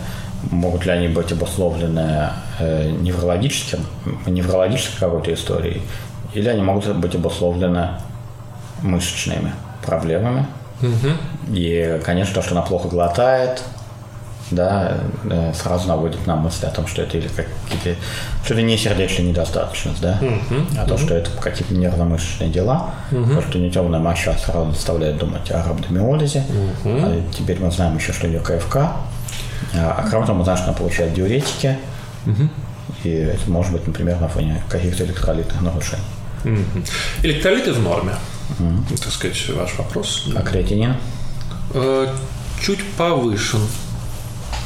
Могут 0.51 0.85
ли 0.87 0.93
они 0.93 1.09
быть 1.09 1.33
обусловлены 1.33 2.31
э, 2.59 2.91
неврологическим, 2.91 3.81
неврологической 4.27 5.01
какой-то 5.01 5.33
историей, 5.35 5.83
или 6.35 6.49
они 6.49 6.63
могут 6.63 6.95
быть 6.97 7.15
обусловлены 7.15 7.91
мышечными 8.83 9.53
проблемами. 9.85 10.47
Mm-hmm. 10.81 11.17
И, 11.55 12.01
конечно, 12.05 12.35
то, 12.35 12.43
что 12.43 12.53
она 12.53 12.63
плохо 12.63 12.89
глотает, 12.89 13.63
да, 14.51 14.99
сразу 15.55 15.89
наводит 15.89 16.27
на 16.27 16.37
мысль 16.37 16.67
о 16.67 16.71
том, 16.71 16.87
что 16.87 17.03
это 17.03 17.19
или 17.19 17.29
какие-то, 17.29 18.01
что 18.45 18.55
это 18.55 18.63
не 18.63 18.77
сердечная 18.77 19.27
недостаточность, 19.27 20.01
да, 20.01 20.19
uh-huh, 20.21 20.79
а 20.79 20.87
то, 20.87 20.97
что 20.97 21.15
это 21.15 21.31
какие-то 21.41 21.75
нервно-мышечные 21.75 22.51
дела, 22.51 22.91
uh-huh. 23.11 23.35
то, 23.35 23.43
что 23.43 23.59
нетемная 23.59 23.99
моча 23.99 24.37
сразу 24.39 24.71
заставляет 24.73 25.19
думать 25.19 25.51
о 25.51 25.65
рhabdomиолизе, 25.65 26.45
uh-huh. 26.85 26.85
а 26.85 27.33
теперь 27.33 27.59
мы 27.61 27.71
знаем 27.71 27.97
еще, 27.97 28.13
что 28.13 28.27
у 28.27 28.31
нее 28.31 28.41
КФК, 28.41 28.77
а, 28.77 28.95
а 29.75 30.07
кроме 30.09 30.27
того, 30.27 30.39
мы 30.39 30.45
знаем, 30.45 30.59
что 30.59 30.69
она 30.69 30.77
получает 30.77 31.15
диуретики, 31.15 31.77
uh-huh. 32.27 32.49
и 33.03 33.11
это 33.11 33.51
может 33.51 33.73
быть, 33.73 33.87
например, 33.87 34.21
на 34.21 34.29
фоне 34.29 34.63
каких-то 34.69 35.05
электролитных 35.05 35.61
нарушений. 35.61 36.03
Uh-huh. 36.45 36.89
Электролиты 37.25 37.73
в 37.73 37.81
норме, 37.81 38.13
uh-huh. 38.61 39.03
так 39.03 39.13
сказать, 39.13 39.49
ваш 39.51 39.77
вопрос. 39.77 40.29
А 40.37 40.43
креатинин? 40.43 40.95
Э, 41.75 42.07
чуть 42.63 42.85
повышен. 42.93 43.61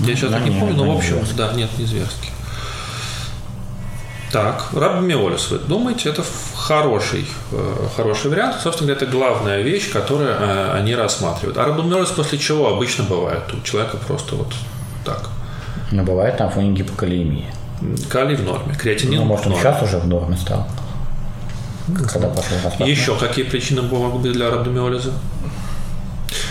Я 0.00 0.16
сейчас 0.16 0.30
не 0.42 0.58
помню, 0.58 0.76
но 0.76 0.92
в 0.92 0.96
общем, 0.96 1.18
да, 1.36 1.52
нет, 1.52 1.70
не 1.78 1.84
зверский. 1.84 2.30
Так, 4.32 4.68
рабомиолиз, 4.72 5.50
вы 5.50 5.58
думаете, 5.58 6.08
это 6.08 6.24
хороший, 6.54 7.26
э, 7.50 7.88
хороший 7.96 8.30
вариант. 8.30 8.56
Собственно 8.62 8.92
говоря, 8.92 9.04
это 9.04 9.12
главная 9.12 9.62
вещь, 9.62 9.90
которую 9.90 10.30
э, 10.30 10.72
они 10.72 10.94
рассматривают. 10.94 11.58
А 11.58 11.64
рабомиолиз 11.64 12.10
после 12.10 12.38
чего 12.38 12.68
обычно 12.68 13.02
бывает? 13.04 13.42
У 13.52 13.60
человека 13.62 13.96
просто 13.96 14.36
вот 14.36 14.54
так. 15.04 15.30
Но 15.90 16.04
бывает 16.04 16.38
на 16.38 16.48
фоне 16.48 16.70
гипокалемии. 16.72 17.46
Калий 18.08 18.36
в 18.36 18.44
норме, 18.44 18.74
креатинин 18.74 19.20
ну, 19.20 19.24
может, 19.24 19.46
в 19.46 19.48
норме. 19.48 19.62
сейчас 19.62 19.82
уже 19.82 19.98
в 19.98 20.06
норме 20.06 20.36
стал? 20.36 20.68
Когда 22.12 22.28
пошел 22.28 22.86
Еще 22.86 23.16
какие 23.16 23.44
причины 23.44 23.82
могут 23.82 24.22
быть 24.22 24.32
для 24.32 24.50
рабдомиолиза? 24.50 25.12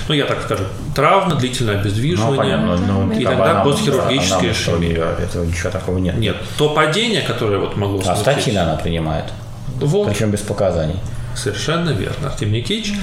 Ну 0.09 0.15
я 0.15 0.25
так 0.25 0.41
скажу, 0.41 0.63
травма, 0.95 1.35
длительное 1.35 1.79
обездвиживание, 1.79 2.57
ну, 2.57 2.75
понятно, 2.75 2.77
ну, 2.77 3.13
иногда 3.13 3.63
постхирургическая 3.63 4.51
ишемия. 4.51 5.15
Этого 5.19 5.45
ничего 5.45 5.69
такого 5.69 5.99
нет. 5.99 6.17
Нет, 6.17 6.35
то 6.57 6.73
падение, 6.73 7.21
которое 7.21 7.59
вот 7.59 7.77
могло 7.77 8.01
А 8.05 8.15
статины 8.15 8.57
она 8.57 8.75
принимает, 8.75 9.25
вот. 9.79 10.09
причем 10.09 10.31
без 10.31 10.41
показаний. 10.41 10.99
Совершенно 11.35 11.91
верно. 11.91 12.29
Артем 12.29 12.51
Никитич, 12.51 12.93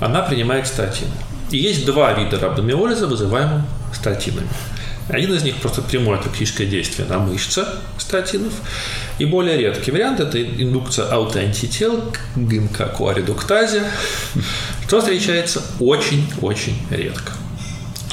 она 0.00 0.22
принимает 0.22 0.66
статины. 0.66 1.12
И 1.52 1.56
есть 1.56 1.86
два 1.86 2.12
вида 2.12 2.38
рhabdomиолиза, 2.40 3.06
вызываемых 3.06 3.62
статинами. 3.94 4.48
Один 5.08 5.32
из 5.34 5.44
них 5.44 5.56
просто 5.56 5.82
прямое 5.82 6.18
токсическое 6.18 6.66
действие 6.66 7.06
на 7.08 7.18
мышцы 7.18 7.64
статинов. 7.96 8.52
И 9.18 9.24
более 9.24 9.56
редкий 9.56 9.92
вариант– 9.92 10.18
это 10.20 10.42
индукция 10.42 11.06
аутоантител 11.06 12.02
к 12.12 12.36
ГМК-коаредуктазе, 12.36 13.84
что 14.86 15.00
встречается 15.00 15.62
очень-очень 15.80 16.80
редко. 16.90 17.32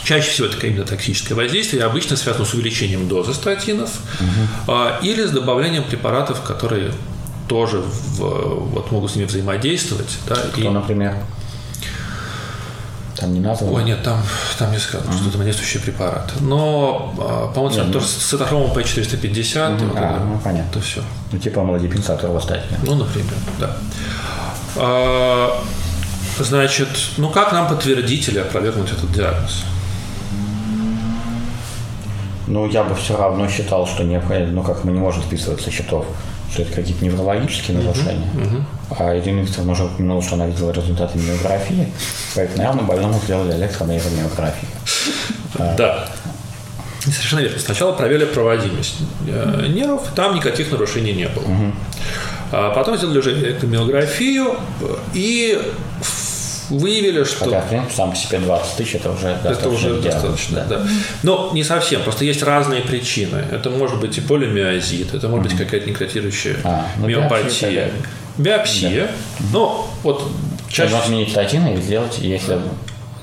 Чаще 0.04 0.32
всего 0.32 0.48
это 0.48 0.68
именно 0.68 0.84
токсическое 0.84 1.38
воздействие, 1.38 1.84
обычно 1.84 2.18
связано 2.18 2.46
с 2.46 2.54
увеличением 2.54 3.08
дозы 3.08 3.34
статинов 3.34 3.90
угу. 4.20 4.82
или 5.02 5.24
с 5.26 5.32
добавлением 5.32 5.84
препаратов, 5.86 6.42
которые 6.42 6.92
тоже 7.48 7.80
в, 7.80 8.20
вот, 8.20 8.92
могут 8.92 9.12
с 9.12 9.16
ними 9.16 9.26
взаимодействовать. 9.26 10.18
Да, 10.28 10.36
Кто, 10.36 10.62
и... 10.62 10.70
например? 10.70 11.16
Там 13.16 13.34
не 13.34 13.40
названо? 13.40 13.74
Ой, 13.74 13.84
нет, 13.84 14.04
там, 14.04 14.22
там 14.58 14.72
не 14.72 14.80
сказано, 14.80 15.12
uh-huh. 15.12 15.30
что 15.30 15.30
это 15.30 15.46
действующий 15.46 15.80
препарат. 15.80 16.34
Но, 16.42 17.14
а, 17.20 17.54
по-моему, 17.54 17.84
нет, 17.84 17.94
тоже 17.94 18.08
с 18.08 18.16
цитохромом 18.16 18.72
P450. 18.72 19.22
Uh-huh. 19.22 19.88
Вот 19.88 19.98
а, 19.98 20.26
ну, 20.26 20.40
понятно. 20.44 20.70
Это 20.72 20.82
все. 20.82 21.02
Ну, 21.32 21.38
типа 21.38 21.64
молодипенсаторова 21.64 22.40
статья. 22.40 22.78
Ну, 22.84 22.96
например, 22.96 23.34
да. 23.60 23.78
А, 24.76 25.64
значит, 26.40 26.90
ну 27.18 27.30
как 27.30 27.52
нам 27.52 27.68
подтвердить 27.68 28.28
или 28.30 28.40
опровергнуть 28.40 28.92
этот 28.92 29.12
диагноз? 29.12 29.64
Ну, 32.48 32.70
я 32.70 32.84
бы 32.84 32.94
все 32.96 33.18
равно 33.18 33.48
считал, 33.48 33.88
что 33.88 34.04
необходимо, 34.04 34.52
ну, 34.52 34.64
как 34.64 34.84
мы 34.84 34.92
не 34.92 35.00
можем 35.00 35.24
списывать 35.24 35.62
со 35.62 35.72
счетов, 35.72 36.06
что 36.52 36.64
это 36.64 36.74
какие-то 36.74 37.04
неврологические 37.04 37.78
нарушения. 37.78 38.28
Uh-huh, 38.36 38.64
uh-huh. 38.90 39.00
А 39.00 39.18
Ирина 39.18 39.40
Викторовна 39.40 39.72
уже 39.72 39.86
упомянула, 39.86 40.22
что 40.22 40.36
она 40.36 40.48
видела 40.48 40.72
результаты 40.72 41.18
миографии, 41.18 41.92
поэтому, 42.36 42.58
наверное, 42.58 42.84
больному 42.84 43.20
сделали 43.24 43.56
электронейромиографию. 43.56 44.70
Да. 45.78 46.10
Совершенно 47.00 47.40
верно. 47.40 47.60
Сначала 47.60 47.94
проверили 47.94 48.26
проводимость 48.26 48.96
э, 49.28 49.68
нервов, 49.70 50.08
там 50.16 50.36
никаких 50.36 50.72
нарушений 50.72 51.14
не 51.14 51.28
было. 51.28 51.46
А 52.52 52.70
потом 52.72 52.98
сделали 52.98 53.20
уже 53.20 53.32
электромиографию 53.34 54.56
и 55.14 55.60
выявили, 56.70 57.24
что... 57.24 57.46
Хотя, 57.46 57.62
в 57.62 57.70
принципе, 57.70 57.94
сам 57.96 58.12
по 58.12 58.16
себе 58.16 58.40
20 58.40 58.76
тысяч 58.76 58.96
это 58.96 59.12
уже 59.12 59.28
Это 59.44 59.70
уже 59.70 60.02
достаточно, 60.02 60.66
да. 60.68 60.78
да. 60.78 60.88
Но 61.24 61.52
не 61.54 61.64
совсем, 61.64 62.02
просто 62.02 62.26
есть 62.26 62.44
разные 62.44 62.82
причины. 62.82 63.44
Это 63.52 63.70
может 63.70 64.00
быть 64.00 64.18
и 64.18 64.22
полимиозит, 64.22 65.14
это 65.14 65.28
может 65.28 65.48
быть 65.48 65.58
какая-то 65.58 65.90
некротирующая 65.90 66.58
а, 66.64 66.88
ну, 66.98 67.08
миопатия. 67.08 67.92
Биопсия. 68.38 69.08
Да. 69.08 69.46
Но 69.52 69.94
вот 70.02 70.28
чаще... 70.70 70.94
Можно 70.94 71.08
изменить 71.08 71.32
статины 71.32 71.76
и 71.76 71.82
сделать, 71.82 72.18
если 72.20 72.60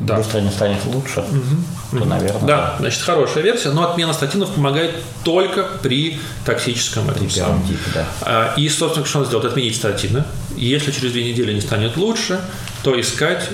да. 0.01 0.17
быстро 0.17 0.41
не 0.41 0.51
станет 0.51 0.85
лучше, 0.87 1.21
угу. 1.21 1.99
то, 1.99 2.05
наверное... 2.05 2.43
Да, 2.43 2.77
значит, 2.79 3.03
хорошая 3.03 3.43
версия, 3.43 3.71
но 3.71 3.89
отмена 3.91 4.13
статинов 4.13 4.51
помогает 4.51 4.95
только 5.25 5.65
при 5.83 6.19
токсическом 6.45 7.11
этом 7.11 7.29
самом. 7.31 7.67
Типе, 7.67 7.81
да. 7.95 8.05
А, 8.23 8.55
и, 8.57 8.69
собственно, 8.69 9.07
что 9.07 9.21
он 9.21 9.27
сделает? 9.27 9.51
Отменить 9.51 9.77
статины. 9.77 10.25
Если 10.67 10.93
через 10.93 11.13
две 11.13 11.31
недели 11.31 11.53
не 11.53 11.61
станет 11.61 11.97
лучше, 11.97 12.41
то 12.83 12.99
искать 13.01 13.49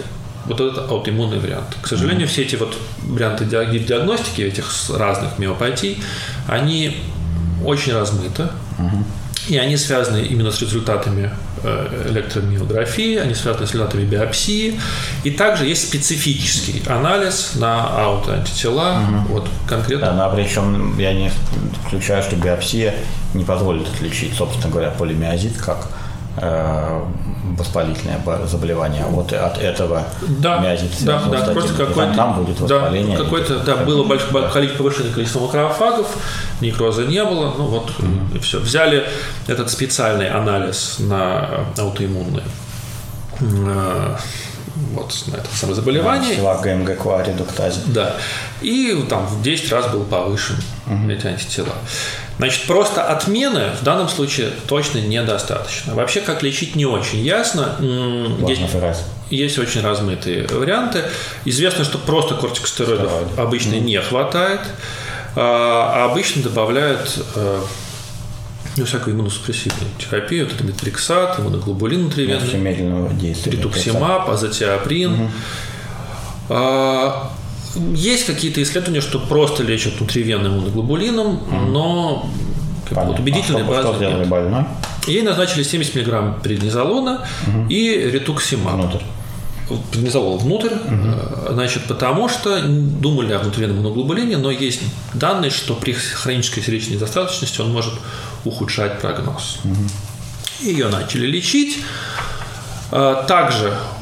вот 0.46 0.60
этот 0.60 0.90
аутоиммунный 0.90 1.38
вариант. 1.38 1.76
К 1.82 1.86
сожалению, 1.88 2.26
mm-hmm. 2.26 2.30
все 2.30 2.42
эти 2.42 2.56
вот 2.56 2.76
варианты 3.02 3.44
диагностики 3.44 4.42
этих 4.42 4.66
разных 4.90 5.38
миопатий, 5.38 6.02
они 6.46 6.96
очень 7.64 7.92
размыты. 7.94 8.48
Mm-hmm. 8.78 9.04
И 9.48 9.58
они 9.58 9.76
связаны 9.76 10.22
именно 10.22 10.50
с 10.50 10.60
результатами 10.60 11.30
э, 11.62 12.08
электромиографии, 12.10 13.16
они 13.16 13.34
связаны 13.34 13.66
с 13.66 13.72
результатами 13.72 14.04
биопсии. 14.04 14.80
И 15.22 15.30
также 15.30 15.66
есть 15.66 15.86
специфический 15.88 16.82
анализ 16.88 17.52
на 17.54 17.86
аутоантитела. 18.06 19.00
Угу. 19.00 19.32
Вот 19.34 19.48
конкретно. 19.68 20.12
Но 20.14 20.34
причем 20.34 20.98
я 20.98 21.12
не 21.12 21.30
включаю, 21.86 22.24
что 22.24 22.34
биопсия 22.34 22.94
не 23.34 23.44
позволит 23.44 23.86
отличить, 23.86 24.34
собственно 24.34 24.68
говоря, 24.72 24.90
полимиозит 24.90 25.56
как 25.58 25.90
воспалительное 26.36 28.20
заболевание. 28.46 29.04
Вот 29.08 29.32
от 29.32 29.58
этого 29.58 30.04
да, 30.40 30.58
миозит 30.58 30.90
да, 31.04 31.22
да, 31.30 31.52
просто 31.52 31.74
какой-то, 31.74 32.14
там 32.14 32.34
будет 32.34 32.60
воспаление. 32.60 33.16
Да, 33.16 33.24
какое-то, 33.24 33.60
да, 33.60 33.76
было 33.76 34.04
большое 34.04 34.48
количество, 34.48 34.82
повышенное 34.82 35.12
количество 35.12 35.40
макрофагов, 35.40 36.16
некроза 36.60 37.04
не 37.04 37.24
было, 37.24 37.54
ну 37.56 37.66
вот 37.66 37.90
mm-hmm. 37.98 38.36
и 38.36 38.38
все. 38.40 38.60
Взяли 38.60 39.04
этот 39.46 39.70
специальный 39.70 40.28
анализ 40.28 40.96
на 40.98 41.66
аутоиммунные 41.78 42.44
э, 43.40 44.16
вот 44.92 45.24
на 45.28 45.36
это 45.36 45.48
самое 45.54 45.76
заболевание. 45.76 46.36
Да, 46.40 46.56
ГМГ 46.56 47.26
редуктазе. 47.26 47.80
Да. 47.86 48.16
И 48.60 49.04
там 49.08 49.26
в 49.26 49.42
10 49.42 49.72
раз 49.72 49.86
был 49.88 50.04
повышен 50.04 50.56
угу. 50.86 51.10
эти 51.10 51.26
антитела. 51.26 51.74
Значит, 52.38 52.66
просто 52.66 53.02
отмены 53.02 53.70
в 53.80 53.84
данном 53.84 54.08
случае 54.08 54.50
точно 54.66 54.98
недостаточно. 54.98 55.94
Вообще, 55.94 56.20
как 56.20 56.42
лечить, 56.42 56.76
не 56.76 56.84
очень 56.84 57.20
ясно. 57.20 57.76
Есть, 58.46 58.62
есть 59.30 59.58
очень 59.58 59.80
размытые 59.80 60.46
варианты. 60.48 61.04
Известно, 61.44 61.84
что 61.84 61.98
просто 61.98 62.34
кортикостероидов 62.34 63.10
Стероиды. 63.10 63.40
обычно 63.40 63.74
mm. 63.74 63.80
не 63.80 64.00
хватает, 64.00 64.60
а 65.34 66.08
обычно 66.10 66.42
добавляют 66.42 67.18
э, 67.34 67.60
ну, 68.76 68.84
всякую 68.84 69.16
иммуносупрессивную 69.16 69.90
терапию. 69.98 70.46
Это 70.46 70.62
метриксат, 70.62 71.40
иммуноглобулин 71.40 72.02
внутривенный, 72.02 73.34
ритуксимаб, 73.46 74.28
азотиаприн. 74.28 75.14
Угу. 75.14 75.30
А, 76.50 77.30
есть 77.94 78.26
какие-то 78.26 78.62
исследования, 78.62 79.00
что 79.00 79.18
просто 79.18 79.62
лечат 79.62 79.98
внутривенным 79.98 80.54
иммуноглобулином, 80.54 81.40
mm. 81.50 81.70
но 81.70 82.28
как 82.88 83.06
вот 83.06 83.18
убедительной 83.18 83.62
а 83.62 83.64
базы 83.64 83.94
что 83.94 83.98
нет. 83.98 84.28
больной? 84.28 84.64
Ей 85.06 85.22
назначили 85.22 85.62
70 85.62 85.94
мг 85.96 86.42
преднизолона 86.42 87.26
угу. 87.46 87.66
и 87.68 88.10
ретуксимаб. 88.10 88.74
Внутрь. 88.74 89.04
Преднизолон 89.90 90.38
внутрь, 90.38 90.74
угу. 90.74 91.52
значит, 91.52 91.82
потому 91.88 92.28
что 92.28 92.60
думали 92.62 93.32
о 93.32 93.40
внутривенном 93.40 93.78
иммуноглобулине, 93.78 94.36
но 94.36 94.50
есть 94.50 94.80
данные, 95.14 95.50
что 95.50 95.74
при 95.74 95.92
хронической 95.92 96.62
сердечной 96.62 96.96
недостаточности 96.96 97.60
он 97.60 97.72
может 97.72 97.94
ухудшать 98.44 99.00
прогноз. 99.00 99.58
Угу. 99.64 100.68
Ее 100.68 100.88
начали 100.88 101.26
лечить. 101.26 101.78
А, 102.92 103.24
также 103.24 103.72
Э, 103.72 103.95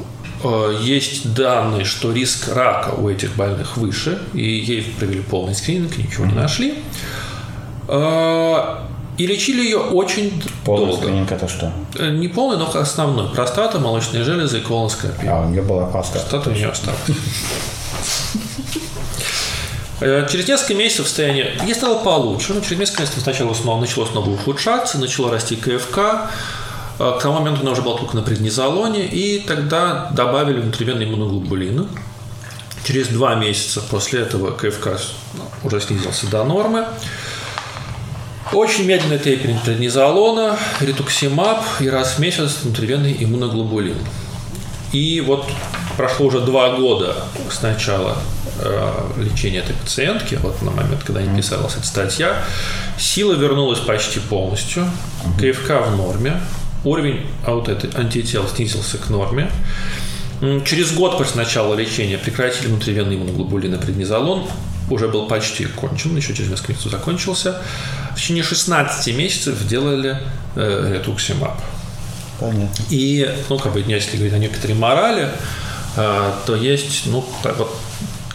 есть 0.81 1.35
данные, 1.35 1.85
что 1.85 2.13
риск 2.13 2.49
рака 2.55 2.91
у 2.91 3.09
этих 3.09 3.35
больных 3.37 3.77
выше, 3.77 4.19
и 4.33 4.43
ей 4.43 4.83
провели 4.99 5.21
полный 5.21 5.55
скрининг, 5.55 5.97
ничего 5.97 6.27
не 6.27 6.35
нашли. 6.35 6.75
Э, 7.89 8.77
и 9.17 9.27
лечили 9.27 9.63
ее 9.63 9.79
очень 9.79 10.43
полный 10.65 10.87
долго. 10.87 11.03
скрининг 11.03 11.33
это 11.33 11.49
что? 11.49 11.73
Э, 11.99 12.11
не 12.11 12.29
полный, 12.29 12.57
но 12.57 12.71
основной. 12.75 13.29
Простата, 13.31 13.79
молочные 13.79 14.25
железы 14.25 14.59
и 14.59 14.61
колоноскопия. 14.61 15.33
А, 15.33 15.47
у 15.47 15.49
нее 15.51 15.63
была 15.63 15.87
простата. 15.87 16.21
Простата 16.21 16.51
у 16.51 16.53
нее 16.53 16.69
осталась. 16.69 17.01
Через 20.31 20.49
несколько 20.49 20.75
месяцев 20.75 21.07
состояние 21.07 21.57
ей 21.65 21.75
стало 21.75 22.03
получше, 22.03 22.53
но 22.53 22.61
через 22.61 22.79
несколько 22.79 23.03
месяцев 23.03 23.23
сначала 23.23 23.55
снова 23.55 23.81
начало 23.81 24.05
снова 24.07 24.29
ухудшаться, 24.29 24.99
начало 24.99 25.31
расти 25.31 25.57
КФК, 25.57 25.99
Э, 25.99 26.29
к 26.99 27.19
тому 27.21 27.41
моменту 27.41 27.63
она 27.63 27.73
уже 27.73 27.83
была 27.83 27.99
только 27.99 28.17
на 28.17 28.23
преднизолоне, 28.23 29.07
и 29.07 29.41
тогда 29.41 30.11
добавили 30.13 30.61
внутривенные 30.61 31.09
иммуноглобулины. 31.09 31.87
Через 32.85 33.09
два 33.09 33.35
месяца 33.35 33.81
после 33.81 34.21
этого 34.21 34.51
КФК 34.53 35.01
уже 35.65 35.81
снизился 35.81 36.27
до 36.27 36.45
нормы. 36.45 36.85
Очень 38.53 38.85
медленный 38.85 39.19
тейперинг 39.19 39.63
преднизолона, 39.63 40.59
ретуксимаб 40.81 41.65
и 41.81 41.89
раз 41.89 42.15
в 42.15 42.19
месяц 42.19 42.59
внутривенный 42.63 43.17
иммуноглобулин. 43.19 43.97
И 44.93 45.21
вот 45.23 45.49
прошло 45.97 46.27
уже 46.27 46.41
два 46.41 46.77
года 46.77 47.17
с 47.51 47.63
начала 47.63 48.17
э, 48.61 49.11
лечения 49.17 49.59
этой 49.59 49.75
пациентки, 49.75 50.37
вот 50.37 50.61
на 50.63 50.71
момент, 50.71 51.03
когда 51.05 51.23
не 51.23 51.37
писалась 51.37 51.75
эта 51.77 51.87
статья, 51.87 52.45
сила 52.99 53.33
вернулась 53.33 53.81
почти 53.81 54.21
полностью, 54.21 54.89
КФК 55.39 55.81
в 55.89 55.97
норме, 55.97 56.41
уровень 56.85 57.27
антител 57.47 58.47
снизился 58.49 58.99
к 58.99 59.11
норме. 59.11 59.51
Через 60.67 60.93
год 60.93 61.17
после 61.17 61.37
начала 61.37 61.75
лечения 61.75 62.19
прекратили 62.19 62.67
внутривенный 62.67 63.17
иммуноглобулин 63.17 63.75
и 63.75 63.79
преднизолон. 63.79 64.45
Уже 64.91 65.09
был 65.09 65.27
почти 65.27 65.65
кончен, 65.65 66.15
еще 66.15 66.35
через 66.35 66.51
несколько 66.51 66.73
месяцев 66.73 66.93
закончился. 66.93 67.63
В 68.13 68.17
течение 68.17 68.45
16 68.45 69.17
месяцев 69.17 69.67
делали 69.67 70.19
э, 70.57 70.93
ретуксимаб. 70.93 71.59
Понятно. 72.39 72.85
И, 72.91 73.31
ну, 73.49 73.59
как 73.59 73.73
бы, 73.73 73.81
если 73.81 74.17
говорить 74.17 74.35
о 74.35 74.39
некоторой 74.39 74.77
морали, 74.77 75.31
э, 75.97 76.33
то 76.45 76.55
есть, 76.55 77.07
ну, 77.07 77.25
так 77.43 77.57
вот, 77.57 77.75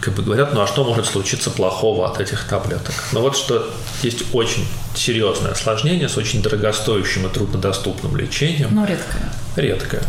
как 0.00 0.14
бы 0.14 0.22
говорят, 0.22 0.54
ну 0.54 0.62
а 0.62 0.66
что 0.66 0.84
может 0.84 1.06
случиться 1.06 1.50
плохого 1.50 2.10
от 2.10 2.20
этих 2.20 2.44
таблеток? 2.48 2.94
Но 3.12 3.20
вот 3.20 3.36
что 3.36 3.70
есть 4.02 4.34
очень 4.34 4.66
серьезное 4.94 5.52
осложнение 5.52 6.08
с 6.08 6.16
очень 6.16 6.42
дорогостоящим 6.42 7.26
и 7.26 7.28
труднодоступным 7.30 8.16
лечением. 8.16 8.74
Но 8.74 8.84
редкое. 8.84 9.32
Редкое. 9.56 10.02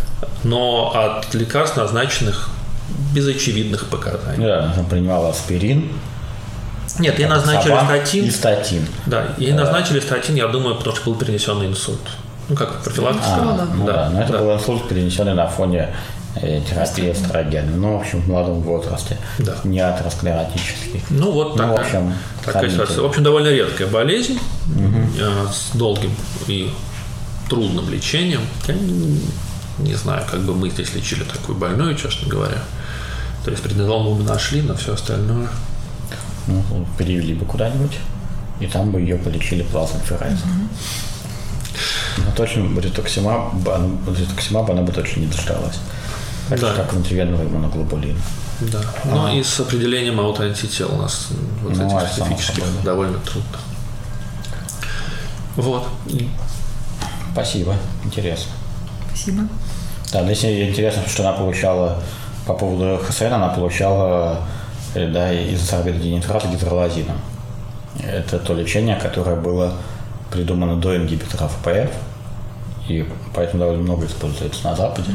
Но 0.43 0.93
от 0.95 1.33
лекарств, 1.33 1.77
назначенных 1.77 2.49
без 3.13 3.27
очевидных 3.27 3.87
показаний. 3.87 4.45
Да, 4.45 4.73
она 4.73 4.83
принимала 4.89 5.29
аспирин. 5.29 5.91
Нет, 6.99 7.19
ей 7.19 7.27
назначили 7.27 7.73
статин. 7.73 8.25
И 8.25 8.31
статин. 8.31 8.87
Да, 9.05 9.35
ей 9.37 9.51
да. 9.51 9.65
назначили 9.65 9.99
статин, 9.99 10.35
я 10.35 10.47
думаю, 10.47 10.75
потому 10.75 10.95
что 10.95 11.11
был 11.11 11.15
перенесенный 11.15 11.67
инсульт. 11.67 11.99
Ну, 12.49 12.55
как 12.55 12.83
профилактика. 12.83 13.25
А, 13.27 13.67
ну 13.73 13.85
да, 13.85 13.93
да, 13.93 14.09
но 14.09 14.21
это 14.21 14.33
да. 14.33 14.39
был 14.39 14.53
инсульт, 14.53 14.87
перенесенный 14.87 15.33
на 15.33 15.47
фоне 15.47 15.93
терапия 16.35 17.11
эстрогена. 17.11 17.75
Ну, 17.75 17.97
в 17.97 18.01
общем, 18.01 18.21
в 18.21 18.27
молодом 18.27 18.61
возрасте. 18.61 19.17
Да. 19.39 19.55
Не 19.63 19.79
атеросклеротический. 19.79 21.03
Ну 21.09 21.31
вот 21.31 21.55
Ну, 21.55 21.67
в 21.67 21.75
такая, 21.75 21.85
общем, 21.85 22.13
такая 22.45 22.69
ситуация. 22.69 23.01
В 23.01 23.05
общем, 23.05 23.23
довольно 23.23 23.49
редкая 23.49 23.87
болезнь 23.87 24.39
э, 25.19 25.45
с 25.51 25.75
долгим 25.75 26.11
и 26.47 26.71
трудным 27.49 27.89
лечением. 27.89 28.41
Я 28.67 28.75
не, 29.79 29.93
знаю, 29.95 30.25
как 30.29 30.41
бы 30.41 30.55
мы 30.55 30.69
здесь 30.69 30.93
лечили 30.95 31.23
такую 31.23 31.57
больную, 31.57 31.95
честно 31.95 32.29
говоря. 32.29 32.59
То 33.43 33.51
есть 33.51 33.61
преднизол 33.63 34.03
мы 34.03 34.15
бы 34.15 34.23
нашли, 34.23 34.61
но 34.61 34.75
все 34.75 34.93
остальное. 34.93 35.49
Ну, 36.47 36.63
перевели 36.97 37.33
бы 37.33 37.45
куда-нибудь, 37.45 37.97
и 38.59 38.67
там 38.67 38.91
бы 38.91 39.01
ее 39.01 39.17
полечили 39.17 39.63
плазмаферезом. 39.63 40.69
Но 42.17 42.31
точно 42.35 42.79
ритуксимаб, 42.79 43.53
ритуксимаб 44.07 44.69
она 44.71 44.81
бы 44.81 44.91
точно 44.91 45.21
не 45.21 45.27
дождалась. 45.27 45.79
Так 46.51 46.59
же, 46.59 46.65
Да. 46.67 46.73
как 46.75 46.93
внутривенного 46.93 47.43
иммуноглобулина. 47.43 48.19
Да. 48.59 48.79
Но 49.05 49.31
и 49.33 49.41
с 49.41 49.59
определением 49.59 50.19
аутоантител 50.19 50.93
у 50.93 50.97
нас 50.97 51.27
вот 51.63 51.75
Ну, 51.75 51.85
этих 51.85 51.89
само 51.89 51.99
специфических 52.05 52.63
собой, 52.63 52.69
да. 52.79 52.83
довольно 52.91 53.17
трудно. 53.19 53.57
Вот. 55.55 55.87
Спасибо, 57.33 57.75
интересно. 58.03 58.51
Спасибо. 59.07 59.43
Да, 60.11 60.23
здесь 60.25 60.43
интересно, 60.45 61.03
что 61.07 61.23
она 61.27 61.37
получала 61.37 62.01
по 62.45 62.53
поводу 62.53 62.97
ХСН, 63.03 63.25
она 63.33 63.49
получала 63.49 64.39
э, 64.93 65.07
да, 65.09 65.33
изосорбидодинитрат 65.53 66.45
гидролазином. 66.49 67.17
Это 68.03 68.39
то 68.39 68.53
лечение, 68.53 68.97
которое 68.97 69.35
было 69.35 69.73
придумано 70.31 70.75
до 70.75 70.95
ингибитора 70.97 71.47
ФПФ, 71.47 71.91
и 72.89 73.07
поэтому 73.33 73.59
довольно 73.61 73.83
много 73.83 74.05
используется 74.05 74.63
на 74.65 74.75
Западе. 74.75 75.11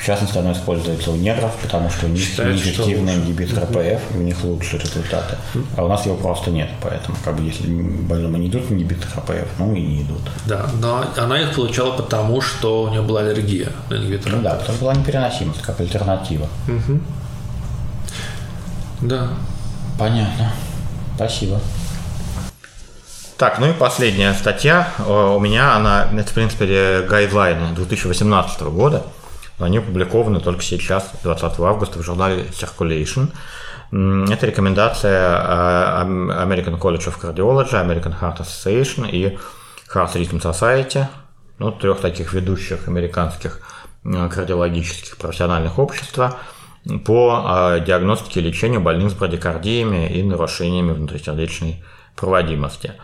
В 0.00 0.04
частности, 0.04 0.38
оно 0.38 0.52
используется 0.52 1.10
у 1.10 1.16
негров, 1.16 1.54
потому 1.60 1.90
что 1.90 2.06
у 2.06 2.08
них 2.08 2.38
неэффективный 2.38 3.16
лучше. 3.16 3.30
ингибитор 3.30 3.66
ПФ, 3.66 4.14
и 4.14 4.16
у 4.16 4.22
них 4.22 4.42
лучшие 4.42 4.80
результаты. 4.80 5.36
А 5.76 5.84
у 5.84 5.88
нас 5.88 6.06
его 6.06 6.16
просто 6.16 6.50
нет, 6.50 6.70
поэтому 6.80 7.18
как 7.22 7.36
бы 7.36 7.42
если 7.42 7.70
больному 7.70 8.38
не 8.38 8.48
идут 8.48 8.70
ингибиторы 8.70 9.20
ПФ, 9.26 9.48
ну 9.58 9.74
и 9.74 9.80
не 9.80 10.02
идут. 10.02 10.22
Да, 10.46 10.70
но 10.80 11.04
она 11.18 11.38
их 11.38 11.54
получала 11.54 11.92
потому, 11.92 12.40
что 12.40 12.84
у 12.84 12.88
нее 12.88 13.02
была 13.02 13.20
аллергия 13.20 13.68
на 13.90 13.96
ингибитор. 13.96 14.32
Ну 14.32 14.42
да, 14.42 14.54
потому 14.54 14.72
что 14.72 14.84
была 14.84 14.94
непереносимость, 14.94 15.60
как 15.60 15.78
альтернатива. 15.80 16.48
Да. 19.02 19.28
Понятно. 19.98 20.50
Спасибо. 21.16 21.60
Так, 23.36 23.58
ну 23.58 23.68
и 23.68 23.72
последняя 23.74 24.32
статья 24.32 24.88
э, 24.98 25.34
у 25.36 25.38
меня, 25.40 25.74
она, 25.74 26.08
это, 26.12 26.30
в 26.30 26.32
принципе, 26.32 27.06
гайдлайны 27.08 27.74
2018 27.74 28.62
года, 28.62 29.02
но 29.60 29.66
они 29.66 29.78
опубликованы 29.78 30.40
только 30.40 30.62
сейчас, 30.62 31.12
20 31.22 31.60
августа, 31.60 31.98
в 31.98 32.02
журнале 32.02 32.46
Circulation. 32.50 33.28
Это 33.92 34.46
рекомендация 34.46 35.36
э, 35.36 36.04
American 36.04 36.78
College 36.78 37.08
of 37.08 37.20
Cardiology, 37.20 37.72
American 37.72 38.14
Heart 38.20 38.40
Association 38.40 39.10
и 39.10 39.38
Heart 39.94 40.14
Rhythm 40.14 40.40
Society, 40.40 41.06
ну, 41.58 41.72
трех 41.72 42.00
таких 42.00 42.32
ведущих 42.32 42.88
американских 42.88 43.60
кардиологических 44.02 45.18
профессиональных 45.18 45.78
общества 45.78 46.36
по 47.04 47.76
э, 47.76 47.84
диагностике 47.84 48.40
и 48.40 48.44
лечению 48.44 48.80
больных 48.80 49.10
с 49.10 49.14
брадикардиями 49.14 50.08
и 50.08 50.22
нарушениями 50.22 50.92
внутрисердечной 50.92 51.84
проводимости. 52.16 52.94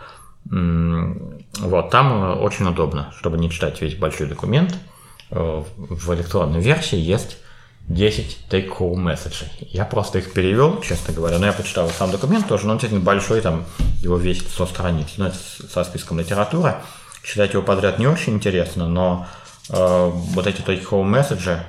Вот, 0.49 1.89
там 1.89 2.23
э, 2.23 2.33
очень 2.35 2.67
удобно, 2.67 3.13
чтобы 3.17 3.37
не 3.37 3.49
читать 3.49 3.81
весь 3.81 3.95
большой 3.95 4.27
документ. 4.27 4.75
Э, 5.31 5.63
В 5.77 6.13
электронной 6.13 6.61
версии 6.61 6.97
есть 6.97 7.37
10 7.87 8.37
take-home 8.49 8.95
месседжей. 8.95 9.47
Я 9.59 9.85
просто 9.85 10.19
их 10.19 10.33
перевел, 10.33 10.81
честно 10.81 11.13
говоря, 11.13 11.39
но 11.39 11.45
я 11.45 11.53
почитал 11.53 11.89
сам 11.89 12.11
документ 12.11 12.47
тоже, 12.47 12.65
но 12.65 12.73
он 12.73 12.77
действительно 12.77 13.05
большой, 13.05 13.41
там 13.41 13.65
его 14.01 14.17
весит 14.17 14.47
100 14.49 14.65
страниц, 14.67 15.07
ну, 15.17 15.25
это 15.25 15.37
со 15.37 15.83
списком 15.83 16.19
литературы. 16.19 16.75
Читать 17.23 17.53
его 17.53 17.63
подряд 17.63 17.99
не 17.99 18.07
очень 18.07 18.33
интересно, 18.33 18.87
но 18.87 19.27
э, 19.69 20.09
вот 20.11 20.47
эти 20.47 20.61
take-home 20.61 21.03
месседжи 21.03 21.65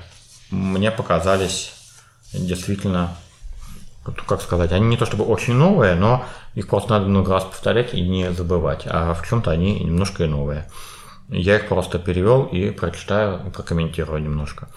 мне 0.51 0.91
показались 0.91 1.73
действительно 2.33 3.15
как 4.25 4.41
сказать, 4.41 4.71
они 4.71 4.87
не 4.87 4.97
то 4.97 5.05
чтобы 5.05 5.25
очень 5.25 5.53
новые, 5.53 5.95
но 5.95 6.25
их 6.55 6.67
просто 6.67 6.91
надо 6.91 7.05
много 7.05 7.33
раз 7.33 7.43
повторять 7.43 7.93
и 7.93 8.01
не 8.01 8.31
забывать. 8.31 8.83
А 8.85 9.13
в 9.13 9.27
чем-то 9.27 9.51
они 9.51 9.79
немножко 9.79 10.23
и 10.23 10.27
новые. 10.27 10.67
Я 11.29 11.57
их 11.57 11.67
просто 11.67 11.99
перевел 11.99 12.43
и 12.45 12.71
прочитаю, 12.71 13.51
прокомментирую 13.51 14.21
немножко. 14.21 14.67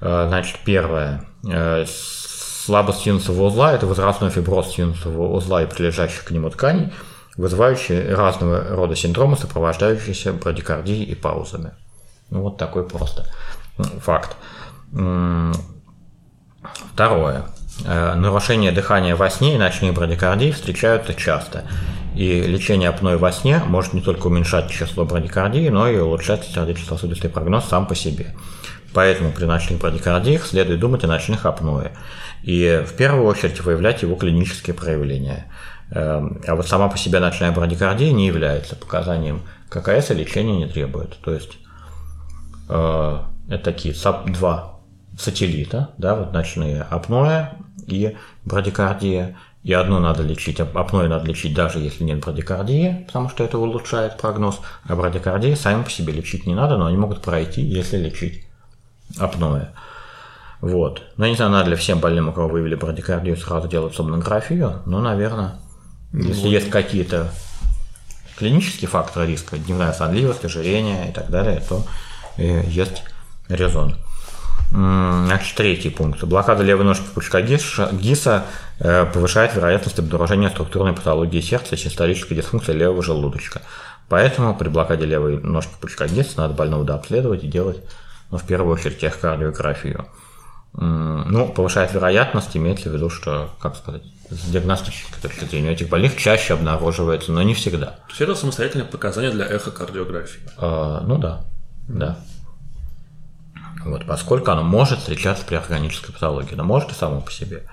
Э, 0.00 0.26
Значит, 0.28 0.58
первое. 0.64 1.24
Э, 1.46 1.84
Слабость 1.86 3.00
синусового 3.00 3.48
узла– 3.48 3.72
это 3.74 3.86
возрастной 3.86 4.30
фиброз 4.30 4.72
синусового 4.72 5.34
узла 5.34 5.62
и 5.62 5.66
прилежащих 5.66 6.24
к 6.24 6.30
нему 6.30 6.48
тканей, 6.48 6.94
вызывающие 7.36 8.14
разного 8.14 8.64
рода 8.74 8.96
синдромы, 8.96 9.36
сопровождающиеся 9.36 10.32
брадикардией 10.32 11.04
и 11.04 11.14
паузами. 11.14 11.72
Ну, 12.30 12.40
вот 12.40 12.56
такой 12.56 12.88
просто 12.88 13.26
факт. 14.00 14.36
Второе. 16.94 17.44
Э, 17.84 18.14
Нарушение 18.14 18.72
дыхания 18.72 19.16
во 19.16 19.28
сне 19.28 19.56
и 19.56 19.58
ночные 19.58 19.92
брадикардии 19.92 20.50
встречаются 20.50 21.12
часто. 21.14 21.64
И 22.14 22.42
лечение 22.42 22.88
апноэ 22.88 23.16
во 23.16 23.32
сне 23.32 23.60
может 23.66 23.92
не 23.92 24.00
только 24.00 24.28
уменьшать 24.28 24.70
число 24.70 25.04
брадикардии, 25.04 25.68
но 25.68 25.88
и 25.88 25.98
улучшать 25.98 26.44
сердечно-сосудистый 26.44 27.30
прогноз 27.30 27.64
сам 27.64 27.86
по 27.86 27.94
себе. 27.94 28.34
Поэтому 28.92 29.32
при 29.32 29.44
ночных 29.44 29.80
брадикардиях 29.80 30.46
следует 30.46 30.78
думать 30.78 31.02
о 31.02 31.08
ночных 31.08 31.46
апноэ. 31.46 31.90
И 32.44 32.84
в 32.86 32.94
первую 32.94 33.24
очередь 33.26 33.60
выявлять 33.60 34.02
его 34.02 34.14
клинические 34.14 34.74
проявления. 34.74 35.46
Эм, 35.90 36.40
А 36.46 36.54
вот 36.54 36.68
сама 36.68 36.88
по 36.88 36.96
себе 36.96 37.18
ночная 37.18 37.50
брадикардия 37.50 38.12
не 38.12 38.28
является 38.28 38.76
показанием 38.76 39.42
к 39.68 39.78
ЭКС 39.78 40.10
и 40.10 40.14
лечения 40.14 40.56
не 40.56 40.66
требует. 40.66 41.18
То 41.20 41.32
есть 41.32 41.58
э, 42.68 43.18
это 43.48 43.64
такие 43.64 43.94
САП-2 43.94 44.74
сателлита, 45.18 45.90
да, 45.98 46.14
вот 46.14 46.32
ночные 46.32 46.82
апноэ 46.82 47.48
и 47.86 48.16
брадикардия. 48.44 49.36
И 49.64 49.72
одну 49.72 49.98
надо 49.98 50.22
лечить, 50.22 50.60
ап- 50.60 50.76
апноэ 50.76 51.08
надо 51.08 51.26
лечить 51.26 51.54
даже 51.54 51.78
если 51.78 52.04
нет 52.04 52.20
брадикардии, 52.20 53.04
потому 53.06 53.30
что 53.30 53.44
это 53.44 53.58
улучшает 53.58 54.18
прогноз, 54.18 54.60
а 54.84 54.94
брадикардии 54.94 55.54
сами 55.54 55.82
по 55.82 55.90
себе 55.90 56.12
лечить 56.12 56.46
не 56.46 56.54
надо, 56.54 56.76
но 56.76 56.86
они 56.86 56.98
могут 56.98 57.22
пройти, 57.22 57.62
если 57.62 57.96
лечить 57.96 58.46
апноэ. 59.18 59.68
Вот. 60.60 61.02
Но 61.16 61.24
я 61.24 61.30
не 61.30 61.36
знаю, 61.36 61.50
надо 61.50 61.70
ли 61.70 61.76
всем 61.76 61.98
больным, 61.98 62.28
у 62.28 62.32
кого 62.32 62.48
выявили 62.48 62.74
брадикардию, 62.74 63.38
сразу 63.38 63.66
делать 63.66 63.94
сомнографию, 63.94 64.82
но, 64.84 65.00
наверное, 65.00 65.56
если 66.12 66.48
есть 66.48 66.68
какие-то 66.68 67.30
клинические 68.36 68.88
факторы 68.88 69.26
риска, 69.26 69.56
дневная 69.56 69.94
сонливость, 69.94 70.44
ожирение 70.44 71.08
и 71.08 71.12
так 71.12 71.30
далее, 71.30 71.62
то 71.66 71.84
э, 72.36 72.64
есть 72.66 73.02
резон. 73.48 73.96
Значит, 74.74 75.56
третий 75.56 75.88
пункт. 75.88 76.24
Блокада 76.24 76.64
левой 76.64 76.84
ножки 76.84 77.04
пучка 77.14 77.40
ГИСа 77.42 78.44
э, 78.80 79.06
повышает 79.06 79.54
вероятность 79.54 80.00
обнаружения 80.00 80.50
структурной 80.50 80.92
патологии 80.92 81.40
сердца 81.40 81.76
и 81.76 81.78
систолической 81.78 82.36
дисфункции 82.36 82.72
левого 82.72 83.00
желудочка. 83.00 83.62
Поэтому 84.08 84.52
при 84.56 84.68
блокаде 84.68 85.06
левой 85.06 85.40
ножки 85.40 85.72
пучка 85.80 86.08
ГИСа 86.08 86.38
надо 86.38 86.54
больного 86.54 86.84
дообследовать 86.84 87.44
и 87.44 87.46
делать, 87.46 87.78
ну, 88.32 88.38
в 88.38 88.42
первую 88.42 88.74
очередь, 88.74 89.04
эхокардиографию. 89.04 90.06
Ну, 90.72 91.52
повышает 91.54 91.94
вероятность, 91.94 92.56
имеется 92.56 92.90
в 92.90 92.94
виду, 92.94 93.10
что, 93.10 93.50
как 93.60 93.76
сказать, 93.76 94.02
с 94.28 94.50
диагностической 94.50 95.22
точки 95.22 95.44
зрения 95.44 95.70
этих 95.70 95.88
больных 95.88 96.16
чаще 96.16 96.54
обнаруживается, 96.54 97.30
но 97.30 97.44
не 97.44 97.54
всегда. 97.54 97.86
То 97.86 98.08
есть 98.08 98.20
это 98.22 98.34
самостоятельное 98.34 98.86
показание 98.86 99.30
для 99.30 99.46
эхокардиографии. 99.46 100.40
А, 100.56 101.00
ну 101.06 101.18
да, 101.18 101.44
да. 101.86 102.18
Вот, 103.84 104.06
поскольку 104.06 104.50
оно 104.50 104.62
может 104.62 105.00
встречаться 105.00 105.44
при 105.44 105.56
органической 105.56 106.12
патологии, 106.12 106.54
но 106.54 106.64
может 106.64 106.90
и 106.90 106.94
само 106.94 107.20
по 107.20 107.30
себе. 107.30 107.64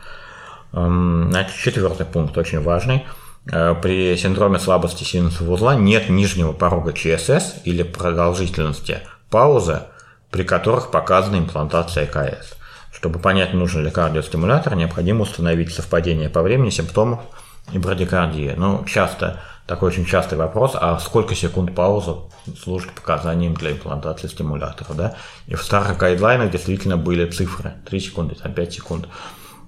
Эм, 0.73 1.29
Значит, 1.31 1.55
четвертый 1.55 2.05
пункт 2.05 2.37
очень 2.37 2.61
важный. 2.61 3.05
Э, 3.51 3.75
При 3.81 4.15
синдроме 4.17 4.59
слабости 4.59 5.03
синусового 5.03 5.53
узла 5.53 5.75
нет 5.75 6.09
нижнего 6.09 6.51
порога 6.51 6.93
ЧСС 6.93 7.61
или 7.63 7.83
продолжительности 7.83 8.99
паузы, 9.29 9.83
при 10.29 10.43
которых 10.43 10.91
показана 10.91 11.37
имплантация 11.37 12.05
ЭКС. 12.05 12.55
Чтобы 12.91 13.19
понять, 13.19 13.53
нужен 13.53 13.83
ли 13.83 13.89
кардиостимулятор, 13.89 14.75
необходимо 14.75 15.21
установить 15.21 15.73
совпадение 15.73 16.29
по 16.29 16.41
времени 16.41 16.69
симптомов 16.69 17.21
и 17.71 17.77
брадикардии. 17.77 18.53
Ну, 18.55 18.83
часто, 18.85 19.39
такой 19.71 19.87
очень 19.87 20.05
частый 20.05 20.37
вопрос, 20.37 20.73
а 20.75 20.99
сколько 20.99 21.33
секунд 21.33 21.73
пауза 21.73 22.17
служит 22.61 22.91
показанием 22.91 23.53
для 23.53 23.71
имплантации 23.71 24.27
стимулятора, 24.27 24.93
да? 24.93 25.15
И 25.47 25.55
в 25.55 25.63
старых 25.63 25.97
гайдлайнах 25.97 26.51
действительно 26.51 26.97
были 26.97 27.25
цифры, 27.31 27.75
3 27.85 27.99
секунды, 28.01 28.35
там 28.35 28.53
5 28.53 28.73
секунд. 28.73 29.07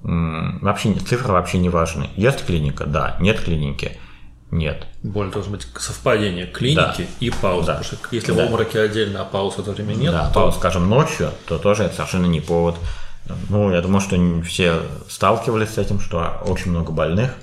Вообще 0.04 0.94
цифры 0.96 1.32
вообще 1.32 1.58
не 1.60 1.70
важны. 1.70 2.10
Есть 2.18 2.46
клиника? 2.46 2.86
Да. 2.86 3.16
Нет 3.22 3.40
клиники? 3.40 3.98
нет. 4.52 4.86
Более 5.02 5.32
должно 5.32 5.54
быть 5.54 5.66
совпадение 5.78 6.46
клиники 6.46 7.08
Да. 7.08 7.16
и 7.22 7.30
паузы. 7.32 7.68
Да. 7.68 7.74
Потому 7.78 7.84
что 7.86 7.98
если 8.12 8.34
Да. 8.34 8.44
в 8.44 8.46
обмороке 8.46 8.82
отдельно, 8.82 9.22
а 9.22 9.26
пауз 9.26 9.56
в 9.56 9.60
это 9.60 9.72
время 9.72 9.96
нет, 9.96 10.12
да, 10.12 10.28
то 10.28 10.34
пауз, 10.34 10.56
скажем, 10.58 10.88
ночью, 10.90 11.32
то 11.48 11.58
тоже 11.58 11.86
это 11.86 11.96
совершенно 11.96 12.28
не 12.28 12.40
повод. 12.42 12.76
Ну, 13.50 13.72
я 13.72 13.82
думаю, 13.82 14.02
что 14.02 14.16
все 14.44 14.82
сталкивались 15.10 15.70
с 15.74 15.78
этим, 15.80 16.00
что 16.00 16.40
очень 16.46 16.70
много 16.70 16.92
больных, 16.92 17.34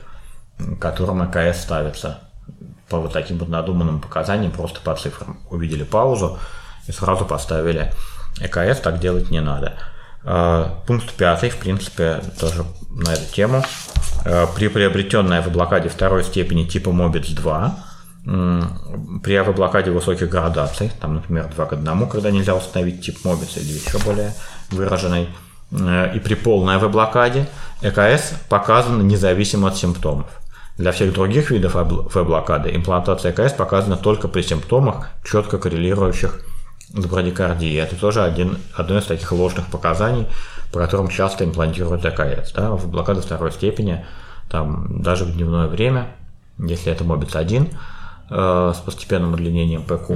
которым 0.78 1.22
АКС 1.22 1.62
ставится 1.62 2.20
по 2.91 2.99
вот 2.99 3.12
таким 3.12 3.38
вот 3.38 3.49
надуманным 3.49 4.01
показаниям, 4.01 4.51
просто 4.53 4.80
по 4.80 4.95
цифрам. 4.95 5.38
Увидели 5.49 5.84
паузу 5.84 6.38
и 6.88 6.93
сразу 6.93 7.24
поставили 7.24 7.93
ЭКС, 8.41 8.80
так 8.80 8.99
делать 8.99 9.30
не 9.30 9.41
надо. 9.41 9.74
Э, 10.24 10.66
Пункт 10.86 11.14
пятый, 11.14 11.51
в 11.51 11.57
принципе, 11.57 12.20
тоже 12.38 12.64
на 12.91 13.12
эту 13.12 13.32
тему. 13.32 13.62
Э, 14.24 14.47
При 14.55 14.68
приобретенной 14.68 15.38
авоблокаде 15.38 15.88
второй 15.88 16.24
степени 16.24 16.64
типа 16.64 16.91
Mobits 16.91 17.32
2 17.34 17.76
м, 18.26 19.20
при 19.24 19.34
авоблокаде 19.36 19.91
высоких 19.91 20.28
градаций, 20.28 20.93
там, 21.01 21.14
например, 21.14 21.49
2 21.55 21.66
к 21.66 21.72
1, 21.72 22.07
когда 22.09 22.30
нельзя 22.30 22.55
установить 22.55 23.01
тип 23.03 23.18
Mobits 23.24 23.59
или 23.59 23.72
еще 23.78 23.99
более 24.05 24.34
выраженный, 24.70 25.28
и 25.72 26.20
при 26.22 26.34
полной 26.34 26.76
авоблокаде 26.76 27.49
ЭКС 27.80 28.32
показан 28.49 29.07
независимо 29.07 29.68
от 29.68 29.76
симптомов. 29.76 30.26
Для 30.81 30.93
всех 30.93 31.12
других 31.12 31.51
видов 31.51 31.74
В-блокады 31.74 32.74
имплантация 32.74 33.33
ЭКС 33.33 33.53
показана 33.53 33.99
только 33.99 34.28
при 34.28 34.41
симптомах, 34.41 35.11
четко 35.22 35.59
коррелирующих 35.59 36.41
с 36.89 37.05
брадикардией. 37.05 37.78
Это 37.78 37.97
тоже 37.97 38.22
один, 38.22 38.57
одно 38.74 38.97
из 38.97 39.05
таких 39.05 39.31
ложных 39.33 39.66
показаний, 39.66 40.26
по 40.72 40.78
которым 40.78 41.09
часто 41.09 41.45
имплантируют 41.45 42.07
ЭКС. 42.07 42.53
Да? 42.53 42.70
В 42.70 43.20
второй 43.20 43.53
степени, 43.53 44.07
там, 44.49 45.03
даже 45.03 45.26
в 45.26 45.35
дневное 45.35 45.66
время, 45.66 46.14
если 46.57 46.91
это 46.91 47.05
Мобиц 47.05 47.37
1 47.37 47.68
э, 48.31 48.72
с 48.74 48.78
постепенным 48.78 49.35
удлинением 49.35 49.83
ПК, 49.83 50.12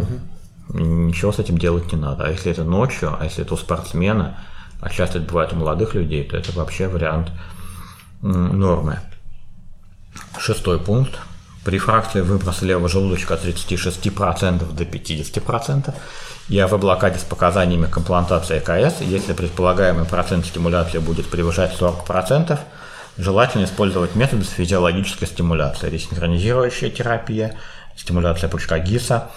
ничего 0.71 1.31
с 1.31 1.41
этим 1.41 1.59
делать 1.59 1.93
не 1.93 1.99
надо. 1.99 2.25
А 2.25 2.31
если 2.31 2.51
это 2.51 2.65
ночью, 2.65 3.15
а 3.21 3.25
если 3.25 3.45
это 3.45 3.53
у 3.53 3.59
спортсмена, 3.59 4.39
а 4.81 4.89
часто 4.89 5.19
это 5.19 5.29
бывает 5.29 5.53
у 5.53 5.57
молодых 5.57 5.95
людей, 5.95 6.25
то 6.25 6.39
это 6.39 6.53
вообще 6.53 6.89
вариант 6.89 7.31
нормы. 8.23 8.99
Шестой 10.39 10.79
пункт. 10.79 11.19
При 11.65 11.79
фракции 11.79 12.21
выброса 12.21 12.67
левого 12.67 12.89
желудочка 12.89 13.35
от 13.35 13.45
36% 13.45 14.73
до 14.75 14.85
50% 14.85 15.95
и 16.49 16.61
в 16.63 16.79
блокаде 16.79 17.19
с 17.19 17.23
показаниями 17.23 17.87
к 17.87 17.97
имплантации 17.97 18.59
ЭКС, 18.59 19.01
если 19.01 19.33
предполагаемый 19.33 20.05
процент 20.05 20.45
стимуляции 20.45 20.99
будет 20.99 21.31
превышать 21.31 21.75
40%, 21.81 22.59
желательно 23.17 23.65
использовать 23.65 24.15
методы 24.15 24.45
с 24.45 24.51
физиологической 24.51 25.27
стимуляцией, 25.27 25.93
ресинхронизирующая 25.93 26.91
терапия, 26.91 27.57
стимуляция 27.97 28.51
пучка 28.51 28.79
ГИСа, 28.79 29.31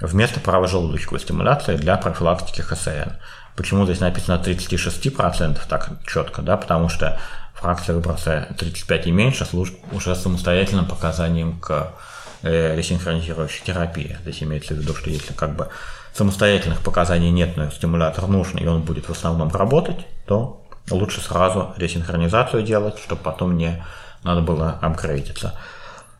вместо 0.00 0.40
правожелудочковой 0.40 1.20
стимуляции 1.20 1.76
для 1.76 1.96
профилактики 1.96 2.62
ХСН. 2.62 3.10
Почему 3.56 3.84
здесь 3.84 4.00
написано 4.00 4.42
36% 4.42 5.58
так 5.68 5.90
четко, 6.06 6.42
да, 6.42 6.56
потому 6.56 6.88
что 6.88 7.20
фракция 7.64 7.94
выброса 7.94 8.54
35 8.58 9.06
и 9.06 9.10
меньше 9.10 9.46
служит 9.46 9.74
уже 9.90 10.14
самостоятельным 10.14 10.84
показанием 10.84 11.58
к 11.60 11.94
э, 12.42 12.76
ресинхронизирующей 12.76 13.64
терапии. 13.64 14.18
Здесь 14.20 14.42
имеется 14.42 14.74
в 14.74 14.76
виду, 14.76 14.94
что 14.94 15.08
если 15.08 15.32
как 15.32 15.56
бы 15.56 15.68
самостоятельных 16.12 16.80
показаний 16.80 17.30
нет, 17.30 17.56
но 17.56 17.70
стимулятор 17.70 18.26
нужен, 18.26 18.58
и 18.58 18.66
он 18.66 18.82
будет 18.82 19.08
в 19.08 19.12
основном 19.12 19.48
работать, 19.50 20.06
то 20.26 20.62
лучше 20.90 21.22
сразу 21.22 21.72
ресинхронизацию 21.78 22.62
делать, 22.62 22.98
чтобы 22.98 23.22
потом 23.22 23.56
не 23.56 23.82
надо 24.24 24.42
было 24.42 24.78
апгрейдиться. 24.82 25.58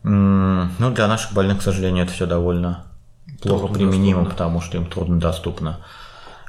Ну, 0.03 0.91
для 0.95 1.09
наших 1.09 1.35
больных, 1.35 1.59
к 1.59 1.63
сожалению, 1.63 2.05
это 2.05 2.15
все 2.15 2.25
довольно 2.25 2.87
плохо 3.43 3.67
применимо, 3.67 4.25
потому 4.25 4.63
что 4.63 4.79
им 4.79 4.87
труднодоступно 4.87 5.81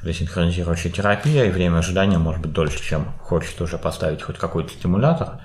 ресинхронизирующая 0.06 0.90
терапия, 0.90 1.44
и 1.44 1.50
время 1.50 1.78
ожидания 1.78 2.18
может 2.18 2.40
быть 2.40 2.52
дольше, 2.52 2.82
чем 2.82 3.06
хочется 3.22 3.64
уже 3.64 3.78
поставить 3.78 4.22
хоть 4.22 4.38
какой-то 4.38 4.72
стимулятор. 4.72 5.40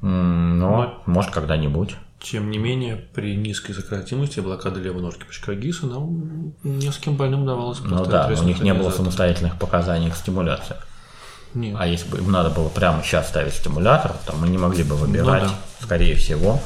Но, 0.00 1.02
может, 1.06 1.32
когда-нибудь. 1.32 1.96
Тем 2.20 2.50
не 2.50 2.58
менее, 2.58 2.96
при 2.96 3.36
низкой 3.36 3.74
сократимости 3.74 4.40
блокады 4.40 4.80
левой 4.80 5.02
ножки 5.02 5.24
пучка 5.24 5.54
ГИСа 5.54 5.86
нам 5.86 6.52
нескольким 6.64 7.16
больным 7.16 7.44
удавалось 7.44 7.78
Ну 7.80 8.04
да, 8.04 8.28
у 8.28 8.42
них 8.44 8.60
не 8.60 8.74
было 8.74 8.90
самостоятельных 8.90 9.56
показаний 9.56 10.10
к 10.10 10.16
стимуляции. 10.16 10.76
Нет. 11.54 11.76
А 11.78 11.86
если 11.86 12.08
бы 12.10 12.18
им 12.18 12.30
надо 12.30 12.50
было 12.50 12.68
прямо 12.68 13.02
сейчас 13.02 13.28
ставить 13.28 13.54
стимулятор, 13.54 14.12
то 14.26 14.34
мы 14.36 14.48
не 14.48 14.58
могли 14.58 14.84
бы 14.84 14.96
выбирать, 14.96 15.44
Ну 15.44 15.48
да. 15.48 15.84
скорее 15.84 16.14
всего, 16.14 16.60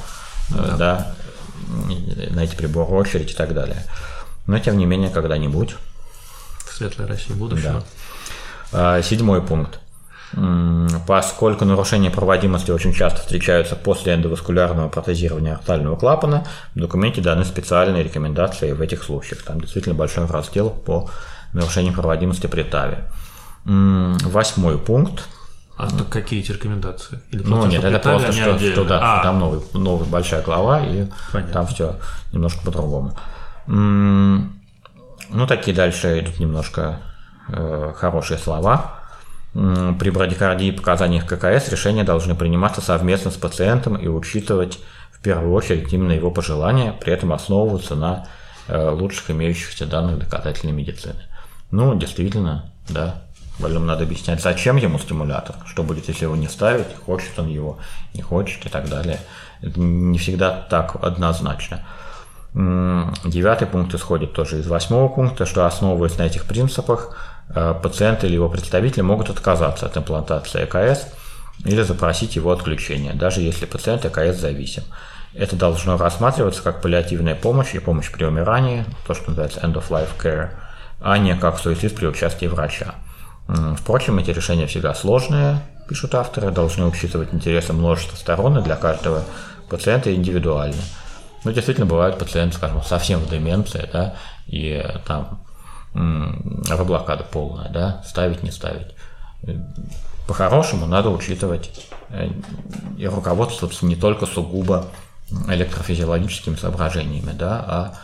э, 0.50 0.76
да. 0.76 1.14
на 2.30 2.40
эти 2.40 2.56
приборы 2.56 2.90
очередь 2.92 3.30
и 3.30 3.34
так 3.34 3.54
далее. 3.54 3.84
Но, 4.46 4.58
тем 4.58 4.76
не 4.76 4.86
менее, 4.86 5.10
когда-нибудь. 5.10 5.76
Светлой 6.82 7.06
России 7.06 7.32
будущего. 7.32 7.82
А, 8.72 9.00
Седьмой 9.02 9.40
пункт. 9.40 9.78
Поскольку 11.06 11.64
нарушения 11.64 12.10
проводимости 12.10 12.70
очень 12.70 12.92
часто 12.94 13.20
встречаются 13.20 13.76
после 13.76 14.14
эндоваскулярного 14.14 14.88
протезирования 14.88 15.54
ортального 15.54 15.94
клапана, 15.96 16.44
в 16.74 16.80
документе 16.80 17.20
даны 17.20 17.44
специальные 17.44 18.02
рекомендации 18.02 18.72
в 18.72 18.80
этих 18.80 19.02
случаях. 19.04 19.42
Там 19.42 19.60
действительно 19.60 19.94
большой 19.94 20.26
раздел 20.26 20.70
по 20.70 21.08
нарушению 21.52 21.92
проводимости 21.92 22.46
при 22.46 22.62
ТАВе. 22.64 23.04
Восьмой 23.64 24.78
пункт. 24.78 25.28
А 25.76 25.88
то 25.88 26.04
какие 26.04 26.40
эти 26.40 26.50
рекомендации? 26.52 27.20
Или 27.30 27.42
Ну 27.44 27.66
нет, 27.66 27.84
это 27.84 27.98
просто 27.98 28.32
что, 28.32 28.54
отдельно? 28.54 28.72
что 28.74 28.84
да, 28.84 29.20
А, 29.20 29.22
там 29.22 29.38
новый, 29.38 29.60
новый 29.74 30.08
большая 30.08 30.42
глава, 30.42 30.80
и 30.80 31.06
Понятно. 31.32 31.52
там 31.52 31.66
все 31.66 31.96
немножко 32.32 32.60
по-другому. 32.64 33.16
Ну, 35.32 35.46
такие 35.46 35.74
дальше 35.74 36.20
идут 36.20 36.38
немножко 36.38 37.00
э, 37.48 37.92
хорошие 37.96 38.38
слова. 38.38 38.98
При 39.52 40.08
брадикардии 40.10 40.68
и 40.68 40.72
показаниях 40.72 41.26
ККС 41.26 41.68
решения 41.68 42.04
должны 42.04 42.34
приниматься 42.34 42.80
совместно 42.80 43.30
с 43.30 43.36
пациентом 43.36 43.96
и 43.96 44.08
учитывать 44.08 44.78
в 45.10 45.20
первую 45.20 45.52
очередь 45.52 45.92
именно 45.92 46.12
его 46.12 46.30
пожелания, 46.30 46.92
при 46.98 47.12
этом 47.12 47.32
основываться 47.32 47.94
на 47.94 48.26
э, 48.68 48.90
лучших 48.90 49.30
имеющихся 49.30 49.86
данных 49.86 50.18
доказательной 50.18 50.72
медицины. 50.72 51.22
Ну, 51.70 51.94
действительно, 51.94 52.72
да, 52.88 53.22
больному 53.58 53.86
надо 53.86 54.04
объяснять, 54.04 54.42
зачем 54.42 54.76
ему 54.76 54.98
стимулятор, 54.98 55.56
что 55.66 55.82
будет, 55.82 56.08
если 56.08 56.24
его 56.24 56.36
не 56.36 56.48
ставить, 56.48 56.86
хочет 57.06 57.38
он 57.38 57.48
его, 57.48 57.78
не 58.14 58.22
хочет 58.22 58.64
и 58.66 58.68
так 58.68 58.88
далее. 58.88 59.20
Это 59.60 59.78
не 59.78 60.18
всегда 60.18 60.50
так 60.50 60.96
однозначно. 61.02 61.84
Девятый 62.54 63.66
пункт 63.66 63.94
исходит 63.94 64.34
тоже 64.34 64.60
из 64.60 64.66
восьмого 64.66 65.08
пункта, 65.08 65.46
что 65.46 65.66
основываясь 65.66 66.18
на 66.18 66.24
этих 66.24 66.44
принципах, 66.44 67.16
э, 67.48 67.74
пациент 67.82 68.24
или 68.24 68.34
его 68.34 68.50
представители 68.50 69.00
могут 69.00 69.30
отказаться 69.30 69.86
от 69.86 69.96
имплантации 69.96 70.64
ЭКС 70.64 71.06
или 71.64 71.80
запросить 71.82 72.36
его 72.36 72.52
отключение, 72.52 73.14
даже 73.14 73.40
если 73.40 73.64
пациент 73.64 74.04
ЭКС 74.04 74.38
зависим. 74.38 74.82
Это 75.34 75.56
должно 75.56 75.96
рассматриваться 75.96 76.62
как 76.62 76.82
паллиативная 76.82 77.34
помощь 77.34 77.74
и 77.74 77.78
помощь 77.78 78.12
при 78.12 78.24
умирании, 78.24 78.84
то, 79.06 79.14
что 79.14 79.30
называется 79.30 79.60
end-of-life 79.60 80.10
care, 80.22 80.50
а 81.00 81.16
не 81.16 81.34
как 81.36 81.58
суицид 81.58 81.96
при 81.96 82.06
участии 82.06 82.46
врача. 82.46 82.96
Впрочем, 83.78 84.18
эти 84.18 84.30
решения 84.30 84.66
всегда 84.66 84.94
сложные, 84.94 85.62
пишут 85.88 86.14
авторы, 86.14 86.50
должны 86.50 86.84
учитывать 86.84 87.32
интересы 87.32 87.72
множества 87.72 88.16
сторон 88.16 88.58
и 88.58 88.62
для 88.62 88.76
каждого 88.76 89.24
пациента 89.70 90.14
индивидуально. 90.14 90.82
Ну, 91.44 91.52
действительно, 91.52 91.86
бывают 91.86 92.18
пациенты, 92.18 92.56
скажем, 92.56 92.82
совсем 92.82 93.20
в 93.20 93.28
деменции, 93.28 93.88
да, 93.92 94.14
и 94.46 94.84
там 95.06 95.40
м, 95.94 96.62
блокада 96.86 97.24
полная, 97.24 97.68
да, 97.70 98.02
ставить, 98.06 98.42
не 98.42 98.50
ставить. 98.50 98.94
По-хорошему 100.26 100.86
надо 100.86 101.10
учитывать 101.10 101.86
э, 102.10 102.28
и 102.96 103.06
руководствоваться 103.06 103.84
не 103.86 103.96
только 103.96 104.26
сугубо 104.26 104.86
электрофизиологическими 105.48 106.54
соображениями, 106.54 107.32
да, 107.32 107.64
а 107.66 107.94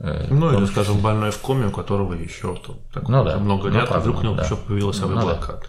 э, 0.00 0.26
Ну, 0.30 0.58
или, 0.58 0.66
скажем, 0.66 0.98
больной 0.98 1.30
в 1.30 1.38
коме, 1.38 1.66
у 1.66 1.70
которого 1.70 2.14
еще 2.14 2.56
там, 2.56 2.76
так, 2.92 3.08
Ну 3.08 3.24
да, 3.24 3.36
много 3.38 3.68
ну, 3.68 3.80
лет, 3.80 3.88
а 3.92 4.00
вдруг 4.00 4.18
у 4.18 4.22
него 4.22 4.34
да. 4.34 4.44
еще 4.44 4.56
появилась 4.56 4.98
Ну 4.98 5.08
да. 5.08 5.14
авиаблокада. 5.14 5.62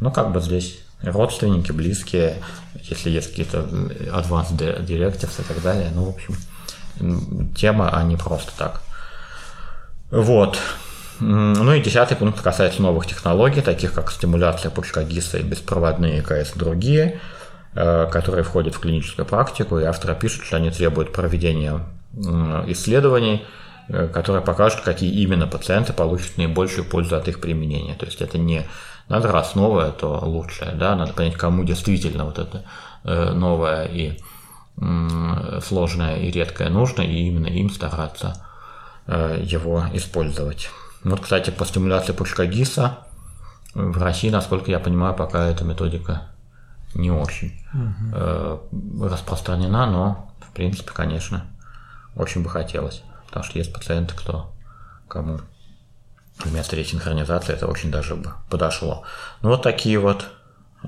Ну, 0.00 0.10
как 0.10 0.32
бы 0.32 0.40
здесь 0.40 0.85
родственники, 1.02 1.72
близкие, 1.72 2.42
если 2.82 3.10
есть 3.10 3.30
какие-то 3.30 3.58
advanced 3.58 4.56
di- 4.56 4.84
directives 4.84 5.40
и 5.40 5.44
так 5.44 5.62
далее. 5.62 5.90
Ну, 5.94 6.04
в 6.04 6.08
общем, 6.14 6.34
тема, 7.54 7.90
а 7.92 8.02
не 8.02 8.16
просто 8.16 8.52
так. 8.56 8.82
Вот. 10.10 10.58
Ну 11.18 11.72
и 11.72 11.80
десятый 11.80 12.16
пункт 12.16 12.40
касается 12.42 12.82
новых 12.82 13.06
технологий, 13.06 13.62
таких 13.62 13.94
как 13.94 14.10
стимуляция 14.10 14.70
пучка 14.70 15.02
ГИСа 15.02 15.38
и 15.38 15.42
беспроводные 15.42 16.22
КС 16.22 16.54
и 16.54 16.58
другие, 16.58 17.20
э, 17.74 18.06
которые 18.12 18.44
входят 18.44 18.74
в 18.74 18.80
клиническую 18.80 19.24
практику, 19.24 19.78
и 19.78 19.84
авторы 19.84 20.14
пишут, 20.14 20.44
что 20.44 20.56
они 20.56 20.70
требуют 20.70 21.12
проведения 21.12 21.80
исследований, 22.66 23.46
э, 23.88 24.08
которые 24.08 24.42
покажут, 24.42 24.80
какие 24.80 25.10
именно 25.22 25.46
пациенты 25.46 25.94
получат 25.94 26.36
наибольшую 26.36 26.84
пользу 26.84 27.16
от 27.16 27.28
их 27.28 27.40
применения. 27.40 27.94
То 27.94 28.06
есть 28.06 28.20
это 28.20 28.36
не 28.36 28.66
надо 29.08 29.30
раз 29.32 29.54
новое, 29.54 29.92
то 29.92 30.18
лучшее, 30.22 30.72
да, 30.72 30.96
надо 30.96 31.12
понять, 31.12 31.36
кому 31.36 31.64
действительно 31.64 32.24
вот 32.24 32.38
это 32.38 32.64
э, 33.04 33.32
новое 33.32 33.84
и 33.86 34.18
сложное 35.62 36.18
и 36.18 36.30
редкое 36.30 36.68
нужно, 36.68 37.00
и 37.00 37.28
именно 37.28 37.46
им 37.46 37.70
стараться 37.70 38.44
э, 39.06 39.42
его 39.42 39.84
использовать. 39.94 40.68
Вот, 41.02 41.20
кстати, 41.20 41.50
по 41.50 41.64
стимуляции 41.64 42.12
пучка 42.12 42.46
ГИСа 42.46 42.98
в 43.74 44.02
России, 44.02 44.28
насколько 44.28 44.70
я 44.70 44.78
понимаю, 44.78 45.14
пока 45.14 45.46
эта 45.46 45.64
методика 45.64 46.28
не 46.94 47.10
очень 47.10 47.52
угу. 47.72 49.06
распространена, 49.06 49.86
но, 49.86 50.30
в 50.40 50.52
принципе, 50.52 50.90
конечно, 50.92 51.44
очень 52.16 52.42
бы 52.42 52.48
хотелось. 52.48 53.02
Потому 53.26 53.44
что 53.44 53.58
есть 53.58 53.72
пациенты, 53.72 54.14
кто, 54.14 54.52
кому 55.08 55.40
вместо 56.44 56.76
ресинхронизации 56.76 57.54
это 57.54 57.66
очень 57.66 57.90
даже 57.90 58.14
бы 58.14 58.34
подошло. 58.50 59.04
Ну, 59.42 59.50
вот 59.50 59.62
такие 59.62 59.98
вот 59.98 60.26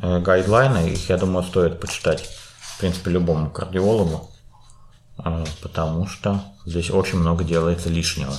э, 0.00 0.20
гайдлайны, 0.20 0.90
их, 0.90 1.08
я 1.08 1.16
думаю, 1.16 1.44
стоит 1.44 1.80
почитать, 1.80 2.28
в 2.60 2.78
принципе, 2.78 3.10
любому 3.10 3.50
кардиологу, 3.50 4.30
э, 5.24 5.44
потому 5.62 6.06
что 6.06 6.42
здесь 6.66 6.90
очень 6.90 7.18
много 7.18 7.44
делается 7.44 7.88
лишнего. 7.88 8.34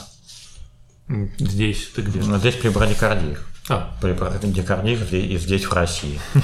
Здесь 1.40 1.90
ты 1.96 2.04
где? 2.04 2.22
Здесь 2.22 2.56
при 2.56 2.70
брадикардиях. 2.70 3.44
А. 3.68 3.92
При 4.02 4.14
брадикардиях 4.14 5.12
и 5.12 5.38
здесь 5.38 5.66
в 5.66 5.74
России. 5.74 6.20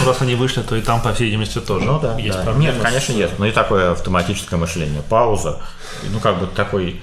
Ну, 0.00 0.08
раз 0.08 0.22
они 0.22 0.34
вышли, 0.34 0.62
то 0.62 0.74
и 0.74 0.80
там, 0.80 1.02
по 1.02 1.12
всей 1.12 1.26
видимости, 1.26 1.60
тоже 1.60 1.84
ну, 1.84 2.00
да, 2.00 2.18
есть 2.18 2.38
да. 2.38 2.44
проблемы. 2.44 2.72
Нет, 2.72 2.82
конечно, 2.82 3.12
есть. 3.12 3.38
Но 3.38 3.44
и 3.44 3.52
такое 3.52 3.92
автоматическое 3.92 4.58
мышление. 4.58 5.02
Пауза. 5.02 5.60
Ну, 6.10 6.18
как 6.18 6.40
бы 6.40 6.46
такой 6.46 7.02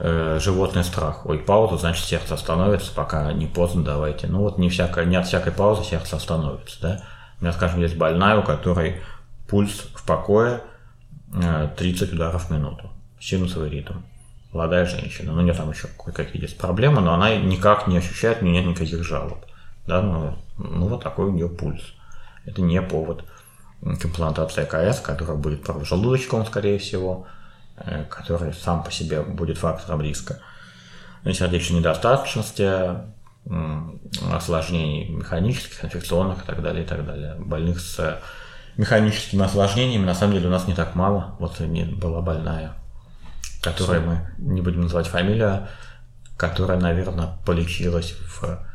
э, 0.00 0.38
животный 0.40 0.84
страх. 0.84 1.26
Ой, 1.26 1.38
пауза, 1.38 1.76
значит, 1.76 2.04
сердце 2.04 2.34
остановится, 2.34 2.92
пока 2.92 3.32
не 3.32 3.46
поздно, 3.46 3.84
давайте. 3.84 4.26
Ну, 4.26 4.40
вот 4.40 4.58
не, 4.58 4.68
всякое, 4.68 5.04
не 5.04 5.16
от 5.16 5.26
всякой 5.26 5.52
паузы 5.52 5.84
сердце 5.84 6.16
остановится, 6.16 6.80
да. 6.80 7.02
У 7.40 7.44
меня, 7.44 7.52
скажем, 7.52 7.80
есть 7.80 7.96
больная, 7.96 8.36
у 8.36 8.42
которой 8.42 9.00
пульс 9.48 9.86
в 9.94 10.04
покое 10.04 10.62
30 11.76 12.12
э, 12.12 12.14
ударов 12.14 12.46
в 12.46 12.50
минуту. 12.50 12.90
Синусовый 13.20 13.70
ритм 13.70 14.00
молодая 14.52 14.86
женщина, 14.86 15.32
ну, 15.32 15.40
у 15.40 15.42
нее 15.42 15.54
там 15.54 15.70
еще 15.70 15.88
кое-какие 16.02 16.42
есть 16.42 16.58
проблемы, 16.58 17.00
но 17.00 17.14
она 17.14 17.34
никак 17.36 17.86
не 17.86 17.98
ощущает, 17.98 18.42
у 18.42 18.44
нее 18.44 18.60
нет 18.60 18.66
никаких 18.66 19.04
жалоб. 19.04 19.38
Да, 19.86 20.02
ну, 20.02 20.36
ну 20.58 20.88
вот 20.88 21.02
такой 21.02 21.26
у 21.26 21.32
нее 21.32 21.48
пульс. 21.48 21.82
Это 22.44 22.62
не 22.62 22.80
повод 22.82 23.24
к 23.80 24.04
имплантации 24.04 24.62
АКС, 24.62 25.00
которая 25.00 25.36
будет 25.36 25.66
желудочком, 25.84 26.44
скорее 26.46 26.78
всего, 26.78 27.26
который 28.08 28.52
сам 28.52 28.82
по 28.82 28.90
себе 28.90 29.22
будет 29.22 29.58
фактором 29.58 30.02
риска 30.02 30.40
сердечной 31.24 31.80
недостаточности, 31.80 32.70
осложнений 34.32 35.08
механических, 35.08 35.84
инфекционных 35.84 36.42
и 36.42 36.46
так 36.46 36.62
далее, 36.62 36.84
и 36.84 36.86
так 36.86 37.04
далее. 37.04 37.36
Больных 37.38 37.80
с 37.80 38.20
механическими 38.76 39.44
осложнениями 39.44 40.04
на 40.04 40.14
самом 40.14 40.34
деле 40.34 40.48
у 40.48 40.50
нас 40.50 40.66
не 40.66 40.74
так 40.74 40.94
мало. 40.94 41.36
Вот 41.38 41.60
была 41.60 42.20
больная 42.22 42.74
которая 43.60 44.00
мы 44.00 44.30
не 44.38 44.60
будем 44.60 44.82
называть 44.82 45.06
фамилия, 45.06 45.68
которая, 46.36 46.78
наверное, 46.78 47.38
полечилась 47.44 48.12
в, 48.12 48.66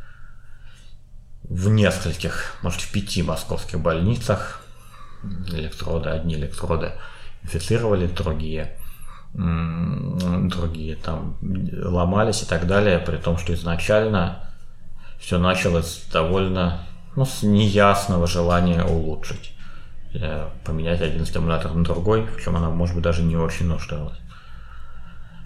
в 1.44 1.70
нескольких, 1.70 2.56
может, 2.62 2.82
в 2.82 2.92
пяти 2.92 3.24
московских 3.24 3.80
больницах. 3.80 4.62
Электроды, 5.48 6.10
одни 6.10 6.36
электроды 6.36 6.92
инфицировали, 7.42 8.06
другие 8.06 8.78
другие 9.38 10.96
там 10.96 11.38
ломались 11.42 12.44
и 12.44 12.46
так 12.46 12.68
далее, 12.68 13.00
при 13.00 13.18
том, 13.18 13.38
что 13.38 13.54
изначально 13.54 14.50
все 15.20 15.38
началось 15.40 16.06
довольно 16.12 16.82
ну, 17.16 17.26
с 17.26 17.44
неясного 17.44 18.28
желания 18.28 18.84
улучшить. 18.84 19.52
Э, 20.14 20.50
поменять 20.64 21.02
один 21.02 21.26
стимулятор 21.26 21.74
на 21.74 21.84
другой, 21.84 22.26
в 22.26 22.42
чем 22.42 22.56
она, 22.56 22.70
может 22.70 22.96
быть, 22.96 23.04
даже 23.04 23.24
не 23.24 23.36
очень 23.36 23.68
нуждалась. 23.68 24.18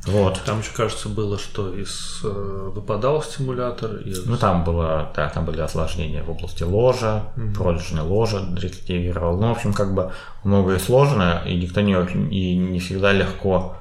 Вот. 0.05 0.41
Там 0.45 0.59
еще, 0.59 0.71
кажется, 0.75 1.09
было, 1.09 1.37
что 1.37 1.73
из 1.73 2.21
э, 2.23 2.71
выпадал 2.73 3.21
стимулятор. 3.21 3.97
Из... 3.97 4.25
Ну, 4.25 4.37
там 4.37 4.63
было, 4.63 5.11
да, 5.15 5.29
там 5.29 5.45
были 5.45 5.61
осложнения 5.61 6.23
в 6.23 6.29
области 6.29 6.63
ложа, 6.63 7.23
угу. 7.35 7.51
пролежная 7.53 8.03
ложа 8.03 8.41
рецидивировал. 8.55 9.39
Ну, 9.39 9.49
в 9.49 9.51
общем, 9.51 9.73
как 9.73 9.93
бы 9.93 10.11
многое 10.43 10.79
сложное, 10.79 11.43
и 11.43 11.55
никто 11.55 11.81
не 11.81 11.95
очень, 11.95 12.33
и 12.33 12.55
не 12.55 12.79
всегда 12.79 13.11
легко 13.11 13.75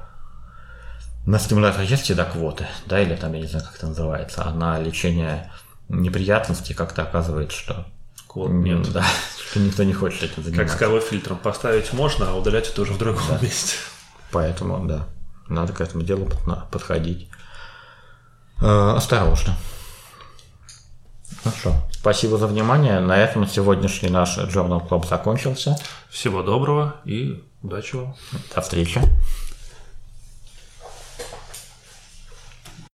на 1.29 1.37
стимулятор 1.37 1.81
есть 1.81 2.03
всегда 2.03 2.25
квоты, 2.25 2.65
да, 2.87 2.99
или 2.99 3.15
там, 3.15 3.33
я 3.33 3.41
не 3.41 3.45
знаю, 3.45 3.63
как 3.63 3.75
это 3.75 3.85
называется, 3.85 4.43
а 4.45 4.51
на 4.51 4.79
лечение 4.79 5.51
неприятностей 5.87 6.73
как-то 6.73 7.03
оказывается, 7.03 7.55
что 7.55 7.85
Квот 8.27 8.49
нет. 8.49 8.91
Да, 8.91 9.05
что 9.49 9.59
никто 9.59 9.83
не 9.83 9.93
хочет 9.93 10.23
этим 10.23 10.43
заниматься. 10.43 10.75
Как 10.75 11.03
с 11.03 11.05
фильтром 11.05 11.37
поставить 11.37 11.93
можно, 11.93 12.31
а 12.31 12.33
удалять 12.33 12.67
это 12.67 12.81
уже 12.81 12.93
в 12.93 12.97
другом 12.97 13.21
да. 13.29 13.37
месте. 13.43 13.75
Поэтому, 14.31 14.83
да. 14.87 15.07
Надо 15.47 15.71
к 15.71 15.81
этому 15.81 16.03
делу 16.03 16.27
подходить 16.71 17.29
э, 18.59 18.93
осторожно. 18.95 19.55
Хорошо. 21.43 21.75
Спасибо 21.91 22.39
за 22.39 22.47
внимание. 22.47 22.99
На 23.01 23.17
этом 23.17 23.47
сегодняшний 23.47 24.09
наш 24.09 24.35
Journal 24.39 24.87
Club 24.87 25.07
закончился. 25.07 25.77
Всего 26.09 26.41
доброго 26.41 26.95
и 27.05 27.43
удачи 27.61 27.97
вам. 27.97 28.15
До 28.55 28.61
встречи. 28.61 28.99